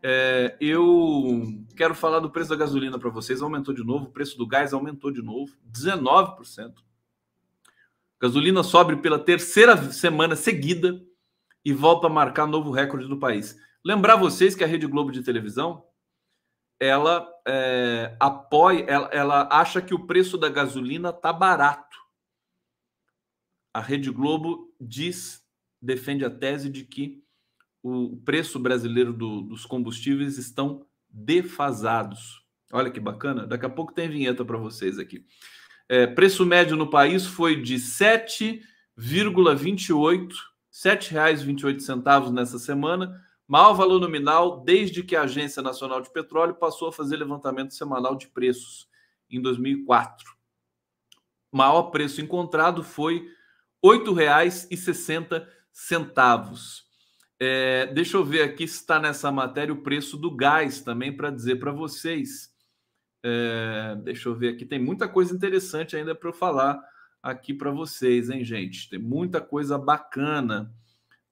É, 0.00 0.56
eu 0.60 1.42
quero 1.76 1.96
falar 1.96 2.20
do 2.20 2.30
preço 2.30 2.50
da 2.50 2.54
gasolina 2.54 2.96
para 2.96 3.10
vocês. 3.10 3.42
Aumentou 3.42 3.74
de 3.74 3.82
novo, 3.82 4.04
o 4.04 4.12
preço 4.12 4.38
do 4.38 4.46
gás 4.46 4.72
aumentou 4.72 5.10
de 5.10 5.20
novo, 5.20 5.52
19%. 5.68 6.74
Gasolina 8.20 8.62
sobe 8.62 8.98
pela 8.98 9.18
terceira 9.18 9.90
semana 9.90 10.36
seguida 10.36 11.04
e 11.64 11.72
volta 11.72 12.06
a 12.06 12.10
marcar 12.10 12.46
novo 12.46 12.70
recorde 12.70 13.08
do 13.08 13.18
país. 13.18 13.58
Lembrar 13.84 14.14
vocês 14.14 14.54
que 14.54 14.62
a 14.62 14.68
Rede 14.68 14.86
Globo 14.86 15.10
de 15.10 15.24
televisão 15.24 15.84
ela 16.78 17.28
é, 17.44 18.16
apoia, 18.20 18.84
ela, 18.84 19.08
ela 19.08 19.48
acha 19.50 19.82
que 19.82 19.92
o 19.92 20.06
preço 20.06 20.38
da 20.38 20.48
gasolina 20.48 21.12
tá 21.12 21.32
barato. 21.32 21.98
A 23.74 23.80
Rede 23.80 24.12
Globo 24.12 24.72
diz, 24.80 25.39
defende 25.80 26.24
a 26.24 26.30
tese 26.30 26.68
de 26.68 26.84
que 26.84 27.22
o 27.82 28.16
preço 28.24 28.58
brasileiro 28.58 29.12
do, 29.12 29.40
dos 29.42 29.64
combustíveis 29.64 30.36
estão 30.38 30.84
defasados. 31.08 32.44
Olha 32.72 32.90
que 32.90 33.00
bacana. 33.00 33.46
Daqui 33.46 33.66
a 33.66 33.70
pouco 33.70 33.92
tem 33.92 34.08
vinheta 34.08 34.44
para 34.44 34.58
vocês 34.58 34.98
aqui. 34.98 35.24
É, 35.88 36.06
preço 36.06 36.46
médio 36.46 36.76
no 36.76 36.88
país 36.88 37.26
foi 37.26 37.60
de 37.60 37.74
7,28, 37.76 38.62
R$ 38.96 40.36
7,28 40.70 42.30
nessa 42.30 42.58
semana, 42.60 43.20
maior 43.48 43.72
valor 43.72 43.98
nominal 44.00 44.60
desde 44.60 45.02
que 45.02 45.16
a 45.16 45.22
Agência 45.22 45.60
Nacional 45.60 46.00
de 46.00 46.12
Petróleo 46.12 46.54
passou 46.54 46.88
a 46.88 46.92
fazer 46.92 47.16
levantamento 47.16 47.74
semanal 47.74 48.14
de 48.14 48.28
preços 48.28 48.88
em 49.28 49.40
2004. 49.40 50.32
Maior 51.50 51.84
preço 51.84 52.20
encontrado 52.20 52.84
foi 52.84 53.28
R$ 53.82 53.98
8,60. 53.98 55.44
É, 57.38 57.86
deixa 57.86 58.16
eu 58.16 58.24
ver 58.24 58.42
aqui 58.42 58.68
se 58.68 58.76
está 58.76 59.00
nessa 59.00 59.32
matéria 59.32 59.72
o 59.72 59.82
preço 59.82 60.16
do 60.16 60.34
gás 60.34 60.82
também 60.82 61.16
para 61.16 61.30
dizer 61.30 61.56
para 61.56 61.72
vocês. 61.72 62.52
É, 63.22 63.96
deixa 64.02 64.28
eu 64.28 64.34
ver 64.34 64.54
aqui, 64.54 64.64
tem 64.64 64.78
muita 64.78 65.08
coisa 65.08 65.34
interessante 65.34 65.96
ainda 65.96 66.14
para 66.14 66.28
eu 66.28 66.32
falar 66.34 66.80
aqui 67.22 67.52
para 67.52 67.70
vocês, 67.70 68.30
hein, 68.30 68.44
gente? 68.44 68.88
Tem 68.88 68.98
muita 68.98 69.40
coisa 69.40 69.78
bacana 69.78 70.72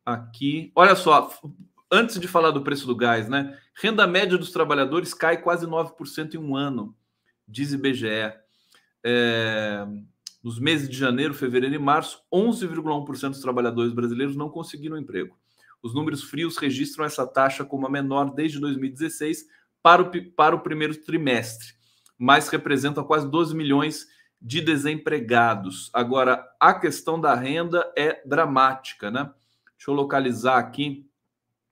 aqui. 0.04 0.72
Olha 0.74 0.94
só, 0.94 1.30
antes 1.90 2.18
de 2.18 2.28
falar 2.28 2.50
do 2.50 2.62
preço 2.62 2.86
do 2.86 2.96
gás, 2.96 3.28
né? 3.28 3.58
Renda 3.74 4.06
média 4.06 4.36
dos 4.36 4.50
trabalhadores 4.50 5.14
cai 5.14 5.40
quase 5.40 5.66
9% 5.66 6.34
em 6.34 6.38
um 6.38 6.56
ano, 6.56 6.96
diz 7.46 7.72
IBGE. 7.72 8.32
É, 9.04 9.86
nos 10.42 10.58
meses 10.58 10.88
de 10.88 10.96
janeiro, 10.96 11.34
fevereiro 11.34 11.74
e 11.74 11.78
março, 11.78 12.22
11,1% 12.32 13.30
dos 13.30 13.40
trabalhadores 13.40 13.92
brasileiros 13.92 14.36
não 14.36 14.48
conseguiram 14.48 14.96
emprego. 14.96 15.36
Os 15.82 15.94
números 15.94 16.24
frios 16.24 16.56
registram 16.56 17.04
essa 17.04 17.26
taxa 17.26 17.64
como 17.64 17.86
a 17.86 17.90
menor 17.90 18.34
desde 18.34 18.58
2016 18.58 19.46
para 19.82 20.02
o, 20.02 20.30
para 20.32 20.56
o 20.56 20.60
primeiro 20.60 20.96
trimestre, 20.96 21.68
mas 22.16 22.48
representam 22.48 23.04
quase 23.04 23.30
12 23.30 23.54
milhões 23.54 24.06
de 24.40 24.60
desempregados. 24.60 25.90
Agora, 25.92 26.44
a 26.60 26.74
questão 26.74 27.20
da 27.20 27.34
renda 27.34 27.90
é 27.96 28.22
dramática, 28.26 29.10
né? 29.10 29.30
Deixa 29.76 29.90
eu 29.90 29.94
localizar 29.94 30.58
aqui 30.58 31.08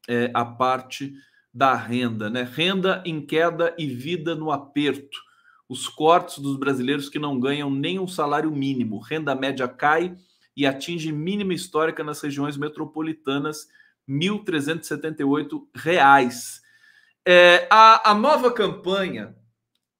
é, 0.09 0.31
a 0.35 0.45
parte 0.45 1.13
da 1.53 1.75
renda, 1.75 2.29
né? 2.29 2.43
Renda 2.43 3.03
em 3.05 3.25
queda 3.25 3.75
e 3.79 3.87
vida 3.87 4.35
no 4.35 4.51
aperto. 4.51 5.26
Os 5.69 5.89
cortes 5.89 6.39
dos 6.39 6.57
brasileiros 6.57 7.09
que 7.09 7.19
não 7.19 7.41
ganham 7.41 7.71
nem 7.71 7.99
um 7.99 8.07
salário 8.07 8.51
mínimo. 8.51 9.01
Renda 9.01 9.35
média 9.35 9.67
cai 9.67 10.17
e 10.57 10.67
atinge 10.67 11.13
mínima 11.13 11.53
histórica 11.53 12.03
nas 12.05 12.21
regiões 12.21 12.57
metropolitanas 12.57 13.67
1.378 14.09 15.67
reais. 15.75 16.63
É, 17.27 17.67
a, 17.71 18.11
a 18.11 18.15
nova 18.15 18.53
campanha 18.53 19.37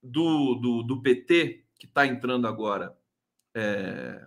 do, 0.01 0.55
do, 0.55 0.83
do 0.83 1.01
PT, 1.01 1.65
que 1.77 1.85
está 1.85 2.07
entrando 2.07 2.47
agora 2.47 2.95
é, 3.55 4.25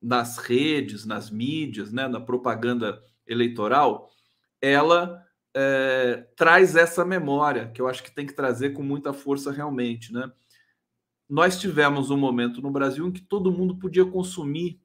nas 0.00 0.38
redes, 0.38 1.06
nas 1.06 1.30
mídias, 1.30 1.92
né, 1.92 2.08
na 2.08 2.20
propaganda 2.20 3.02
eleitoral, 3.26 4.10
ela 4.60 5.24
é, 5.54 6.26
traz 6.36 6.76
essa 6.76 7.04
memória 7.04 7.68
que 7.68 7.80
eu 7.80 7.88
acho 7.88 8.02
que 8.02 8.14
tem 8.14 8.26
que 8.26 8.34
trazer 8.34 8.70
com 8.70 8.82
muita 8.82 9.12
força 9.12 9.50
realmente, 9.50 10.12
né? 10.12 10.30
Nós 11.28 11.58
tivemos 11.58 12.10
um 12.10 12.16
momento 12.16 12.60
no 12.60 12.70
Brasil 12.70 13.06
em 13.06 13.12
que 13.12 13.20
todo 13.20 13.52
mundo 13.52 13.78
podia 13.78 14.04
consumir 14.04 14.80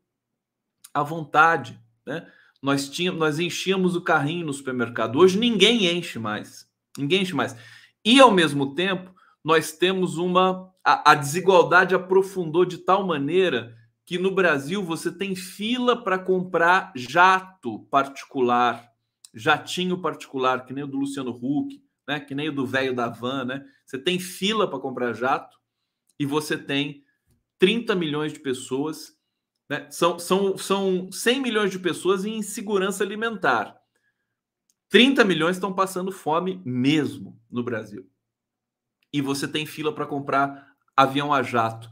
à 0.94 1.04
vontade, 1.04 1.80
né? 2.06 2.28
Nós, 2.62 2.90
tínhamos, 2.90 3.20
nós 3.20 3.40
enchíamos 3.40 3.96
o 3.96 4.02
carrinho 4.02 4.46
no 4.46 4.54
supermercado. 4.54 5.20
Hoje 5.20 5.38
ninguém 5.38 5.86
enche 5.86 6.18
mais. 6.18 6.68
Ninguém 6.98 7.22
enche 7.22 7.36
mais. 7.36 7.56
E, 8.04 8.20
ao 8.20 8.32
mesmo 8.32 8.74
tempo, 8.74 9.14
nós 9.44 9.72
temos 9.72 10.18
uma. 10.18 10.74
A, 10.84 11.12
a 11.12 11.16
desigualdade 11.16 11.94
aprofundou 11.94 12.66
de 12.66 12.80
tal 12.80 13.06
maneira 13.06 13.76
que 14.06 14.18
no 14.18 14.32
Brasil 14.32 14.82
você 14.82 15.12
tem 15.12 15.36
fila 15.36 16.02
para 16.02 16.18
comprar 16.18 16.94
jato 16.96 17.82
particular, 17.92 18.90
jatinho 19.34 20.02
particular, 20.02 20.66
que 20.66 20.74
nem 20.74 20.86
o 20.86 20.88
do 20.88 20.98
Luciano 20.98 21.32
Huck, 21.32 21.84
né? 22.08 22.20
que 22.20 22.34
nem 22.34 22.48
o 22.48 22.54
do 22.54 22.66
velho 22.66 22.96
da 22.96 23.10
van. 23.10 23.44
Né? 23.44 23.66
Você 23.86 24.00
tem 24.00 24.18
fila 24.18 24.68
para 24.68 24.80
comprar 24.80 25.14
jato 25.14 25.58
e 26.20 26.26
você 26.26 26.58
tem 26.58 27.04
30 27.60 27.96
milhões 27.96 28.34
de 28.34 28.40
pessoas 28.40 29.18
né? 29.70 29.88
São, 29.90 30.18
são, 30.18 30.58
são 30.58 31.12
100 31.12 31.42
milhões 31.42 31.72
de 31.72 31.80
pessoas 31.80 32.26
em 32.26 32.38
insegurança 32.38 33.04
alimentar. 33.04 33.76
30 34.90 35.26
milhões 35.26 35.58
estão 35.58 35.74
passando 35.74 36.12
fome 36.12 36.62
mesmo 36.66 37.40
no 37.52 37.64
Brasil. 37.64 38.10
E 39.12 39.22
você 39.22 39.48
tem 39.48 39.66
fila 39.66 39.94
para 39.94 40.06
comprar 40.06 40.74
avião 40.96 41.34
a 41.34 41.44
jato. 41.44 41.90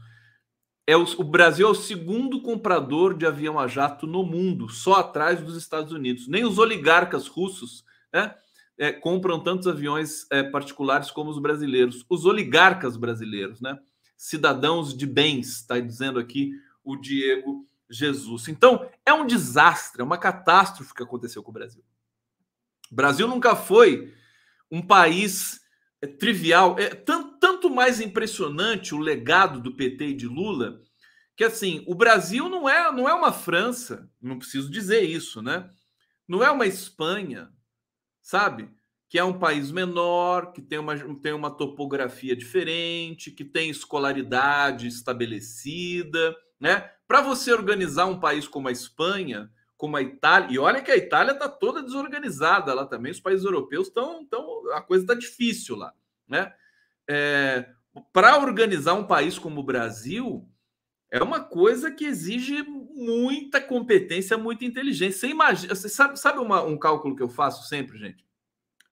É 0.86 0.96
o, 0.96 1.02
o, 1.18 1.24
Brasil 1.24 1.66
é 1.66 1.70
o 1.70 1.74
segundo 1.74 2.40
comprador 2.40 3.14
de 3.14 3.26
avião 3.26 3.58
a 3.58 3.66
jato 3.66 4.06
no 4.06 4.22
mundo, 4.22 4.68
só 4.68 4.94
atrás 4.94 5.42
dos 5.42 5.56
Estados 5.56 5.92
Unidos. 5.92 6.28
Nem 6.28 6.44
os 6.44 6.58
oligarcas 6.58 7.26
russos 7.26 7.84
né, 8.12 8.34
é, 8.78 8.92
compram 8.92 9.42
tantos 9.42 9.66
aviões 9.66 10.30
é, 10.30 10.44
particulares 10.44 11.10
como 11.10 11.30
os 11.30 11.38
brasileiros. 11.38 12.06
Os 12.08 12.24
oligarcas 12.24 12.96
brasileiros, 12.96 13.60
né, 13.60 13.78
cidadãos 14.16 14.96
de 14.96 15.06
bens, 15.06 15.60
está 15.60 15.78
dizendo 15.78 16.18
aqui 16.18 16.52
o 16.82 16.96
Diego 16.96 17.66
Jesus. 17.88 18.48
Então, 18.48 18.88
é 19.04 19.12
um 19.12 19.26
desastre, 19.26 20.00
é 20.00 20.04
uma 20.04 20.18
catástrofe 20.18 20.94
que 20.94 21.02
aconteceu 21.02 21.42
com 21.42 21.50
o 21.50 21.54
Brasil. 21.54 21.84
O 22.90 22.94
Brasil 22.94 23.28
nunca 23.28 23.54
foi 23.54 24.14
um 24.70 24.82
país 24.82 25.60
é, 26.00 26.06
trivial. 26.06 26.78
É 26.78 26.90
tanto, 26.90 27.38
tanto 27.38 27.70
mais 27.70 28.00
impressionante 28.00 28.94
o 28.94 28.98
legado 28.98 29.60
do 29.60 29.74
PT 29.74 30.08
e 30.08 30.14
de 30.14 30.26
Lula, 30.26 30.80
que 31.36 31.44
assim, 31.44 31.84
o 31.86 31.94
Brasil 31.94 32.48
não 32.48 32.68
é, 32.68 32.90
não 32.92 33.08
é 33.08 33.14
uma 33.14 33.32
França, 33.32 34.10
não 34.20 34.38
preciso 34.38 34.70
dizer 34.70 35.02
isso, 35.02 35.42
né? 35.42 35.70
Não 36.26 36.42
é 36.42 36.50
uma 36.50 36.66
Espanha, 36.66 37.52
sabe? 38.22 38.68
Que 39.08 39.18
é 39.18 39.24
um 39.24 39.38
país 39.38 39.70
menor, 39.70 40.52
que 40.52 40.60
tem 40.60 40.78
uma, 40.78 40.96
tem 41.16 41.32
uma 41.32 41.50
topografia 41.50 42.34
diferente, 42.34 43.30
que 43.30 43.44
tem 43.44 43.70
escolaridade 43.70 44.86
estabelecida 44.86 46.36
né? 46.60 46.90
Para 47.06 47.20
você 47.20 47.52
organizar 47.52 48.06
um 48.06 48.18
país 48.18 48.48
como 48.48 48.68
a 48.68 48.72
Espanha, 48.72 49.50
como 49.76 49.96
a 49.96 50.02
Itália, 50.02 50.54
e 50.54 50.58
olha 50.58 50.82
que 50.82 50.90
a 50.90 50.96
Itália 50.96 51.32
está 51.32 51.48
toda 51.48 51.82
desorganizada 51.82 52.72
lá 52.72 52.86
também, 52.86 53.12
os 53.12 53.20
países 53.20 53.44
europeus 53.44 53.88
estão, 53.88 54.20
então 54.22 54.62
a 54.72 54.80
coisa 54.80 55.04
está 55.04 55.14
difícil 55.14 55.76
lá, 55.76 55.92
né? 56.26 56.52
É, 57.08 57.68
Para 58.12 58.38
organizar 58.38 58.94
um 58.94 59.06
país 59.06 59.38
como 59.38 59.60
o 59.60 59.64
Brasil, 59.64 60.48
é 61.10 61.22
uma 61.22 61.40
coisa 61.40 61.90
que 61.90 62.04
exige 62.04 62.62
muita 62.64 63.60
competência, 63.60 64.36
muita 64.36 64.64
inteligência. 64.64 65.20
Você 65.20 65.28
imagina, 65.28 65.74
você 65.74 65.88
sabe, 65.88 66.18
sabe 66.18 66.40
uma, 66.40 66.62
um 66.64 66.78
cálculo 66.78 67.14
que 67.14 67.22
eu 67.22 67.28
faço 67.28 67.68
sempre, 67.68 67.98
gente? 67.98 68.25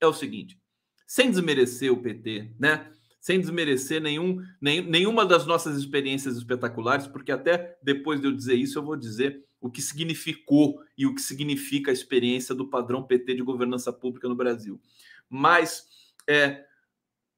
É 0.00 0.06
o 0.06 0.12
seguinte: 0.12 0.58
sem 1.06 1.30
desmerecer 1.30 1.92
o 1.92 2.00
PT, 2.00 2.54
né? 2.58 2.90
Sem 3.20 3.40
desmerecer 3.40 4.02
nenhum, 4.02 4.42
nem, 4.60 4.82
nenhuma 4.82 5.24
das 5.24 5.46
nossas 5.46 5.78
experiências 5.78 6.36
espetaculares, 6.36 7.06
porque 7.06 7.32
até 7.32 7.78
depois 7.82 8.20
de 8.20 8.26
eu 8.26 8.32
dizer 8.32 8.54
isso, 8.54 8.78
eu 8.78 8.82
vou 8.82 8.96
dizer 8.96 9.42
o 9.60 9.70
que 9.70 9.80
significou 9.80 10.78
e 10.96 11.06
o 11.06 11.14
que 11.14 11.22
significa 11.22 11.90
a 11.90 11.94
experiência 11.94 12.54
do 12.54 12.68
padrão 12.68 13.02
PT 13.02 13.36
de 13.36 13.42
governança 13.42 13.90
pública 13.90 14.28
no 14.28 14.36
Brasil. 14.36 14.78
Mas 15.26 15.86
é, 16.28 16.64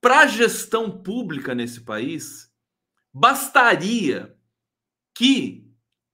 para 0.00 0.20
a 0.20 0.26
gestão 0.26 0.90
pública 0.90 1.54
nesse 1.54 1.82
país, 1.82 2.52
bastaria 3.12 4.36
que 5.14 5.70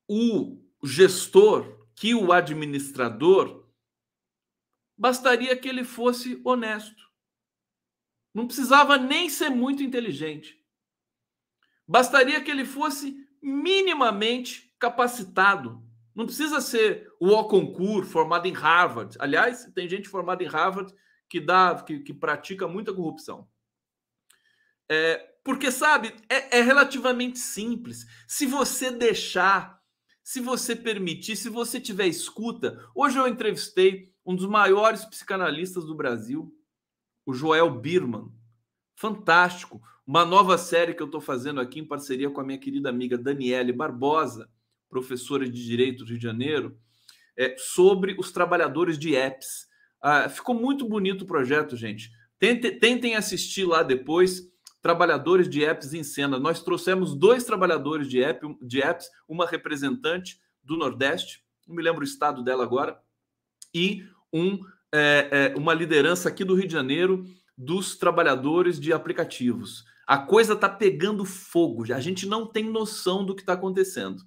o 0.08 0.62
gestor, 0.84 1.86
que 1.94 2.14
o 2.14 2.32
administrador, 2.32 3.61
bastaria 5.02 5.56
que 5.56 5.68
ele 5.68 5.82
fosse 5.82 6.40
honesto. 6.44 7.10
Não 8.32 8.46
precisava 8.46 8.96
nem 8.96 9.28
ser 9.28 9.50
muito 9.50 9.82
inteligente. 9.82 10.64
Bastaria 11.88 12.40
que 12.40 12.48
ele 12.48 12.64
fosse 12.64 13.16
minimamente 13.42 14.72
capacitado. 14.78 15.82
Não 16.14 16.24
precisa 16.24 16.60
ser 16.60 17.12
o 17.18 17.30
O 17.30 17.48
concurso 17.48 18.12
formado 18.12 18.46
em 18.46 18.52
Harvard. 18.52 19.16
Aliás, 19.18 19.64
tem 19.74 19.88
gente 19.88 20.08
formada 20.08 20.44
em 20.44 20.46
Harvard 20.46 20.94
que 21.28 21.40
dá, 21.40 21.82
que, 21.82 21.98
que 21.98 22.14
pratica 22.14 22.68
muita 22.68 22.94
corrupção. 22.94 23.48
É, 24.88 25.16
porque, 25.42 25.72
sabe, 25.72 26.14
é, 26.28 26.58
é 26.58 26.62
relativamente 26.62 27.40
simples. 27.40 28.06
Se 28.28 28.46
você 28.46 28.88
deixar, 28.88 29.82
se 30.22 30.40
você 30.40 30.76
permitir, 30.76 31.34
se 31.34 31.48
você 31.48 31.80
tiver 31.80 32.06
escuta. 32.06 32.78
Hoje 32.94 33.18
eu 33.18 33.26
entrevistei 33.26 34.11
um 34.24 34.34
dos 34.34 34.46
maiores 34.46 35.04
psicanalistas 35.04 35.84
do 35.84 35.94
Brasil, 35.94 36.52
o 37.26 37.32
Joel 37.32 37.70
Birman. 37.70 38.30
Fantástico. 38.94 39.82
Uma 40.06 40.24
nova 40.24 40.58
série 40.58 40.94
que 40.94 41.02
eu 41.02 41.06
estou 41.06 41.20
fazendo 41.20 41.60
aqui 41.60 41.80
em 41.80 41.86
parceria 41.86 42.30
com 42.30 42.40
a 42.40 42.44
minha 42.44 42.58
querida 42.58 42.88
amiga 42.88 43.16
Daniele 43.16 43.72
Barbosa, 43.72 44.48
professora 44.88 45.48
de 45.48 45.64
Direito 45.64 46.04
do 46.04 46.08
Rio 46.08 46.18
de 46.18 46.22
Janeiro, 46.22 46.76
é, 47.36 47.54
sobre 47.56 48.14
os 48.18 48.30
trabalhadores 48.30 48.98
de 48.98 49.14
apps. 49.16 49.66
Ah, 50.00 50.28
ficou 50.28 50.54
muito 50.54 50.88
bonito 50.88 51.22
o 51.22 51.26
projeto, 51.26 51.76
gente. 51.76 52.10
Tentem, 52.38 52.78
tentem 52.78 53.14
assistir 53.14 53.64
lá 53.64 53.82
depois. 53.82 54.50
Trabalhadores 54.80 55.48
de 55.48 55.64
apps 55.64 55.94
em 55.94 56.02
cena. 56.02 56.40
Nós 56.40 56.62
trouxemos 56.62 57.14
dois 57.14 57.44
trabalhadores 57.44 58.08
de, 58.08 58.22
app, 58.22 58.44
de 58.60 58.82
apps, 58.82 59.08
uma 59.28 59.46
representante 59.46 60.40
do 60.62 60.76
Nordeste, 60.76 61.44
não 61.66 61.74
me 61.74 61.82
lembro 61.82 62.00
o 62.00 62.04
estado 62.04 62.42
dela 62.42 62.62
agora, 62.62 63.00
e 63.74 64.04
um 64.32 64.58
é, 64.94 65.52
é, 65.54 65.58
uma 65.58 65.72
liderança 65.72 66.28
aqui 66.28 66.44
do 66.44 66.54
Rio 66.54 66.66
de 66.66 66.72
Janeiro 66.72 67.24
dos 67.56 67.96
trabalhadores 67.96 68.78
de 68.78 68.92
aplicativos. 68.92 69.84
A 70.06 70.18
coisa 70.18 70.52
está 70.52 70.68
pegando 70.68 71.24
fogo, 71.24 71.90
a 71.92 72.00
gente 72.00 72.26
não 72.26 72.46
tem 72.46 72.64
noção 72.64 73.24
do 73.24 73.34
que 73.34 73.40
está 73.42 73.54
acontecendo. 73.54 74.22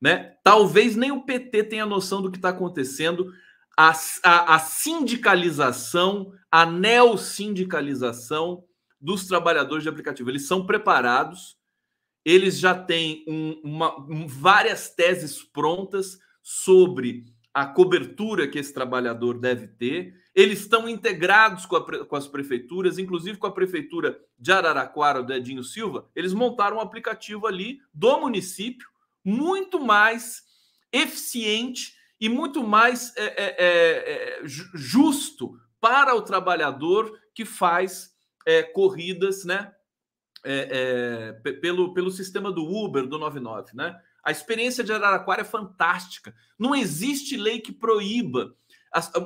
Né? 0.00 0.36
Talvez 0.42 0.96
nem 0.96 1.12
o 1.12 1.22
PT 1.22 1.64
tenha 1.64 1.86
noção 1.86 2.22
do 2.22 2.30
que 2.30 2.38
está 2.38 2.48
acontecendo. 2.48 3.32
A, 3.78 3.92
a, 4.22 4.54
a, 4.56 4.58
sindicalização, 4.58 6.32
a 6.50 6.66
neossindicalização 6.66 8.64
dos 9.00 9.26
trabalhadores 9.26 9.82
de 9.82 9.88
aplicativo. 9.88 10.30
Eles 10.30 10.46
são 10.46 10.66
preparados, 10.66 11.56
eles 12.24 12.58
já 12.58 12.74
têm 12.74 13.24
um, 13.28 13.60
uma, 13.64 13.98
um, 14.08 14.26
várias 14.26 14.90
teses 14.94 15.42
prontas 15.42 16.18
sobre 16.42 17.31
a 17.54 17.66
cobertura 17.66 18.48
que 18.48 18.58
esse 18.58 18.72
trabalhador 18.72 19.38
deve 19.38 19.66
ter. 19.66 20.14
Eles 20.34 20.60
estão 20.60 20.88
integrados 20.88 21.66
com, 21.66 21.76
a, 21.76 22.06
com, 22.06 22.16
as 22.16 22.26
prefeituras, 22.26 22.98
inclusive 22.98 23.36
com 23.36 23.46
a 23.46 23.52
prefeitura 23.52 24.18
de 24.38 24.50
Araraquara, 24.50 25.22
do 25.22 25.32
Edinho 25.32 25.62
Silva. 25.62 26.08
Eles 26.16 26.32
montaram 26.32 26.78
um 26.78 26.80
aplicativo 26.80 27.46
ali 27.46 27.80
do 27.92 28.18
município, 28.20 28.88
muito 29.22 29.78
mais 29.78 30.42
eficiente 30.90 31.94
e 32.18 32.28
muito 32.28 32.62
mais 32.66 33.14
é, 33.16 33.24
é, 33.24 33.44
é, 33.58 34.38
é 34.38 34.40
justo 34.44 35.58
para 35.80 36.14
o 36.14 36.22
trabalhador 36.22 37.18
que 37.34 37.44
faz 37.44 38.12
é, 38.46 38.62
corridas, 38.62 39.44
né? 39.44 39.72
É, 40.44 41.32
pelo, 41.60 41.94
pelo 41.94 42.10
sistema 42.10 42.50
do 42.50 42.64
Uber, 42.64 43.06
do 43.06 43.16
99, 43.16 43.76
né? 43.76 43.96
A 44.22 44.30
experiência 44.30 44.84
de 44.84 44.92
Araraquara 44.92 45.40
é 45.40 45.44
fantástica. 45.44 46.34
Não 46.58 46.74
existe 46.74 47.36
lei 47.36 47.60
que 47.60 47.72
proíba 47.72 48.54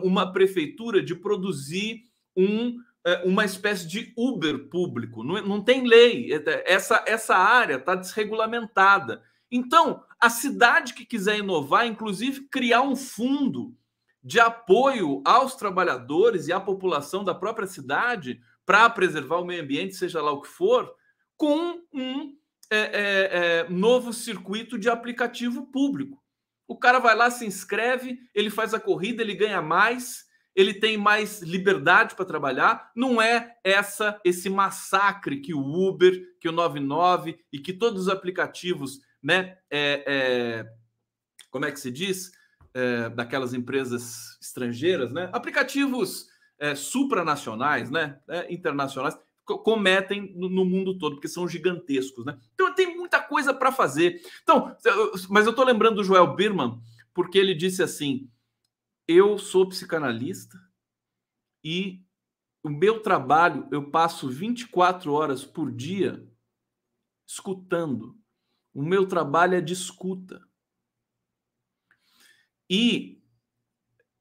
uma 0.03 0.33
prefeitura 0.33 1.03
de 1.03 1.15
produzir 1.15 2.05
um, 2.37 2.77
é, 3.05 3.23
uma 3.25 3.45
espécie 3.45 3.87
de 3.87 4.13
Uber 4.17 4.69
público. 4.69 5.23
Não, 5.23 5.41
não 5.43 5.63
tem 5.63 5.87
lei. 5.87 6.33
É, 6.33 6.73
essa, 6.73 7.05
essa 7.07 7.37
área 7.37 7.77
está 7.77 7.95
desregulamentada. 7.95 9.23
Então, 9.51 10.03
a 10.21 10.31
cidade 10.31 10.95
que 10.95 11.05
quiser 11.05 11.39
inovar, 11.39 11.87
inclusive 11.87 12.49
criar 12.49 12.83
um 12.83 12.97
fundo 12.97 13.75
de 14.23 14.41
apoio 14.41 15.23
aos 15.25 15.55
trabalhadores 15.55 16.49
e 16.49 16.53
à 16.53 16.59
população 16.59 17.23
da 17.23 17.35
própria 17.35 17.67
cidade 17.67 18.41
para 18.65 18.91
preservar 18.91 19.37
o 19.39 19.45
meio 19.45 19.63
ambiente, 19.63 19.95
seja 19.95 20.21
lá 20.21 20.33
o 20.33 20.41
que 20.41 20.49
for, 20.49 20.93
com 21.37 21.81
um 21.93 22.35
é, 22.71 22.79
é, 22.79 23.31
é, 23.61 23.69
novo 23.69 24.13
circuito 24.13 24.79
de 24.79 24.89
aplicativo 24.89 25.67
público. 25.67 26.23
O 26.67 26.77
cara 26.77 26.99
vai 26.99 27.15
lá, 27.15 27.31
se 27.31 27.47
inscreve, 27.47 28.19
ele 28.35 28.51
faz 28.51 28.75
a 28.75 28.81
corrida, 28.81 29.23
ele 29.23 29.35
ganha 29.35 29.63
mais, 29.63 30.25
ele 30.55 30.75
tem 30.75 30.97
mais 30.97 31.43
liberdade 31.43 32.17
para 32.17 32.25
trabalhar. 32.25 32.91
Não 32.97 33.23
é 33.23 33.57
essa 33.63 34.21
esse 34.25 34.51
massacre 34.51 35.41
que 35.41 35.55
o 35.55 35.61
Uber, 35.61 36.21
que 36.41 36.49
o 36.49 36.53
99 36.53 37.39
e 37.53 37.61
que 37.61 37.73
todos 37.73 38.03
os 38.03 38.09
aplicativos, 38.09 39.01
né? 39.23 39.59
É, 39.71 40.05
é, 40.07 40.67
como 41.51 41.67
é 41.67 41.71
que 41.71 41.79
se 41.79 41.91
diz? 41.91 42.33
É, 42.75 43.09
daquelas 43.11 43.55
empresas 43.55 44.37
estrangeiras, 44.43 45.13
né? 45.13 45.31
Aplicativos 45.33 46.35
supranacionais, 46.75 47.91
né? 47.91 48.19
internacionais 48.49 49.15
cometem 49.45 50.33
no, 50.35 50.65
mundo 50.65 50.99
todo, 50.99 51.15
porque 51.15 51.29
são 51.29 51.47
gigantescos, 51.47 52.25
né? 52.25 52.37
Muita 53.07 53.23
coisa 53.23 53.55
para 53.55 53.71
fazer. 53.71 54.21
Então, 54.43 54.77
mas 55.31 55.47
eu 55.47 55.51
estou 55.51 55.65
lembrando 55.65 55.97
do 55.97 56.05
Joel 56.05 56.35
Birman, 56.35 56.81
porque 57.15 57.39
ele 57.39 57.55
disse 57.55 57.85
assim: 57.85 58.29
eu 59.07 59.39
sou 59.39 59.69
psicanalista 59.69 60.59
e 61.63 62.05
o 62.65 62.69
meu 62.69 63.01
trabalho 63.01 63.69
eu 63.71 63.93
passo 63.93 64.29
24 64.29 65.13
horas 65.13 65.45
por 65.45 65.71
dia 65.71 66.29
escutando. 67.25 68.19
O 68.75 68.83
meu 68.83 69.07
trabalho 69.07 69.55
é 69.55 69.61
de 69.61 69.73
escuta. 69.73 70.43
E 72.69 73.23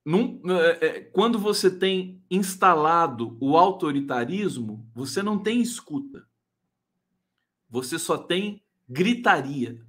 num, 0.06 0.40
é, 0.60 0.86
é, 0.86 1.02
quando 1.02 1.40
você 1.40 1.76
tem 1.76 2.24
instalado 2.30 3.36
o 3.42 3.58
autoritarismo, 3.58 4.88
você 4.94 5.24
não 5.24 5.42
tem 5.42 5.60
escuta. 5.60 6.28
Você 7.68 7.98
só 7.98 8.16
tem 8.16 8.65
gritaria. 8.88 9.80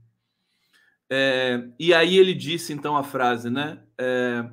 É, 1.10 1.68
e 1.78 1.94
aí 1.94 2.18
ele 2.18 2.34
disse 2.34 2.72
então 2.72 2.96
a 2.96 3.02
frase, 3.02 3.48
né? 3.48 3.82
É, 3.98 4.50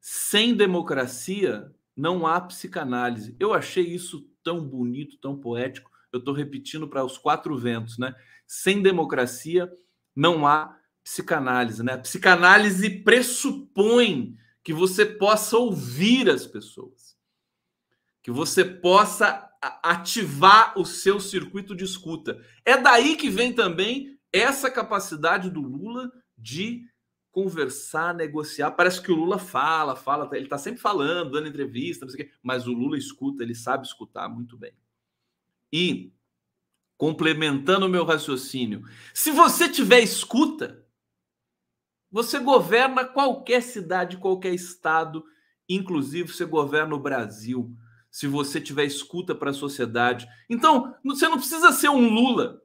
sem 0.00 0.54
democracia 0.54 1.72
não 1.96 2.26
há 2.26 2.40
psicanálise. 2.40 3.36
Eu 3.38 3.54
achei 3.54 3.84
isso 3.84 4.28
tão 4.42 4.66
bonito, 4.66 5.18
tão 5.18 5.38
poético. 5.38 5.90
Eu 6.12 6.18
estou 6.18 6.34
repetindo 6.34 6.88
para 6.88 7.04
os 7.04 7.16
quatro 7.18 7.56
ventos, 7.56 7.98
né? 7.98 8.14
Sem 8.46 8.82
democracia 8.82 9.70
não 10.14 10.46
há 10.46 10.76
psicanálise, 11.02 11.82
né? 11.82 11.96
psicanálise 11.96 12.88
pressupõe 12.88 14.36
que 14.62 14.72
você 14.72 15.04
possa 15.04 15.56
ouvir 15.56 16.30
as 16.30 16.46
pessoas, 16.46 17.16
que 18.22 18.30
você 18.30 18.64
possa 18.64 19.50
ativar 19.62 20.76
o 20.76 20.84
seu 20.84 21.20
circuito 21.20 21.74
de 21.74 21.84
escuta. 21.84 22.44
É 22.64 22.76
daí 22.76 23.16
que 23.16 23.30
vem 23.30 23.52
também 23.52 24.18
essa 24.32 24.68
capacidade 24.68 25.48
do 25.48 25.60
Lula 25.60 26.10
de 26.36 26.84
conversar, 27.30 28.12
negociar. 28.12 28.72
Parece 28.72 29.00
que 29.00 29.12
o 29.12 29.14
Lula 29.14 29.38
fala, 29.38 29.94
fala, 29.94 30.28
ele 30.32 30.44
está 30.44 30.58
sempre 30.58 30.80
falando, 30.80 31.30
dando 31.30 31.48
entrevista, 31.48 32.06
mas 32.42 32.66
o 32.66 32.72
Lula 32.72 32.98
escuta, 32.98 33.42
ele 33.42 33.54
sabe 33.54 33.86
escutar 33.86 34.28
muito 34.28 34.56
bem. 34.56 34.74
E 35.72 36.12
complementando 36.98 37.86
o 37.86 37.88
meu 37.88 38.04
raciocínio, 38.04 38.84
se 39.14 39.30
você 39.30 39.68
tiver 39.68 40.00
escuta, 40.00 40.84
você 42.10 42.38
governa 42.38 43.04
qualquer 43.04 43.62
cidade, 43.62 44.18
qualquer 44.18 44.52
estado, 44.52 45.24
inclusive 45.68 46.32
você 46.32 46.44
governa 46.44 46.94
o 46.94 47.00
Brasil, 47.00 47.74
se 48.12 48.26
você 48.26 48.60
tiver 48.60 48.84
escuta 48.84 49.34
para 49.34 49.50
a 49.50 49.54
sociedade. 49.54 50.28
Então, 50.48 50.94
você 51.02 51.26
não 51.26 51.38
precisa 51.38 51.72
ser 51.72 51.88
um 51.88 52.10
Lula. 52.10 52.62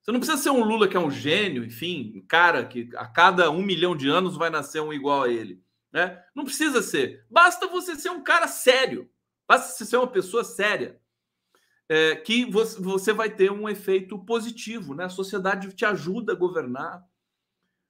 Você 0.00 0.10
não 0.10 0.18
precisa 0.18 0.42
ser 0.42 0.50
um 0.50 0.64
Lula 0.64 0.88
que 0.88 0.96
é 0.96 1.00
um 1.00 1.10
gênio, 1.10 1.62
enfim, 1.62 2.14
um 2.16 2.26
cara 2.26 2.64
que 2.64 2.88
a 2.96 3.06
cada 3.06 3.50
um 3.50 3.62
milhão 3.62 3.94
de 3.94 4.08
anos 4.08 4.34
vai 4.34 4.48
nascer 4.48 4.80
um 4.80 4.92
igual 4.92 5.24
a 5.24 5.28
ele. 5.28 5.62
Né? 5.92 6.20
Não 6.34 6.44
precisa 6.44 6.82
ser. 6.82 7.26
Basta 7.30 7.68
você 7.68 7.94
ser 7.94 8.10
um 8.10 8.24
cara 8.24 8.48
sério. 8.48 9.10
Basta 9.46 9.68
você 9.68 9.84
ser 9.84 9.98
uma 9.98 10.08
pessoa 10.08 10.42
séria, 10.42 10.98
é, 11.86 12.16
que 12.16 12.46
você, 12.46 13.12
vai 13.12 13.28
ter 13.28 13.52
um 13.52 13.68
efeito 13.68 14.18
positivo, 14.24 14.94
né? 14.94 15.04
A 15.04 15.10
sociedade 15.10 15.70
te 15.74 15.84
ajuda 15.84 16.32
a 16.32 16.36
governar. 16.36 17.04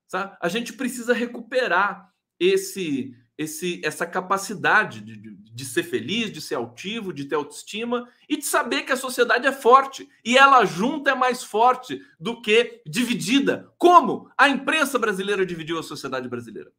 Sabe? 0.08 0.36
A 0.40 0.48
gente 0.48 0.72
precisa 0.72 1.14
recuperar 1.14 2.12
esse, 2.40 3.16
esse, 3.42 3.80
essa 3.84 4.06
capacidade 4.06 5.00
de, 5.00 5.16
de, 5.16 5.34
de, 5.34 5.64
ser 5.64 5.82
feliz, 5.82 6.32
de 6.32 6.40
ser 6.40 6.54
altivo, 6.54 7.12
de 7.12 7.24
ter 7.24 7.34
autoestima 7.34 8.08
e 8.28 8.36
de 8.36 8.44
saber 8.44 8.82
que 8.82 8.92
a 8.92 8.96
sociedade 8.96 9.46
é 9.46 9.52
forte 9.52 10.08
e 10.24 10.36
ela 10.38 10.64
junta 10.64 11.10
é 11.10 11.14
mais 11.14 11.42
forte 11.42 12.00
do 12.18 12.40
que 12.40 12.82
dividida. 12.86 13.72
Como 13.78 14.30
a 14.36 14.48
imprensa 14.48 14.98
brasileira 14.98 15.44
dividiu 15.44 15.78
a 15.78 15.82
sociedade 15.82 16.28
brasileira? 16.28 16.72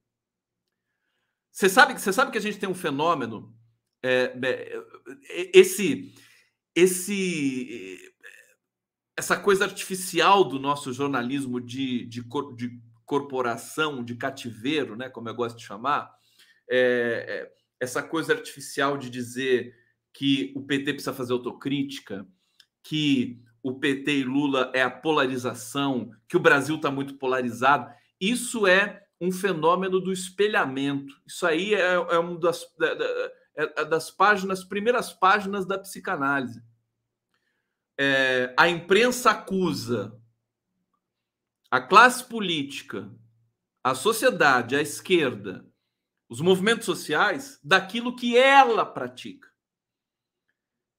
Você 1.51 1.69
sabe, 1.69 1.99
você 1.99 2.11
sabe 2.11 2.31
que 2.31 2.37
a 2.37 2.41
gente 2.41 2.57
tem 2.57 2.67
um 2.67 2.73
fenômeno, 2.73 3.55
é, 4.01 4.33
é, 4.43 4.81
esse, 5.53 6.13
esse, 6.75 7.99
essa 9.15 9.37
coisa 9.37 9.65
artificial 9.65 10.43
do 10.43 10.59
nosso 10.59 10.91
jornalismo 10.91 11.61
de, 11.61 12.05
de, 12.07 12.23
de 12.55 12.81
corporação, 13.05 14.03
de 14.03 14.15
cativeiro, 14.15 14.95
né, 14.95 15.09
como 15.09 15.29
eu 15.29 15.35
gosto 15.35 15.57
de 15.57 15.63
chamar, 15.63 16.11
é, 16.69 17.25
é, 17.27 17.51
essa 17.79 18.01
coisa 18.01 18.33
artificial 18.33 18.97
de 18.97 19.09
dizer 19.09 19.75
que 20.13 20.53
o 20.55 20.63
PT 20.63 20.93
precisa 20.93 21.13
fazer 21.13 21.33
autocrítica, 21.33 22.27
que 22.83 23.41
o 23.61 23.79
PT 23.79 24.19
e 24.19 24.23
Lula 24.23 24.71
é 24.73 24.81
a 24.81 24.91
polarização, 24.91 26.11
que 26.27 26.37
o 26.37 26.39
Brasil 26.39 26.75
está 26.75 26.91
muito 26.91 27.15
polarizado. 27.15 27.91
Isso 28.19 28.67
é 28.67 29.03
um 29.19 29.31
fenômeno 29.31 29.99
do 29.99 30.11
espelhamento. 30.11 31.15
Isso 31.25 31.45
aí 31.47 31.73
é, 31.73 31.93
é 31.93 32.17
uma 32.19 32.37
das, 32.39 32.65
é, 33.55 33.81
é 33.81 33.85
das 33.85 34.11
páginas, 34.11 34.63
primeiras 34.63 35.13
páginas 35.13 35.65
da 35.65 35.79
psicanálise. 35.79 36.61
É, 37.97 38.53
a 38.57 38.67
imprensa 38.67 39.31
acusa 39.31 40.19
a 41.73 41.81
classe 41.81 42.23
política, 42.25 43.09
a 43.83 43.95
sociedade, 43.95 44.75
a 44.75 44.81
esquerda, 44.81 45.65
os 46.33 46.41
movimentos 46.41 46.87
sociais 46.87 47.59
daquilo 47.63 48.15
que 48.15 48.35
ela 48.35 48.83
pratica. 48.83 49.47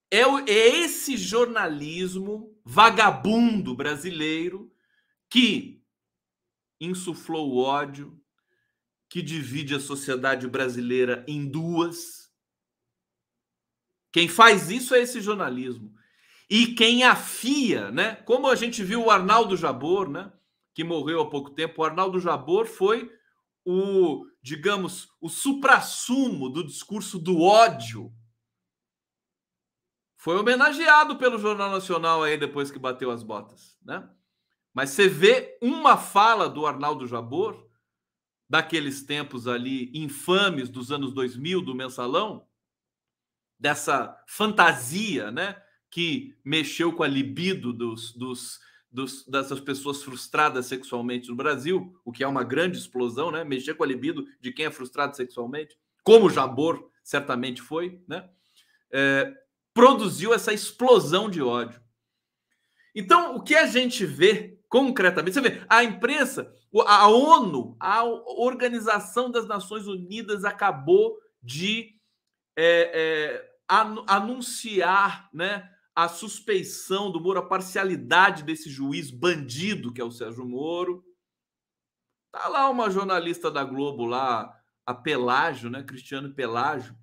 É, 0.09 0.21
é 0.21 0.79
esse 0.79 1.17
jornalismo 1.17 2.57
vagabundo 2.65 3.75
brasileiro 3.75 4.73
que 5.29 5.83
insuflou 6.81 7.51
o 7.51 7.57
ódio, 7.57 8.17
que 9.09 9.21
divide 9.21 9.75
a 9.75 9.81
sociedade 9.81 10.47
brasileira 10.47 11.25
em 11.27 11.51
duas. 11.51 12.33
Quem 14.13 14.29
faz 14.29 14.71
isso 14.71 14.95
é 14.95 15.01
esse 15.01 15.21
jornalismo. 15.21 15.93
E 16.49 16.77
quem 16.77 17.03
afia, 17.03 17.91
né? 17.91 18.15
Como 18.25 18.47
a 18.47 18.55
gente 18.55 18.85
viu 18.85 19.07
o 19.07 19.11
Arnaldo 19.11 19.57
Jabor, 19.57 20.09
né? 20.09 20.33
Que 20.73 20.85
morreu 20.85 21.23
há 21.23 21.29
pouco 21.29 21.51
tempo. 21.51 21.83
O 21.83 21.85
Arnaldo 21.85 22.21
Jabor 22.21 22.67
foi 22.67 23.11
o, 23.65 24.25
digamos, 24.45 25.09
o 25.23 25.31
suprassumo 25.31 26.51
do 26.51 26.63
discurso 26.63 27.19
do 27.19 27.41
ódio. 27.41 28.15
Foi 30.19 30.37
homenageado 30.37 31.17
pelo 31.17 31.39
Jornal 31.39 31.71
Nacional 31.71 32.23
aí 32.23 32.37
depois 32.37 32.71
que 32.71 32.79
bateu 32.79 33.11
as 33.11 33.23
botas, 33.23 33.79
né? 33.83 34.07
Mas 34.75 34.91
você 34.91 35.09
vê 35.09 35.59
uma 35.63 35.97
fala 35.97 36.47
do 36.47 36.67
Arnaldo 36.67 37.07
Jabor 37.07 37.67
daqueles 38.47 39.03
tempos 39.03 39.49
ali 39.49 39.91
infames 39.95 40.69
dos 40.69 40.93
anos 40.93 41.15
2000 41.15 41.63
do 41.63 41.75
mensalão, 41.75 42.47
dessa 43.59 44.23
fantasia, 44.29 45.31
né, 45.31 45.57
que 45.91 46.37
mexeu 46.45 46.93
com 46.93 47.03
a 47.03 47.09
libido 47.09 47.73
dos, 47.73 48.13
dos 48.13 48.61
dos, 48.95 49.27
dessas 49.27 49.59
pessoas 49.59 50.05
frustradas 50.05 50.67
sexualmente 50.67 51.29
no 51.29 51.35
Brasil, 51.35 52.01
o 52.05 52.13
que 52.13 52.23
é 52.23 52.29
uma 52.29 52.45
grande 52.45 52.79
explosão, 52.79 53.33
né? 53.33 53.43
Mexer 53.43 53.75
com 53.75 53.83
a 53.83 53.87
libido 53.87 54.25
de 54.41 54.53
quem 54.53 54.67
é 54.67 54.71
frustrado 54.71 55.17
sexualmente, 55.17 55.77
como 56.05 56.31
Jabor 56.31 56.89
certamente 57.03 57.61
foi, 57.61 58.01
né? 58.07 58.31
É, 58.93 59.35
produziu 59.75 60.33
essa 60.33 60.53
explosão 60.53 61.29
de 61.29 61.43
ódio. 61.43 61.83
Então, 62.95 63.35
o 63.35 63.43
que 63.43 63.57
a 63.57 63.67
gente 63.67 64.07
vê 64.07 64.57
concretamente, 64.69 65.35
você 65.35 65.41
vê, 65.41 65.63
a 65.69 65.83
imprensa, 65.83 66.53
a 66.87 67.09
ONU, 67.09 67.77
a 67.81 68.05
Organização 68.05 69.29
das 69.29 69.49
Nações 69.49 69.89
Unidas 69.89 70.45
acabou 70.45 71.19
de 71.43 71.97
é, 72.57 72.91
é, 72.95 73.51
anunciar, 74.07 75.29
né? 75.33 75.69
A 75.95 76.09
suspeição 76.09 77.11
do 77.11 77.21
Moro, 77.21 77.39
a 77.39 77.47
parcialidade 77.47 78.43
desse 78.43 78.69
juiz 78.69 79.11
bandido 79.11 79.93
que 79.93 80.01
é 80.01 80.05
o 80.05 80.11
Sérgio 80.11 80.45
Moro. 80.45 81.05
Tá 82.33 82.49
lá 82.49 82.69
uma 82.69 82.91
jornalista 82.91 83.51
da 83.51 83.63
Globo 83.63 84.05
lá, 84.05 84.53
a 84.85 84.93
Pelágio, 84.93 85.71
né, 85.71 85.85
Cristiano 85.85 86.35
Pelágio. 86.35 86.97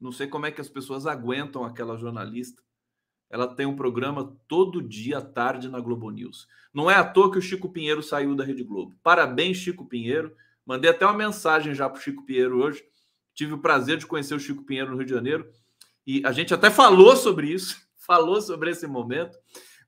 Não 0.00 0.10
sei 0.10 0.26
como 0.26 0.46
é 0.46 0.50
que 0.50 0.60
as 0.60 0.68
pessoas 0.68 1.06
aguentam 1.06 1.62
aquela 1.62 1.98
jornalista. 1.98 2.62
Ela 3.28 3.54
tem 3.54 3.66
um 3.66 3.76
programa 3.76 4.34
todo 4.48 4.80
dia 4.80 5.18
à 5.18 5.22
tarde 5.22 5.68
na 5.68 5.80
Globo 5.80 6.10
News. 6.10 6.48
Não 6.72 6.90
é 6.90 6.94
à 6.94 7.04
toa 7.04 7.30
que 7.30 7.38
o 7.38 7.42
Chico 7.42 7.68
Pinheiro 7.68 8.02
saiu 8.02 8.34
da 8.34 8.44
Rede 8.44 8.62
Globo. 8.62 8.96
Parabéns, 9.02 9.58
Chico 9.58 9.84
Pinheiro. 9.84 10.34
Mandei 10.64 10.90
até 10.90 11.04
uma 11.04 11.14
mensagem 11.14 11.74
já 11.74 11.88
para 11.88 11.98
o 11.98 12.02
Chico 12.02 12.24
Pinheiro 12.24 12.62
hoje. 12.62 12.82
Tive 13.34 13.54
o 13.54 13.58
prazer 13.58 13.98
de 13.98 14.06
conhecer 14.06 14.34
o 14.34 14.40
Chico 14.40 14.64
Pinheiro 14.64 14.90
no 14.90 14.96
Rio 14.96 15.06
de 15.06 15.12
Janeiro. 15.12 15.50
E 16.06 16.24
a 16.24 16.32
gente 16.32 16.54
até 16.54 16.70
falou 16.70 17.16
sobre 17.16 17.48
isso 17.48 17.85
falou 18.06 18.40
sobre 18.40 18.70
esse 18.70 18.86
momento, 18.86 19.36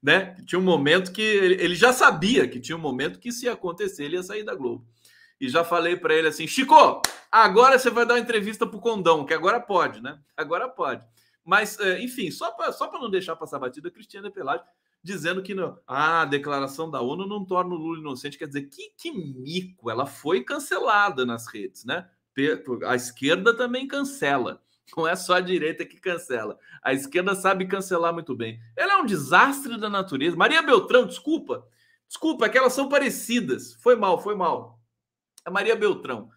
né? 0.03 0.37
Tinha 0.47 0.59
um 0.59 0.65
momento 0.65 1.13
que 1.13 1.23
ele, 1.23 1.75
já 1.75 1.93
sabia 1.93 2.49
que 2.49 2.61
tinha 2.61 2.77
um 2.77 2.81
momento 2.81 3.19
que 3.19 3.33
se 3.33 3.49
acontecer, 3.49 4.05
ele 4.05 4.17
ia 4.17 4.23
sair 4.23 4.43
da 4.43 4.55
Globo. 4.55 4.87
E 5.41 5.49
já 5.49 5.63
falei 5.63 5.97
para 5.97 6.15
ele 6.15 6.29
assim: 6.29 6.47
Chico, 6.47 7.01
agora 7.31 7.79
você 7.79 7.91
vai 7.91 8.05
dar 8.05 8.15
uma 8.15 8.21
entrevista 8.21 8.67
para 8.67 8.77
o 8.77 8.81
Condão, 8.81 9.25
que 9.25 9.33
agora 9.33 9.61
pode, 9.61 10.03
né? 10.03 10.19
Agora 10.37 10.69
pode. 10.69 11.07
Mas, 11.45 11.79
é, 11.79 12.03
enfim, 12.03 12.31
só 12.31 12.51
para 12.51 12.73
só 12.73 12.91
não 12.93 13.09
deixar 13.09 13.37
passar 13.37 13.59
batida, 13.59 13.91
Cristiana 13.91 14.31
Pelagio 14.31 14.67
dizendo 15.03 15.43
que 15.43 15.55
não, 15.55 15.79
ah, 15.87 16.23
a 16.23 16.25
declaração 16.25 16.91
da 16.91 17.01
ONU 17.01 17.27
não 17.27 17.45
torna 17.45 17.75
o 17.75 17.79
Lula 17.79 17.99
inocente. 17.99 18.39
Quer 18.39 18.49
dizer, 18.49 18.63
que, 18.63 18.91
que 18.97 19.13
mico! 19.13 19.91
Ela 19.91 20.07
foi 20.07 20.43
cancelada 20.43 21.25
nas 21.25 21.47
redes, 21.47 21.85
né? 21.85 22.09
A 22.87 22.95
esquerda 22.95 23.57
também 23.57 23.89
cancela. 23.89 24.63
Não 24.97 25.07
é 25.07 25.15
só 25.15 25.35
a 25.35 25.41
direita 25.41 25.85
que 25.85 26.01
cancela. 26.01 26.59
A 26.83 26.93
esquerda 26.93 27.35
sabe 27.35 27.67
cancelar 27.67 28.13
muito 28.13 28.35
bem. 28.35 28.61
Ela 28.77 28.95
é 28.95 28.97
um 28.97 29.07
desastre 29.07 29.79
da 29.79 29.89
natureza. 29.89 30.37
Maria 30.37 30.63
Beltrão, 30.63 31.07
desculpa. 31.07 31.67
Desculpa, 32.07 32.47
é 32.47 32.49
que 32.49 32.57
elas 32.57 32.73
são 32.73 32.89
parecidas. 32.89 33.75
Foi 33.75 33.95
mal, 33.95 34.21
foi 34.23 34.35
mal. 34.35 34.81
A 35.45 35.51
Maria 35.51 35.77
Beltrão, 35.77 36.31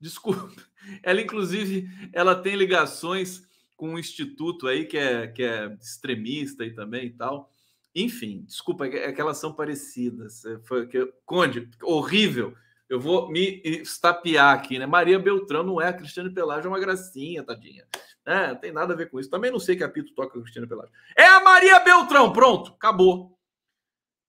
desculpa. 0.00 0.50
Ela, 1.02 1.20
inclusive, 1.20 1.86
ela 2.14 2.34
tem 2.34 2.54
ligações 2.54 3.42
com 3.76 3.90
um 3.90 3.98
instituto 3.98 4.66
aí 4.66 4.86
que 4.86 4.96
é, 4.96 5.26
que 5.26 5.42
é 5.42 5.76
extremista 5.80 6.64
e 6.64 6.72
também 6.72 7.06
e 7.06 7.10
tal. 7.10 7.52
Enfim, 7.94 8.44
desculpa, 8.46 8.86
é 8.86 9.12
que 9.12 9.20
elas 9.20 9.36
são 9.36 9.52
parecidas. 9.52 10.42
Foi, 10.64 10.86
que, 10.86 11.12
Conde, 11.26 11.68
horrível 11.82 12.56
eu 12.88 12.98
vou 12.98 13.30
me 13.30 13.60
estapear 13.64 14.54
aqui, 14.54 14.78
né? 14.78 14.86
Maria 14.86 15.18
Beltrão 15.18 15.62
não 15.62 15.80
é 15.80 15.88
a 15.88 15.92
Cristiane 15.92 16.32
Pelágio, 16.32 16.68
é 16.68 16.70
uma 16.70 16.80
gracinha, 16.80 17.44
tadinha. 17.44 17.86
É, 18.24 18.48
não 18.48 18.56
tem 18.56 18.72
nada 18.72 18.94
a 18.94 18.96
ver 18.96 19.10
com 19.10 19.20
isso. 19.20 19.28
Também 19.28 19.50
não 19.50 19.58
sei 19.58 19.76
que 19.76 19.84
apito 19.84 20.14
toca 20.14 20.38
a 20.38 20.42
Cristiane 20.42 20.68
Pelágio. 20.68 20.92
É 21.16 21.26
a 21.26 21.40
Maria 21.40 21.78
Beltrão, 21.80 22.32
pronto, 22.32 22.72
acabou. 22.72 23.38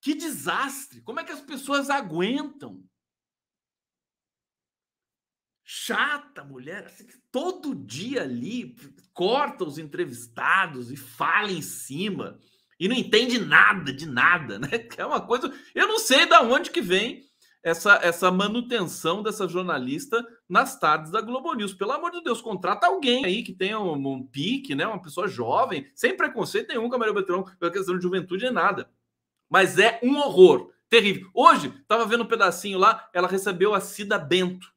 Que 0.02 0.14
desastre! 0.14 1.02
Como 1.02 1.20
é 1.20 1.24
que 1.24 1.32
as 1.32 1.42
pessoas 1.42 1.90
aguentam? 1.90 2.84
Chata 5.64 6.44
mulher, 6.44 6.86
assim, 6.86 7.06
todo 7.32 7.76
dia 7.76 8.24
ali 8.24 8.76
corta 9.14 9.64
os 9.64 9.78
entrevistados 9.78 10.92
e 10.92 10.98
fala 10.98 11.52
em 11.52 11.62
cima 11.62 12.40
e 12.80 12.88
não 12.88 12.96
entende 12.96 13.38
nada 13.38 13.94
de 13.94 14.08
nada, 14.08 14.58
né? 14.58 14.68
É 14.98 15.06
uma 15.06 15.22
coisa, 15.22 15.54
eu 15.76 15.88
não 15.88 16.00
sei 16.00 16.26
da 16.26 16.42
onde 16.42 16.72
que 16.72 16.82
vem 16.82 17.29
essa, 17.62 17.96
essa 18.02 18.32
manutenção 18.32 19.22
dessa 19.22 19.48
jornalista 19.48 20.26
nas 20.48 20.80
tardes 20.80 21.12
da 21.12 21.22
Globo 21.22 21.54
News. 21.54 21.74
Pelo 21.74 21.92
amor 21.92 22.12
de 22.12 22.24
Deus, 22.24 22.42
contrata 22.42 22.88
alguém 22.88 23.26
aí 23.26 23.44
que 23.44 23.54
tenha 23.54 23.80
um, 23.80 23.96
um 23.96 24.26
pique, 24.26 24.76
né? 24.76 24.88
Uma 24.88 25.02
pessoa 25.02 25.28
jovem, 25.28 25.90
sem 25.94 26.16
preconceito 26.16 26.70
nenhum 26.70 26.90
com 26.90 26.96
a 26.96 27.00
Maria 27.00 27.14
Beltrão, 27.14 27.44
pela 27.60 27.72
questão 27.72 27.96
de 27.96 28.04
juventude 28.04 28.46
é 28.46 28.52
nada. 28.52 28.90
Mas 29.50 29.78
é 29.78 30.00
um 30.04 30.18
horror. 30.18 30.72
Terrível. 30.90 31.30
Hoje, 31.36 31.68
estava 31.82 32.06
vendo 32.06 32.24
um 32.24 32.28
pedacinho 32.28 32.80
lá, 32.80 33.08
ela 33.14 33.28
recebeu 33.28 33.76
a 33.76 33.80
Cida 33.80 34.18
Bento. 34.18 34.74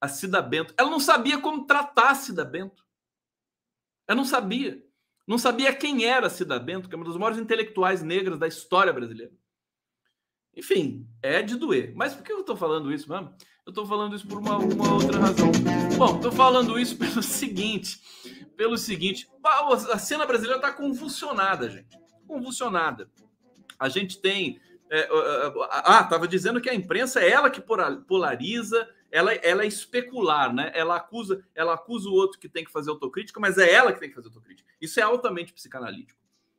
A 0.00 0.06
Cida 0.06 0.42
Bento. 0.42 0.74
Ela 0.76 0.90
não 0.90 1.00
sabia 1.00 1.40
como 1.40 1.66
tratar 1.66 2.10
a 2.10 2.14
Cida 2.14 2.44
Bento. 2.44 2.84
Ela 4.06 4.16
não 4.16 4.24
sabia. 4.24 4.84
Não 5.26 5.38
sabia 5.38 5.74
quem 5.74 6.04
era 6.04 6.26
a 6.26 6.30
Cida 6.30 6.58
Bento, 6.58 6.88
que 6.88 6.94
é 6.94 6.96
uma 6.96 7.06
das 7.06 7.16
maiores 7.16 7.38
intelectuais 7.38 8.02
negras 8.02 8.38
da 8.38 8.46
história 8.46 8.92
brasileira. 8.92 9.32
Enfim, 10.58 11.06
é 11.22 11.40
de 11.40 11.54
doer. 11.54 11.92
Mas 11.94 12.14
por 12.14 12.24
que 12.24 12.32
eu 12.32 12.40
estou 12.40 12.56
falando 12.56 12.92
isso 12.92 13.08
mesmo? 13.08 13.32
Eu 13.64 13.70
estou 13.70 13.86
falando 13.86 14.16
isso 14.16 14.26
por 14.26 14.38
uma, 14.38 14.58
uma 14.58 14.92
outra 14.92 15.20
razão. 15.20 15.52
Bom, 15.96 16.16
estou 16.16 16.32
falando 16.32 16.76
isso 16.76 16.96
pelo 16.98 17.22
seguinte, 17.22 18.00
pelo 18.56 18.76
seguinte: 18.76 19.28
a 19.44 19.98
cena 19.98 20.26
brasileira 20.26 20.56
está 20.56 20.72
convulsionada, 20.72 21.70
gente. 21.70 21.96
Convulsionada. 22.26 23.08
A 23.78 23.88
gente 23.88 24.20
tem. 24.20 24.60
É, 24.90 25.08
ah, 25.70 26.00
estava 26.02 26.26
dizendo 26.26 26.60
que 26.60 26.68
a 26.68 26.74
imprensa 26.74 27.20
é 27.20 27.30
ela 27.30 27.50
que 27.50 27.62
polariza, 28.08 28.88
ela, 29.12 29.32
ela 29.34 29.62
é 29.62 29.66
especular, 29.66 30.52
né? 30.52 30.72
Ela 30.74 30.96
acusa, 30.96 31.44
ela 31.54 31.74
acusa 31.74 32.08
o 32.08 32.14
outro 32.14 32.40
que 32.40 32.48
tem 32.48 32.64
que 32.64 32.72
fazer 32.72 32.90
autocrítica, 32.90 33.38
mas 33.38 33.58
é 33.58 33.72
ela 33.72 33.92
que 33.92 34.00
tem 34.00 34.08
que 34.08 34.14
fazer 34.14 34.26
autocrítica. 34.26 34.68
Isso 34.80 34.98
é 34.98 35.04
altamente 35.04 35.52
psicanalítico, 35.52 36.18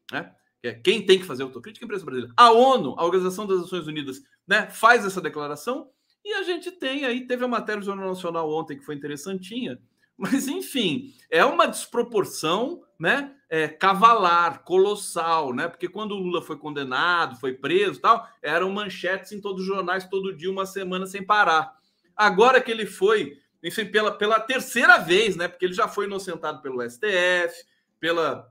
né? 0.09 0.33
É 0.63 0.73
quem 0.73 1.05
tem 1.05 1.19
que 1.19 1.25
fazer 1.25 1.43
autocrítica 1.43 1.83
é 1.83 1.85
a 1.85 1.87
imprensa 1.87 2.05
brasileira. 2.05 2.33
A 2.35 2.51
ONU, 2.51 2.95
a 2.97 3.05
Organização 3.05 3.47
das 3.47 3.61
Nações 3.61 3.87
Unidas, 3.87 4.21
né, 4.47 4.69
faz 4.69 5.05
essa 5.05 5.21
declaração 5.21 5.89
e 6.23 6.33
a 6.33 6.43
gente 6.43 6.71
tem 6.71 7.05
aí, 7.05 7.25
teve 7.25 7.45
a 7.45 7.47
matéria 7.47 7.79
do 7.79 7.85
Jornal 7.85 8.09
Nacional 8.09 8.51
ontem 8.51 8.77
que 8.77 8.83
foi 8.83 8.95
interessantinha, 8.95 9.79
mas 10.17 10.47
enfim, 10.47 11.13
é 11.29 11.45
uma 11.45 11.65
desproporção, 11.65 12.83
né, 12.99 13.33
é, 13.49 13.69
cavalar, 13.69 14.63
colossal, 14.63 15.53
né? 15.53 15.67
Porque 15.67 15.87
quando 15.87 16.11
o 16.11 16.19
Lula 16.19 16.41
foi 16.41 16.57
condenado, 16.57 17.39
foi 17.39 17.53
preso, 17.53 18.01
tal, 18.01 18.27
eram 18.41 18.69
manchetes 18.69 19.31
em 19.31 19.39
todos 19.39 19.61
os 19.61 19.67
jornais 19.67 20.07
todo 20.07 20.35
dia, 20.35 20.51
uma 20.51 20.65
semana 20.65 21.07
sem 21.07 21.25
parar. 21.25 21.73
Agora 22.15 22.59
que 22.59 22.69
ele 22.69 22.85
foi, 22.85 23.37
enfim, 23.63 23.85
pela, 23.85 24.11
pela 24.11 24.39
terceira 24.39 24.97
vez, 24.97 25.37
né? 25.37 25.47
Porque 25.47 25.65
ele 25.65 25.73
já 25.73 25.87
foi 25.87 26.05
inocentado 26.05 26.61
pelo 26.61 26.87
STF, 26.87 27.63
pela 27.99 28.47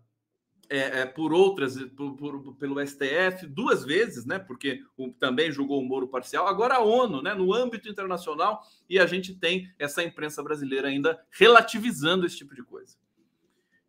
é, 0.71 1.01
é, 1.01 1.07
por 1.07 1.33
outras, 1.33 1.77
por, 1.97 2.15
por, 2.15 2.55
pelo 2.57 2.87
STF, 2.87 3.47
duas 3.47 3.85
vezes, 3.85 4.27
né? 4.27 4.39
Porque 4.39 4.83
o, 4.97 5.11
também 5.11 5.51
julgou 5.51 5.81
o 5.81 5.85
Moro 5.85 6.07
parcial. 6.07 6.47
Agora 6.47 6.75
a 6.75 6.81
ONU, 6.81 7.23
né? 7.23 7.35
No 7.35 7.55
âmbito 7.55 7.89
internacional, 7.89 8.63
e 8.89 8.99
a 8.99 9.07
gente 9.07 9.35
tem 9.35 9.73
essa 9.79 10.03
imprensa 10.03 10.43
brasileira 10.43 10.89
ainda 10.89 11.19
relativizando 11.31 12.27
esse 12.27 12.37
tipo 12.37 12.55
de 12.55 12.63
coisa. 12.63 12.97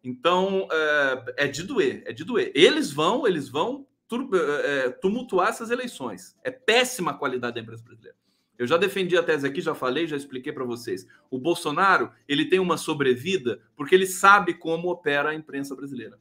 Então 0.02 0.68
é, 0.72 1.46
é 1.46 1.48
de 1.48 1.64
doer, 1.64 2.02
é 2.06 2.14
de 2.14 2.24
doer. 2.24 2.52
Eles 2.56 2.94
vão, 2.94 3.28
eles 3.28 3.50
vão 3.50 3.86
é, 4.12 4.86
é, 4.86 4.90
tumultuar 4.90 5.50
essas 5.50 5.72
eleições. 5.72 6.38
É 6.44 6.50
péssima 6.50 7.12
a 7.12 7.16
qualidade 7.16 7.56
da 7.56 7.62
imprensa 7.62 7.84
brasileira. 7.84 8.18
Eu 8.58 8.68
já 8.68 8.78
defendi 8.78 9.18
a 9.18 9.24
tese 9.24 9.48
aqui, 9.48 9.62
já 9.62 9.74
falei, 9.74 10.08
já 10.08 10.18
expliquei 10.18 10.52
para 10.52 10.66
vocês. 10.66 11.06
O 11.30 11.38
Bolsonaro 11.38 12.12
ele 12.28 12.46
tem 12.46 12.60
uma 12.60 12.78
sobrevida 12.78 13.62
porque 13.76 13.96
ele 13.96 14.06
sabe 14.06 14.54
como 14.54 14.90
opera 14.90 15.30
a 15.30 15.36
imprensa 15.36 15.76
brasileira 15.76 16.18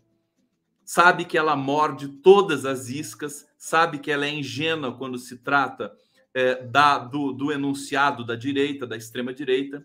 sabe 0.89 1.27
que 1.27 1.37
ela 1.37 1.55
morde 1.55 2.09
todas 2.09 2.65
as 2.65 2.89
iscas, 2.89 3.47
sabe 3.59 3.99
que 3.99 4.11
ela 4.11 4.25
é 4.25 4.31
ingênua 4.31 4.97
quando 4.97 5.19
se 5.19 5.37
trata 5.37 5.95
é, 6.33 6.63
da, 6.65 6.97
do, 6.97 7.31
do, 7.31 7.53
enunciado 7.53 8.25
da 8.25 8.35
direita, 8.35 8.87
da 8.87 8.97
extrema-direita. 8.97 9.85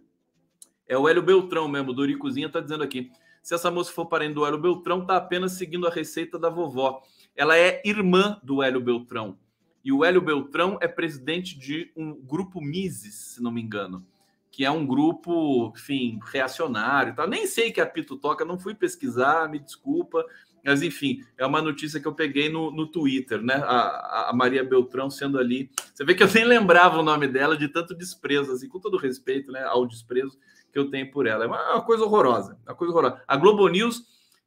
É 0.87 0.97
o 0.97 1.09
Hélio 1.09 1.21
Beltrão 1.21 1.67
mesmo, 1.67 1.91
do 1.91 2.03
Uricozinha, 2.03 2.47
está 2.47 2.61
dizendo 2.61 2.85
aqui. 2.85 3.11
Se 3.41 3.53
essa 3.53 3.69
moça 3.69 3.91
for 3.91 4.05
parente 4.05 4.35
do 4.35 4.45
Hélio 4.45 4.57
Beltrão, 4.57 5.01
está 5.01 5.17
apenas 5.17 5.51
seguindo 5.51 5.85
a 5.85 5.91
receita 5.91 6.39
da 6.39 6.49
vovó. 6.49 7.01
Ela 7.35 7.57
é 7.57 7.81
irmã 7.83 8.39
do 8.41 8.63
Hélio 8.63 8.79
Beltrão. 8.79 9.37
E 9.83 9.91
o 9.91 10.05
Hélio 10.05 10.21
Beltrão 10.21 10.77
é 10.79 10.87
presidente 10.87 11.59
de 11.59 11.91
um 11.97 12.15
grupo 12.15 12.61
Mises, 12.61 13.15
se 13.15 13.43
não 13.43 13.51
me 13.51 13.61
engano, 13.61 14.07
que 14.49 14.63
é 14.63 14.71
um 14.71 14.87
grupo, 14.87 15.73
enfim, 15.75 16.17
reacionário. 16.23 17.13
Tá? 17.13 17.27
Nem 17.27 17.45
sei 17.45 17.73
que 17.73 17.81
a 17.81 17.85
Pito 17.85 18.15
toca, 18.15 18.45
não 18.45 18.57
fui 18.57 18.73
pesquisar, 18.73 19.49
me 19.49 19.59
desculpa. 19.59 20.25
Mas, 20.63 20.81
enfim, 20.81 21.21
é 21.37 21.45
uma 21.45 21.61
notícia 21.61 21.99
que 21.99 22.07
eu 22.07 22.13
peguei 22.13 22.47
no, 22.47 22.71
no 22.71 22.87
Twitter, 22.87 23.41
né? 23.41 23.55
A, 23.55 24.29
a, 24.29 24.33
Maria 24.33 24.63
Beltrão 24.63 25.09
sendo 25.09 25.37
ali. 25.37 25.69
Você 25.93 26.05
vê 26.05 26.15
que 26.15 26.23
eu 26.23 26.33
nem 26.33 26.45
lembrava 26.45 26.99
o 26.99 27.03
nome 27.03 27.27
dela 27.27 27.57
de 27.57 27.67
tanto 27.67 27.93
desprezo, 27.93 28.53
assim, 28.53 28.69
com 28.69 28.79
todo 28.79 28.95
respeito 28.95 29.51
né, 29.51 29.61
ao 29.63 29.85
desprezo 29.85 30.37
que 30.71 30.79
eu 30.79 30.89
tenho 30.89 31.11
por 31.11 31.27
ela. 31.27 31.43
É 31.43 31.47
uma, 31.47 31.73
uma 31.73 31.81
coisa 31.81 32.05
horrorosa. 32.05 32.57
Uma 32.65 32.75
coisa 32.75 32.93
horrorosa. 32.93 33.21
A 33.27 33.35
Globo 33.35 33.67
News 33.67 34.03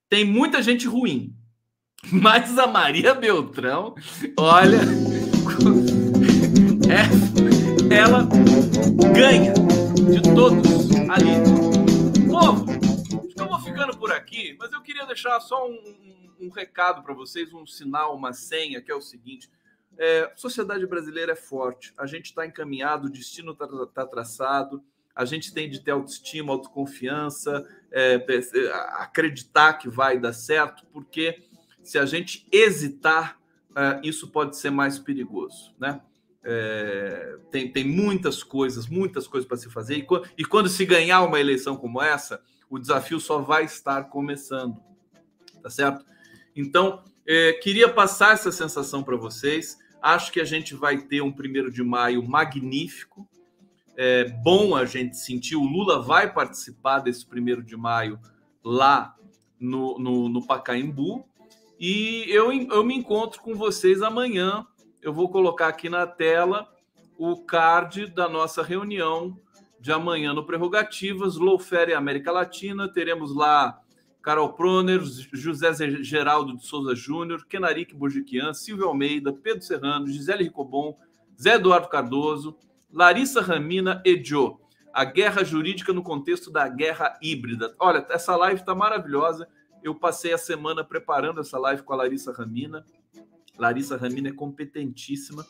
tem 0.08 0.24
muita 0.24 0.62
gente 0.62 0.86
ruim, 0.86 1.34
mas 2.10 2.58
a 2.58 2.66
Maria 2.66 3.12
Beltrão, 3.12 3.94
olha. 4.38 4.80
é, 6.88 7.94
ela 7.94 8.26
ganha 9.14 9.52
de 9.52 10.22
todos 10.34 10.90
ali. 11.10 12.26
Povo, 12.26 12.66
ficando 13.76 13.96
por 13.98 14.10
aqui, 14.12 14.56
mas 14.58 14.72
eu 14.72 14.80
queria 14.80 15.04
deixar 15.04 15.38
só 15.40 15.68
um, 15.68 16.05
um, 16.40 16.48
recado 16.48 17.02
para 17.02 17.14
vocês, 17.14 17.52
um 17.52 17.66
sinal, 17.66 18.16
uma 18.16 18.32
senha, 18.32 18.80
que 18.80 18.90
é 18.90 18.94
o 18.94 19.00
seguinte. 19.00 19.50
É, 19.98 20.32
sociedade 20.36 20.86
brasileira 20.86 21.32
é 21.32 21.36
forte, 21.36 21.92
a 21.96 22.06
gente 22.06 22.26
está 22.26 22.46
encaminhado, 22.46 23.06
o 23.06 23.10
destino 23.10 23.52
está 23.52 23.66
tá 23.86 24.06
traçado, 24.06 24.82
a 25.14 25.24
gente 25.24 25.54
tem 25.54 25.70
de 25.70 25.80
ter 25.80 25.92
autoestima, 25.92 26.52
autoconfiança, 26.52 27.66
é, 27.90 28.14
é, 28.28 28.72
acreditar 29.00 29.74
que 29.74 29.88
vai 29.88 30.18
dar 30.18 30.34
certo, 30.34 30.84
porque 30.92 31.42
se 31.82 31.98
a 31.98 32.04
gente 32.04 32.46
hesitar, 32.52 33.40
é, 33.74 34.00
isso 34.06 34.28
pode 34.28 34.58
ser 34.58 34.70
mais 34.70 34.98
perigoso, 34.98 35.74
né? 35.78 36.02
É, 36.48 37.38
tem, 37.50 37.72
tem 37.72 37.84
muitas 37.84 38.42
coisas, 38.42 38.86
muitas 38.86 39.26
coisas 39.26 39.48
para 39.48 39.56
se 39.56 39.70
fazer, 39.70 39.96
e, 39.96 40.06
e 40.38 40.44
quando 40.44 40.68
se 40.68 40.84
ganhar 40.84 41.22
uma 41.22 41.40
eleição 41.40 41.76
como 41.76 42.00
essa, 42.00 42.40
o 42.68 42.78
desafio 42.78 43.18
só 43.18 43.38
vai 43.38 43.64
estar 43.64 44.04
começando, 44.04 44.76
tá 45.62 45.70
certo? 45.70 46.04
Então, 46.56 47.04
é, 47.26 47.52
queria 47.52 47.88
passar 47.88 48.32
essa 48.32 48.50
sensação 48.50 49.02
para 49.02 49.16
vocês. 49.16 49.78
Acho 50.00 50.32
que 50.32 50.40
a 50.40 50.44
gente 50.44 50.74
vai 50.74 50.98
ter 50.98 51.20
um 51.20 51.30
primeiro 51.30 51.70
de 51.70 51.82
maio 51.82 52.26
magnífico. 52.26 53.28
É 53.96 54.24
bom 54.24 54.74
a 54.74 54.84
gente 54.84 55.16
sentir. 55.18 55.56
O 55.56 55.64
Lula 55.64 56.00
vai 56.00 56.32
participar 56.32 57.00
desse 57.00 57.26
primeiro 57.26 57.62
de 57.62 57.76
maio 57.76 58.18
lá 58.64 59.14
no, 59.60 59.98
no, 59.98 60.28
no 60.28 60.46
Pacaembu. 60.46 61.26
E 61.78 62.24
eu, 62.28 62.50
eu 62.52 62.82
me 62.82 62.94
encontro 62.94 63.42
com 63.42 63.54
vocês 63.54 64.00
amanhã. 64.02 64.66
Eu 65.02 65.12
vou 65.12 65.28
colocar 65.28 65.68
aqui 65.68 65.88
na 65.90 66.06
tela 66.06 66.68
o 67.18 67.36
card 67.36 68.06
da 68.06 68.28
nossa 68.28 68.62
reunião 68.62 69.38
de 69.80 69.92
amanhã 69.92 70.32
no 70.32 70.44
Prerrogativas, 70.44 71.36
Lowfare 71.36 71.94
América 71.94 72.32
Latina, 72.32 72.88
teremos 72.88 73.34
lá 73.34 73.80
Carol 74.26 74.54
Proner, 74.54 75.00
José 75.32 75.72
Geraldo 76.02 76.56
de 76.56 76.66
Souza 76.66 76.96
Júnior, 76.96 77.46
Kenarique 77.46 77.94
Burjiquian, 77.94 78.52
Silvio 78.52 78.88
Almeida, 78.88 79.32
Pedro 79.32 79.62
Serrano, 79.62 80.08
Gisele 80.08 80.42
Ricobon, 80.42 80.96
Zé 81.40 81.54
Eduardo 81.54 81.88
Cardoso, 81.88 82.58
Larissa 82.92 83.40
Ramina 83.40 84.02
e 84.04 84.20
Joe. 84.20 84.56
A 84.92 85.04
guerra 85.04 85.44
jurídica 85.44 85.92
no 85.92 86.02
contexto 86.02 86.50
da 86.50 86.66
guerra 86.66 87.16
híbrida. 87.22 87.72
Olha, 87.78 88.04
essa 88.10 88.34
live 88.34 88.58
está 88.58 88.74
maravilhosa. 88.74 89.46
Eu 89.80 89.94
passei 89.94 90.32
a 90.32 90.38
semana 90.38 90.82
preparando 90.82 91.40
essa 91.40 91.56
live 91.56 91.84
com 91.84 91.92
a 91.92 91.96
Larissa 91.98 92.32
Ramina. 92.32 92.84
Larissa 93.56 93.96
Ramina 93.96 94.30
é 94.30 94.32
competentíssima 94.32 95.46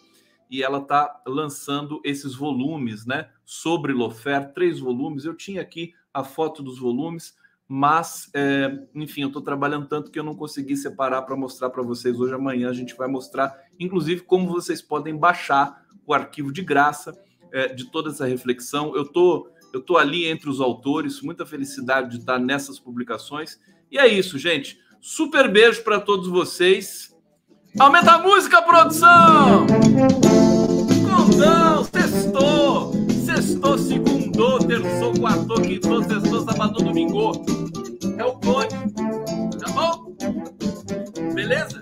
e 0.50 0.62
ela 0.62 0.80
está 0.80 1.22
lançando 1.26 1.98
esses 2.04 2.34
volumes, 2.34 3.06
né? 3.06 3.30
Sobre 3.42 3.94
Lofer, 3.94 4.52
três 4.52 4.78
volumes. 4.80 5.24
Eu 5.24 5.34
tinha 5.34 5.62
aqui 5.62 5.94
a 6.12 6.22
foto 6.22 6.62
dos 6.62 6.78
volumes, 6.78 7.34
mas, 7.68 8.30
é, 8.32 8.78
enfim, 8.94 9.22
eu 9.22 9.28
estou 9.28 9.42
trabalhando 9.42 9.86
tanto 9.86 10.10
que 10.10 10.18
eu 10.18 10.24
não 10.24 10.36
consegui 10.36 10.76
separar 10.76 11.22
para 11.22 11.36
mostrar 11.36 11.68
para 11.70 11.82
vocês 11.82 12.18
hoje. 12.18 12.32
Amanhã 12.32 12.70
a 12.70 12.72
gente 12.72 12.94
vai 12.94 13.08
mostrar, 13.08 13.56
inclusive, 13.78 14.20
como 14.20 14.52
vocês 14.52 14.80
podem 14.80 15.16
baixar 15.16 15.84
o 16.06 16.14
arquivo 16.14 16.52
de 16.52 16.62
graça 16.62 17.12
é, 17.52 17.68
de 17.68 17.90
toda 17.90 18.10
essa 18.10 18.26
reflexão. 18.26 18.94
Eu 18.94 19.04
tô, 19.04 19.50
eu 19.72 19.80
tô 19.80 19.96
ali 19.96 20.26
entre 20.26 20.48
os 20.48 20.60
autores, 20.60 21.20
muita 21.20 21.44
felicidade 21.44 22.10
de 22.10 22.18
estar 22.18 22.38
nessas 22.38 22.78
publicações. 22.78 23.58
E 23.90 23.98
é 23.98 24.06
isso, 24.06 24.38
gente. 24.38 24.78
Super 25.00 25.50
beijo 25.50 25.82
para 25.82 26.00
todos 26.00 26.28
vocês. 26.28 27.14
Aumenta 27.78 28.12
a 28.12 28.18
música, 28.18 28.62
produção! 28.62 29.66
Condão, 31.04 31.84
sextou! 31.84 33.05
sexto, 33.46 33.78
segundo, 33.78 34.58
terçou, 34.66 35.12
quarto, 35.18 35.54
quinto, 35.62 36.02
sexto, 36.04 36.44
sábado, 36.44 36.82
domingo. 36.82 37.32
É 38.18 38.24
o 38.24 38.32
clone. 38.38 38.68
Tá 39.58 39.72
bom? 39.72 40.16
Beleza? 41.34 41.80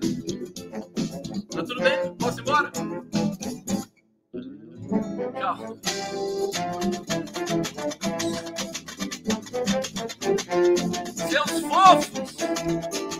Tá 1.50 1.62
tudo 1.62 1.80
bem? 1.80 2.14
Posso 2.18 2.40
ir 2.40 2.42
embora? 2.42 2.70
Tchau. 5.32 5.56
Seus 11.28 11.60
fofos! 11.62 13.13